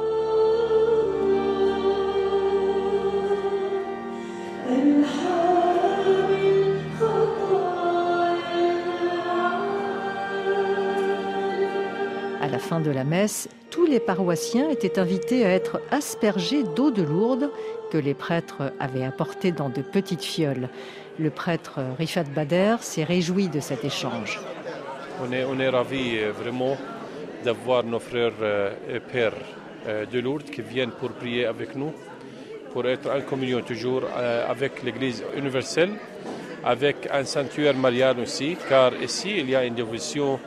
De 12.81 12.91
la 12.91 13.05
messe, 13.05 13.49
tous 13.70 13.87
les 13.87 14.01
paroissiens 14.01 14.70
étaient 14.70 14.99
invités 14.99 15.45
à 15.45 15.51
être 15.51 15.81
aspergés 15.91 16.62
d'eau 16.62 16.91
de 16.91 17.03
lourde 17.03 17.51
que 17.91 17.99
les 17.99 18.14
prêtres 18.14 18.72
avaient 18.79 19.05
apportée 19.05 19.53
dans 19.53 19.68
de 19.68 19.83
petites 19.83 20.22
fioles. 20.22 20.68
Le 21.18 21.31
prêtre 21.31 21.81
Rifat 21.99 22.24
Bader 22.24 22.76
s'est 22.81 23.05
réjoui 23.05 23.49
de 23.49 23.61
cet 23.61 23.85
échange. 23.85 24.41
On 25.20 25.33
est, 25.33 25.45
on 25.45 25.72
ravis 25.72 26.18
euh, 26.18 26.33
vraiment 26.33 26.76
d'avoir 27.45 27.83
nos 27.83 27.99
frères 27.99 28.33
euh, 28.41 28.70
et 28.89 29.01
pères 29.01 29.33
euh, 29.87 30.07
de 30.07 30.20
Lourdes 30.20 30.45
qui 30.45 30.62
viennent 30.62 30.93
pour 30.93 31.11
prier 31.11 31.45
avec 31.47 31.74
nous, 31.74 31.93
pour 32.72 32.87
être 32.87 33.11
en 33.11 33.20
communion 33.22 33.61
toujours 33.62 34.03
avec 34.14 34.83
l'Église 34.83 35.24
universelle, 35.37 35.91
avec 36.64 37.09
un 37.11 37.24
sanctuaire 37.24 37.74
marial 37.74 38.20
aussi, 38.20 38.57
car 38.68 38.93
ici 39.03 39.39
il 39.39 39.49
y 39.51 39.57
a 39.57 39.64
une 39.64 39.74
dévotion 39.74 40.39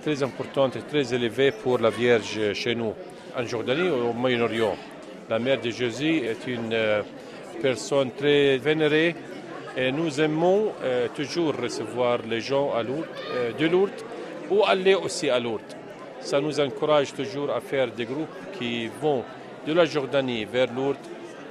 très 0.00 0.22
importante 0.22 0.78
très 0.88 1.14
élevée 1.14 1.52
pour 1.52 1.78
la 1.78 1.90
Vierge 1.90 2.52
chez 2.54 2.74
nous, 2.74 2.94
en 3.36 3.44
Jordanie 3.44 3.88
ou 3.88 4.10
au 4.10 4.12
Moyen-Orient. 4.12 4.76
La 5.28 5.38
mère 5.38 5.60
de 5.60 5.70
Jésus 5.70 6.24
est 6.24 6.46
une 6.46 6.72
euh, 6.72 7.02
personne 7.62 8.10
très 8.12 8.58
vénérée 8.58 9.14
et 9.76 9.92
nous 9.92 10.20
aimons 10.20 10.72
euh, 10.82 11.08
toujours 11.14 11.54
recevoir 11.54 12.18
les 12.28 12.40
gens 12.40 12.72
à 12.72 12.82
Lourdes, 12.82 13.06
euh, 13.32 13.52
de 13.52 13.66
Lourdes 13.66 14.02
ou 14.50 14.64
aller 14.64 14.94
aussi 14.94 15.28
à 15.28 15.38
Lourdes. 15.38 15.76
Ça 16.20 16.40
nous 16.40 16.58
encourage 16.58 17.12
toujours 17.12 17.50
à 17.50 17.60
faire 17.60 17.92
des 17.92 18.04
groupes 18.04 18.28
qui 18.58 18.88
vont 19.00 19.22
de 19.66 19.72
la 19.72 19.84
Jordanie 19.84 20.44
vers 20.44 20.72
Lourdes 20.72 20.96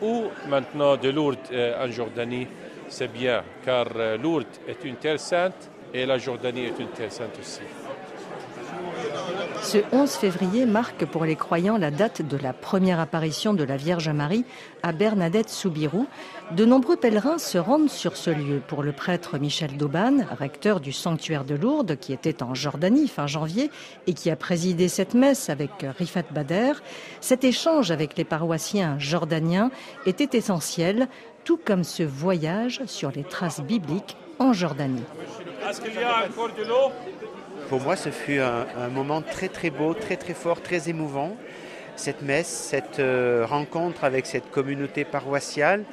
ou 0.02 0.24
maintenant 0.48 0.98
de 0.98 1.10
Lourdes 1.10 1.50
en 1.52 1.90
Jordanie. 1.92 2.48
C'est 2.88 3.12
bien 3.12 3.44
car 3.66 3.88
Lourdes 4.22 4.46
est 4.68 4.84
une 4.84 4.96
terre 4.96 5.20
sainte 5.20 5.70
et 5.94 6.06
la 6.06 6.18
Jordanie 6.18 6.66
est 6.66 6.80
une 6.80 6.90
terre 6.90 7.12
sainte 7.12 7.38
aussi. 7.40 7.62
Ce 9.62 9.78
11 9.92 10.10
février 10.12 10.66
marque 10.66 11.06
pour 11.06 11.26
les 11.26 11.36
croyants 11.36 11.78
la 11.78 11.92
date 11.92 12.22
de 12.22 12.38
la 12.38 12.54
première 12.54 13.00
apparition 13.00 13.54
de 13.54 13.64
la 13.64 13.78
Vierge 13.78 14.10
Marie 14.10 14.46
à 14.82 14.94
Bernadette 14.94 15.50
Soubirou. 15.50 16.08
De 16.56 16.66
nombreux 16.66 16.96
pèlerins 16.96 17.38
se 17.38 17.58
rendent 17.58 17.90
sur 17.90 18.18
ce 18.18 18.32
lieu. 18.32 18.62
Pour 18.68 18.82
le 18.82 18.94
prêtre 18.94 19.38
Michel 19.38 19.78
Dauban, 19.78 20.26
recteur 20.40 20.80
du 20.80 20.92
sanctuaire 20.92 21.44
de 21.44 21.54
Lourdes, 21.56 21.98
qui 21.98 22.14
était 22.14 22.42
en 22.42 22.56
Jordanie 22.56 23.08
fin 23.08 23.28
janvier 23.28 23.70
et 24.08 24.14
qui 24.14 24.32
a 24.32 24.36
présidé 24.36 24.88
cette 24.88 25.14
messe 25.14 25.50
avec 25.50 25.72
Rifat 25.84 26.24
Bader, 26.32 26.74
cet 27.22 27.44
échange 27.44 27.92
avec 27.92 28.18
les 28.18 28.26
paroissiens 28.26 28.98
jordaniens 28.98 29.70
était 30.08 30.36
essentiel, 30.36 31.08
tout 31.44 31.60
comme 31.64 31.84
ce 31.84 32.04
voyage 32.04 32.82
sur 32.88 33.12
les 33.12 33.24
traces 33.24 33.62
bibliques 33.62 34.18
en 34.40 34.54
Jordanie. 34.54 35.04
Pour 37.70 37.82
moi, 37.82 37.96
ce 37.96 38.10
fut 38.10 38.40
un, 38.40 38.90
moment 38.90 39.22
très 39.22 39.48
très 39.48 39.70
beau, 39.70 39.94
très 39.94 40.18
très 40.18 40.34
fort, 40.34 40.62
très 40.62 40.90
émouvant. 40.90 41.38
Cette 41.96 42.24
messe, 42.24 42.48
cette 42.48 43.00
euh, 43.00 43.46
rencontre 43.48 44.04
avec 44.06 44.26
cette 44.26 44.50
communauté 44.50 45.06
paroissiale 45.06 45.84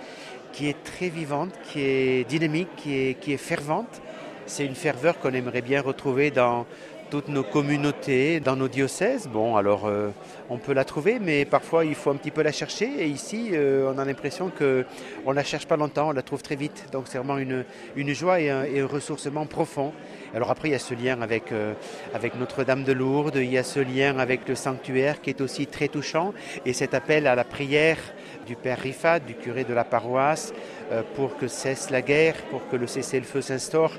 qui 0.52 0.68
est 0.68 0.82
très 0.84 1.10
vivante, 1.10 1.50
qui 1.64 1.82
est 1.82 2.26
dynamique, 2.26 2.68
qui 2.76 2.94
est, 2.96 3.14
qui 3.20 3.34
est 3.34 3.36
fervente. 3.36 4.00
C'est 4.46 4.64
une 4.64 4.74
ferveur 4.74 5.18
qu'on 5.18 5.34
aimerait 5.34 5.60
bien 5.60 5.82
retrouver 5.82 6.30
dans 6.30 6.64
toutes 7.10 7.28
nos 7.28 7.42
communautés 7.42 8.40
dans 8.40 8.56
nos 8.56 8.68
diocèses. 8.68 9.28
Bon, 9.28 9.56
alors 9.56 9.86
euh, 9.86 10.10
on 10.50 10.58
peut 10.58 10.72
la 10.72 10.84
trouver, 10.84 11.18
mais 11.20 11.44
parfois 11.44 11.84
il 11.84 11.94
faut 11.94 12.10
un 12.10 12.16
petit 12.16 12.30
peu 12.30 12.42
la 12.42 12.52
chercher. 12.52 12.88
Et 12.98 13.06
ici, 13.06 13.50
euh, 13.52 13.92
on 13.94 13.98
a 13.98 14.04
l'impression 14.04 14.50
qu'on 14.50 15.30
ne 15.30 15.34
la 15.34 15.44
cherche 15.44 15.66
pas 15.66 15.76
longtemps, 15.76 16.08
on 16.08 16.12
la 16.12 16.22
trouve 16.22 16.42
très 16.42 16.56
vite. 16.56 16.86
Donc 16.92 17.04
c'est 17.06 17.18
vraiment 17.18 17.38
une, 17.38 17.64
une 17.96 18.12
joie 18.12 18.40
et 18.40 18.50
un, 18.50 18.86
ressourcement 18.86 19.46
profond. 19.46 19.92
Alors 20.34 20.50
après, 20.50 20.68
il 20.68 20.72
y 20.72 20.74
a 20.74 20.78
ce 20.78 20.94
lien 20.94 21.20
avec, 21.22 21.52
euh, 21.52 21.74
avec 22.14 22.34
Notre-Dame 22.38 22.84
de 22.84 22.92
Lourdes, 22.92 23.36
il 23.36 23.50
y 23.50 23.58
a 23.58 23.64
ce 23.64 23.80
lien 23.80 24.18
avec 24.18 24.48
le 24.48 24.54
sanctuaire 24.54 25.20
qui 25.20 25.30
est 25.30 25.40
aussi 25.40 25.66
très 25.66 25.88
touchant. 25.88 26.34
Et 26.64 26.72
cet 26.72 26.94
appel 26.94 27.26
à 27.26 27.34
la 27.34 27.44
prière 27.44 27.98
du 28.46 28.56
Père 28.56 28.78
Rifat, 28.78 29.18
du 29.18 29.34
curé 29.34 29.64
de 29.64 29.74
la 29.74 29.84
paroisse, 29.84 30.54
euh, 30.92 31.02
pour 31.16 31.36
que 31.36 31.48
cesse 31.48 31.90
la 31.90 32.00
guerre, 32.00 32.36
pour 32.50 32.66
que 32.68 32.76
le 32.76 32.86
cessez-le-feu 32.86 33.42
s'instaure. 33.42 33.92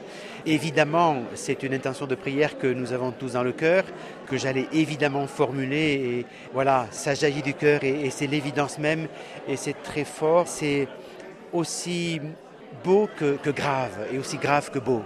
Évidemment, 0.46 1.24
c'est 1.36 1.62
une 1.64 1.74
intention 1.74 2.08
de 2.08 2.16
prière 2.16 2.58
que 2.58 2.68
nous 2.68 2.94
avons 2.94 3.12
tous 3.12 3.34
dans 3.34 3.44
le 3.44 3.52
cœur, 3.52 3.84
que 4.28 4.38
j'allais 4.38 4.68
évidemment 4.72 5.28
formuler. 5.28 5.94
Et 5.94 6.26
voilà, 6.54 6.88
ça 6.92 7.14
jaillit 7.14 7.42
du 7.42 7.54
cœur 7.54 7.84
et, 7.84 8.10
c'est 8.10 8.28
l'évidence 8.28 8.80
même. 8.80 9.08
Et 9.48 9.58
c'est 9.58 9.84
très 9.84 10.06
fort. 10.06 10.48
C'est 10.48 10.88
aussi 11.52 12.22
beau 12.84 13.10
que, 13.18 13.38
grave 13.52 14.08
et 14.12 14.18
aussi 14.18 14.38
grave 14.38 14.72
que 14.72 14.80
beau. 14.80 15.02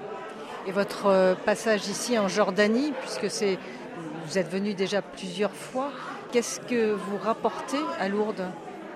Et 0.67 0.71
votre 0.71 1.07
euh, 1.07 1.33
passage 1.33 1.87
ici 1.87 2.19
en 2.19 2.27
Jordanie, 2.27 2.93
puisque 3.01 3.25
vous 4.27 4.37
êtes 4.37 4.51
venu 4.51 4.75
déjà 4.75 5.01
plusieurs 5.01 5.55
fois, 5.55 5.89
qu'est-ce 6.31 6.59
que 6.59 6.93
vous 6.93 7.17
rapportez 7.17 7.79
à 7.99 8.07
Lourdes? 8.07 8.45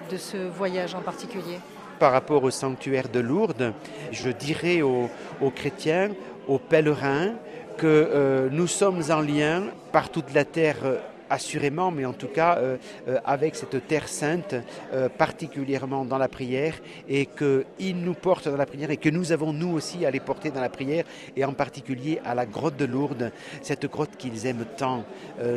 De 0.10 0.18
ce 0.18 0.38
voyage 0.38 0.96
en 0.96 1.02
particulier 1.02 1.60
Par 2.00 2.12
rapport 2.12 2.44
au 2.44 2.52
sanctuaire 2.52 3.10
de 3.10 3.20
Lourdes, 3.20 3.74
je 4.12 4.30
dirais 4.30 4.82
aux, 4.82 5.10
chrétiens, 5.56 6.12
aux 6.48 6.60
pèlerins, 6.60 7.34
que 7.78 7.88
euh, 7.88 8.50
nous 8.52 8.68
sommes 8.68 9.02
en 9.10 9.20
lien 9.20 9.64
par 9.92 10.10
toute 10.10 10.34
la 10.34 10.46
terre 10.46 10.78
euh, 10.84 10.98
assurément, 11.30 11.92
mais 11.92 12.06
en 12.06 12.14
tout 12.14 12.28
cas 12.28 12.58
euh, 12.58 12.78
euh, 13.08 13.18
avec 13.26 13.56
cette 13.56 13.88
terre 13.88 14.08
sainte, 14.08 14.56
euh, 14.94 15.10
particulièrement 15.10 16.06
dans 16.06 16.18
la 16.18 16.28
prière, 16.28 16.76
et 17.08 17.26
qu'il 17.26 17.98
nous 17.98 18.14
porte 18.14 18.48
dans 18.48 18.58
la 18.58 18.66
prière, 18.66 18.92
et 18.92 18.98
que 18.98 19.10
nous 19.10 19.32
avons 19.32 19.54
nous 19.54 19.74
aussi 19.74 20.06
à 20.06 20.12
les 20.12 20.20
porter 20.20 20.52
dans 20.52 20.62
la 20.62 20.70
prière, 20.70 21.06
et 21.36 21.46
en 21.46 21.54
particulier 21.54 22.20
à 22.26 22.36
la 22.36 22.46
grotte 22.46 22.78
de 22.78 22.86
Lourdes, 22.86 23.32
cette 23.62 23.86
grotte 23.86 24.18
qu'ils 24.18 24.46
aiment 24.46 24.66
tant, 24.78 25.04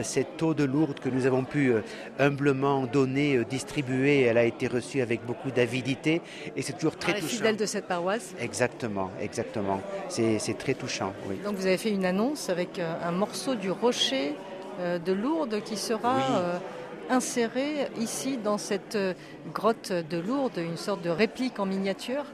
cette 0.03 0.43
eau 0.43 0.55
de 0.55 0.65
Lourdes 0.65 1.01
que 1.01 1.09
nous 1.09 1.27
avons 1.27 1.45
pu 1.45 1.73
humblement 2.19 2.87
donner, 2.87 3.45
distribuer, 3.45 4.23
elle 4.23 4.39
a 4.39 4.45
été 4.45 4.67
reçue 4.67 5.01
avec 5.01 5.25
beaucoup 5.25 5.51
d'avidité, 5.51 6.21
et 6.57 6.63
c'est 6.63 6.73
toujours 6.75 6.97
très 6.97 7.15
touchant. 7.15 7.27
fidèles 7.27 7.57
de 7.57 7.67
cette 7.67 7.87
paroisse 7.87 8.35
Exactement, 8.41 9.11
exactement. 9.21 9.81
C'est 10.09 10.59
très 10.59 10.75
touchant, 10.75 11.13
oui. 11.29 11.37
Donc 11.45 11.57
vous 11.57 11.67
avez 11.67 11.79
fait 11.79 11.91
une 11.91 12.05
annonce 12.05 12.49
avec 12.51 12.79
un 12.79 13.13
morceau 13.13 13.55
du 13.55 13.71
rocher 13.71 14.35
de 14.79 15.13
Lourdes 15.13 15.61
qui 15.63 15.77
sera 15.77 16.17
Oui. 16.17 16.23
euh, 16.37 16.59
inséré 17.11 17.89
ici 17.99 18.37
dans 18.37 18.59
cette 18.59 18.95
euh, 18.97 19.15
grotte 19.53 19.93
de 19.93 20.19
Lourdes, 20.19 20.59
une 20.59 20.77
sorte 20.77 21.03
de 21.03 21.11
réplique 21.11 21.59
en 21.59 21.67
miniature 21.67 22.25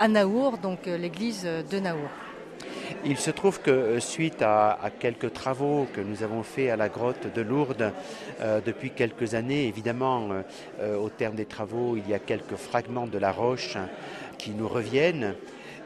à 0.00 0.08
Naour, 0.08 0.58
donc 0.58 0.86
euh, 0.88 0.96
l'église 0.96 1.44
de 1.44 1.78
Naour. 1.78 2.08
Il 3.04 3.18
se 3.18 3.30
trouve 3.30 3.60
que 3.60 3.70
euh, 3.70 4.00
suite 4.00 4.42
à, 4.42 4.72
à 4.82 4.90
quelques 4.90 5.32
travaux 5.32 5.86
que 5.92 6.00
nous 6.00 6.22
avons 6.22 6.42
faits 6.42 6.70
à 6.70 6.76
la 6.76 6.88
grotte 6.88 7.26
de 7.34 7.42
Lourdes 7.42 7.92
euh, 8.40 8.60
depuis 8.64 8.90
quelques 8.90 9.34
années, 9.34 9.66
évidemment, 9.66 10.28
euh, 10.30 10.42
euh, 10.80 10.96
au 10.96 11.08
terme 11.08 11.34
des 11.34 11.46
travaux, 11.46 11.96
il 11.96 12.08
y 12.08 12.14
a 12.14 12.18
quelques 12.18 12.56
fragments 12.56 13.06
de 13.06 13.18
la 13.18 13.32
roche 13.32 13.76
qui 14.38 14.50
nous 14.50 14.68
reviennent. 14.68 15.34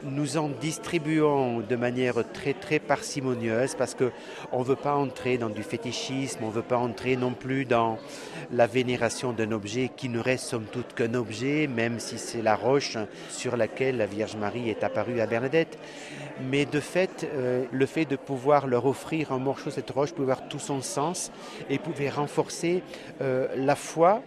Nous 0.03 0.37
en 0.37 0.49
distribuons 0.49 1.61
de 1.61 1.75
manière 1.75 2.15
très 2.31 2.53
très 2.53 2.77
parcimonieuse 2.77 3.73
parce 3.75 3.95
que 3.95 4.11
on 4.51 4.61
veut 4.61 4.75
pas 4.75 4.93
entrer 4.95 5.39
dans 5.39 5.49
du 5.49 5.63
fétichisme, 5.63 6.43
on 6.43 6.49
veut 6.49 6.61
pas 6.61 6.77
entrer 6.77 7.15
non 7.15 7.31
plus 7.31 7.65
dans 7.65 7.97
la 8.51 8.67
vénération 8.67 9.33
d'un 9.33 9.51
objet 9.51 9.89
qui 9.95 10.09
ne 10.09 10.19
reste 10.19 10.45
somme 10.45 10.65
toute 10.71 10.93
qu'un 10.93 11.15
objet, 11.15 11.67
même 11.67 11.99
si 11.99 12.19
c'est 12.19 12.43
la 12.43 12.55
roche 12.55 12.97
sur 13.29 13.57
laquelle 13.57 13.97
la 13.97 14.05
Vierge 14.05 14.35
Marie 14.35 14.69
est 14.69 14.83
apparue 14.83 15.19
à 15.19 15.25
Bernadette. 15.25 15.79
Mais 16.49 16.65
de 16.65 16.79
fait, 16.79 17.27
euh, 17.33 17.65
le 17.71 17.85
fait 17.87 18.05
de 18.05 18.15
pouvoir 18.15 18.67
leur 18.67 18.85
offrir 18.85 19.31
un 19.31 19.39
morceau 19.39 19.71
cette 19.71 19.89
roche 19.89 20.11
pouvait 20.11 20.31
avoir 20.31 20.47
tout 20.47 20.59
son 20.59 20.81
sens 20.81 21.31
et 21.69 21.79
pouvait 21.79 22.09
renforcer 22.09 22.83
euh, 23.21 23.47
la 23.55 23.75
foi, 23.75 24.21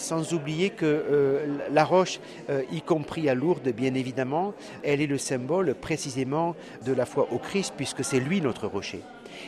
sans 0.00 0.32
oublier 0.32 0.70
que 0.70 0.86
euh, 0.86 1.58
la 1.70 1.84
roche, 1.84 2.20
euh, 2.48 2.62
y 2.72 2.80
compris 2.80 3.28
à 3.28 3.34
Lourdes, 3.34 3.68
bien 3.68 3.94
évidemment, 3.94 4.54
elle 4.82 5.00
est 5.00 5.06
le 5.06 5.18
symbole 5.18 5.74
précisément 5.74 6.56
de 6.84 6.92
la 6.92 7.06
foi 7.06 7.28
au 7.32 7.38
Christ, 7.38 7.74
puisque 7.76 8.02
c'est 8.02 8.20
lui 8.20 8.40
notre 8.40 8.66
rocher. 8.66 9.02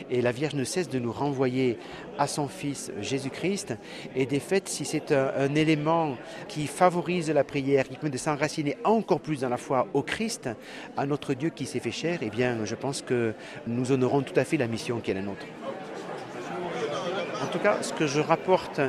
Et 0.09 0.21
la 0.21 0.31
Vierge 0.31 0.55
ne 0.55 0.63
cesse 0.63 0.89
de 0.89 0.99
nous 0.99 1.11
renvoyer 1.11 1.77
à 2.17 2.27
son 2.27 2.47
Fils 2.47 2.91
Jésus-Christ. 3.01 3.75
Et 4.15 4.25
des 4.25 4.39
faits, 4.39 4.69
si 4.69 4.85
c'est 4.85 5.11
un, 5.11 5.31
un, 5.37 5.55
élément 5.55 6.17
qui 6.47 6.67
favorise 6.67 7.29
la 7.29 7.43
prière, 7.43 7.87
qui 7.87 7.95
permet 7.95 8.09
de 8.09 8.17
s'enraciner 8.17 8.77
encore 8.85 9.19
plus 9.19 9.41
dans 9.41 9.49
la 9.49 9.57
foi 9.57 9.87
au 9.93 10.01
Christ, 10.01 10.49
à 10.97 11.05
notre 11.05 11.33
Dieu 11.33 11.49
qui 11.49 11.65
s'est 11.65 11.79
fait 11.79 11.91
chair, 11.91 12.19
eh 12.21 12.29
bien, 12.29 12.65
je 12.65 12.75
pense 12.75 13.01
que 13.01 13.33
nous 13.67 13.91
honorons 13.91 14.21
tout 14.21 14.37
à 14.39 14.45
fait 14.45 14.57
la 14.57 14.67
mission 14.67 14.99
qui 14.99 15.11
est 15.11 15.15
la 15.15 15.21
nôtre. 15.21 15.45
En 17.41 17.47
tout 17.47 17.59
cas, 17.59 17.77
ce 17.81 17.93
que 17.93 18.07
je 18.07 18.19
rapporte 18.19 18.79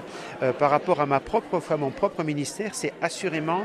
euh, 0.43 0.53
par 0.53 0.71
rapport 0.71 1.01
à 1.01 1.07
ma 1.07 1.21
propre 1.21 1.61
foi, 1.61 1.77
mon 1.77 1.91
propre 1.91 2.23
ministère, 2.23 2.75
c'est 2.75 2.93
assurément 3.01 3.65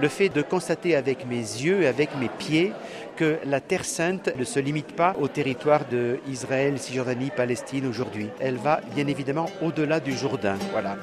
le 0.00 0.08
fait 0.08 0.28
de 0.28 0.42
constater 0.42 0.96
avec 0.96 1.26
mes 1.26 1.36
yeux 1.36 1.82
et 1.82 1.86
avec 1.86 2.16
mes 2.16 2.28
pieds 2.28 2.72
que 3.16 3.38
la 3.44 3.60
Terre 3.60 3.84
sainte 3.84 4.30
ne 4.36 4.44
se 4.44 4.60
limite 4.60 4.94
pas 4.94 5.16
au 5.20 5.28
territoire 5.28 5.80
d'Israël, 6.26 6.78
Cisjordanie, 6.78 7.30
Palestine 7.30 7.86
aujourd'hui. 7.86 8.28
Elle 8.38 8.56
va 8.56 8.80
bien 8.94 9.06
évidemment 9.06 9.46
au-delà 9.62 10.00
du 10.00 10.12
Jourdain. 10.12 10.56
Voilà. 10.72 10.96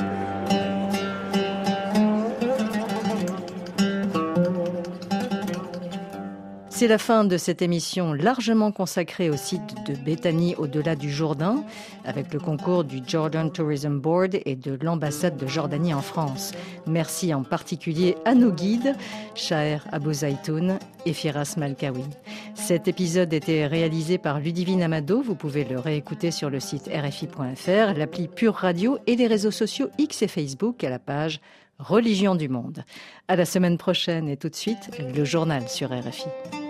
C'est 6.78 6.90
la 6.90 6.98
fin 6.98 7.24
de 7.24 7.38
cette 7.38 7.62
émission 7.62 8.12
largement 8.12 8.74
consacrée 8.74 9.30
au 9.30 9.38
site 9.38 9.76
de 9.88 9.96
Béthanie 9.96 10.56
au-delà 10.58 10.98
du 10.98 11.10
Jourdain, 11.10 11.64
avec 12.04 12.34
le 12.34 12.40
concours 12.42 12.84
du 12.84 13.00
Jordan 13.08 13.50
Tourism 13.50 13.98
Board 13.98 14.36
et 14.44 14.58
de 14.58 14.78
l'ambassade 14.82 15.38
de 15.38 15.48
Jordanie 15.48 15.94
en 15.94 16.02
France. 16.02 16.52
Merci 16.86 17.34
en 17.34 17.44
particulier 17.44 18.18
à 18.26 18.36
nos 18.36 18.52
guides, 18.52 18.94
Shaher 19.36 19.78
Abou 19.94 20.12
Zaitoun 20.12 20.78
et 21.06 21.14
Firas 21.14 21.56
Malkawi. 21.56 22.04
Cet 22.56 22.90
épisode 22.90 23.32
était 23.32 23.68
réalisé 23.68 24.18
par 24.18 24.42
Ludivine 24.42 24.84
Amado. 24.84 25.22
Vous 25.22 25.36
pouvez 25.36 25.64
le 25.64 25.80
réécouter 25.80 26.30
sur 26.30 26.50
le 26.50 26.60
site 26.60 26.90
rfi.fr, 26.94 27.98
l'appli 27.98 28.28
Pure 28.28 28.56
Radio 28.56 29.00
et 29.08 29.16
les 29.16 29.28
réseaux 29.28 29.50
sociaux 29.50 29.88
X 29.98 30.24
et 30.24 30.28
Facebook 30.28 30.84
à 30.84 30.90
la 30.90 31.00
page 31.00 31.40
Religion 31.80 32.36
du 32.36 32.50
Monde. 32.50 32.84
À 33.30 33.38
la 33.38 33.46
semaine 33.46 33.78
prochaine 33.78 34.28
et 34.28 34.36
tout 34.36 34.50
de 34.50 34.56
suite, 34.56 34.92
le 35.16 35.24
journal 35.24 35.70
sur 35.70 35.90
RFI. 35.90 36.64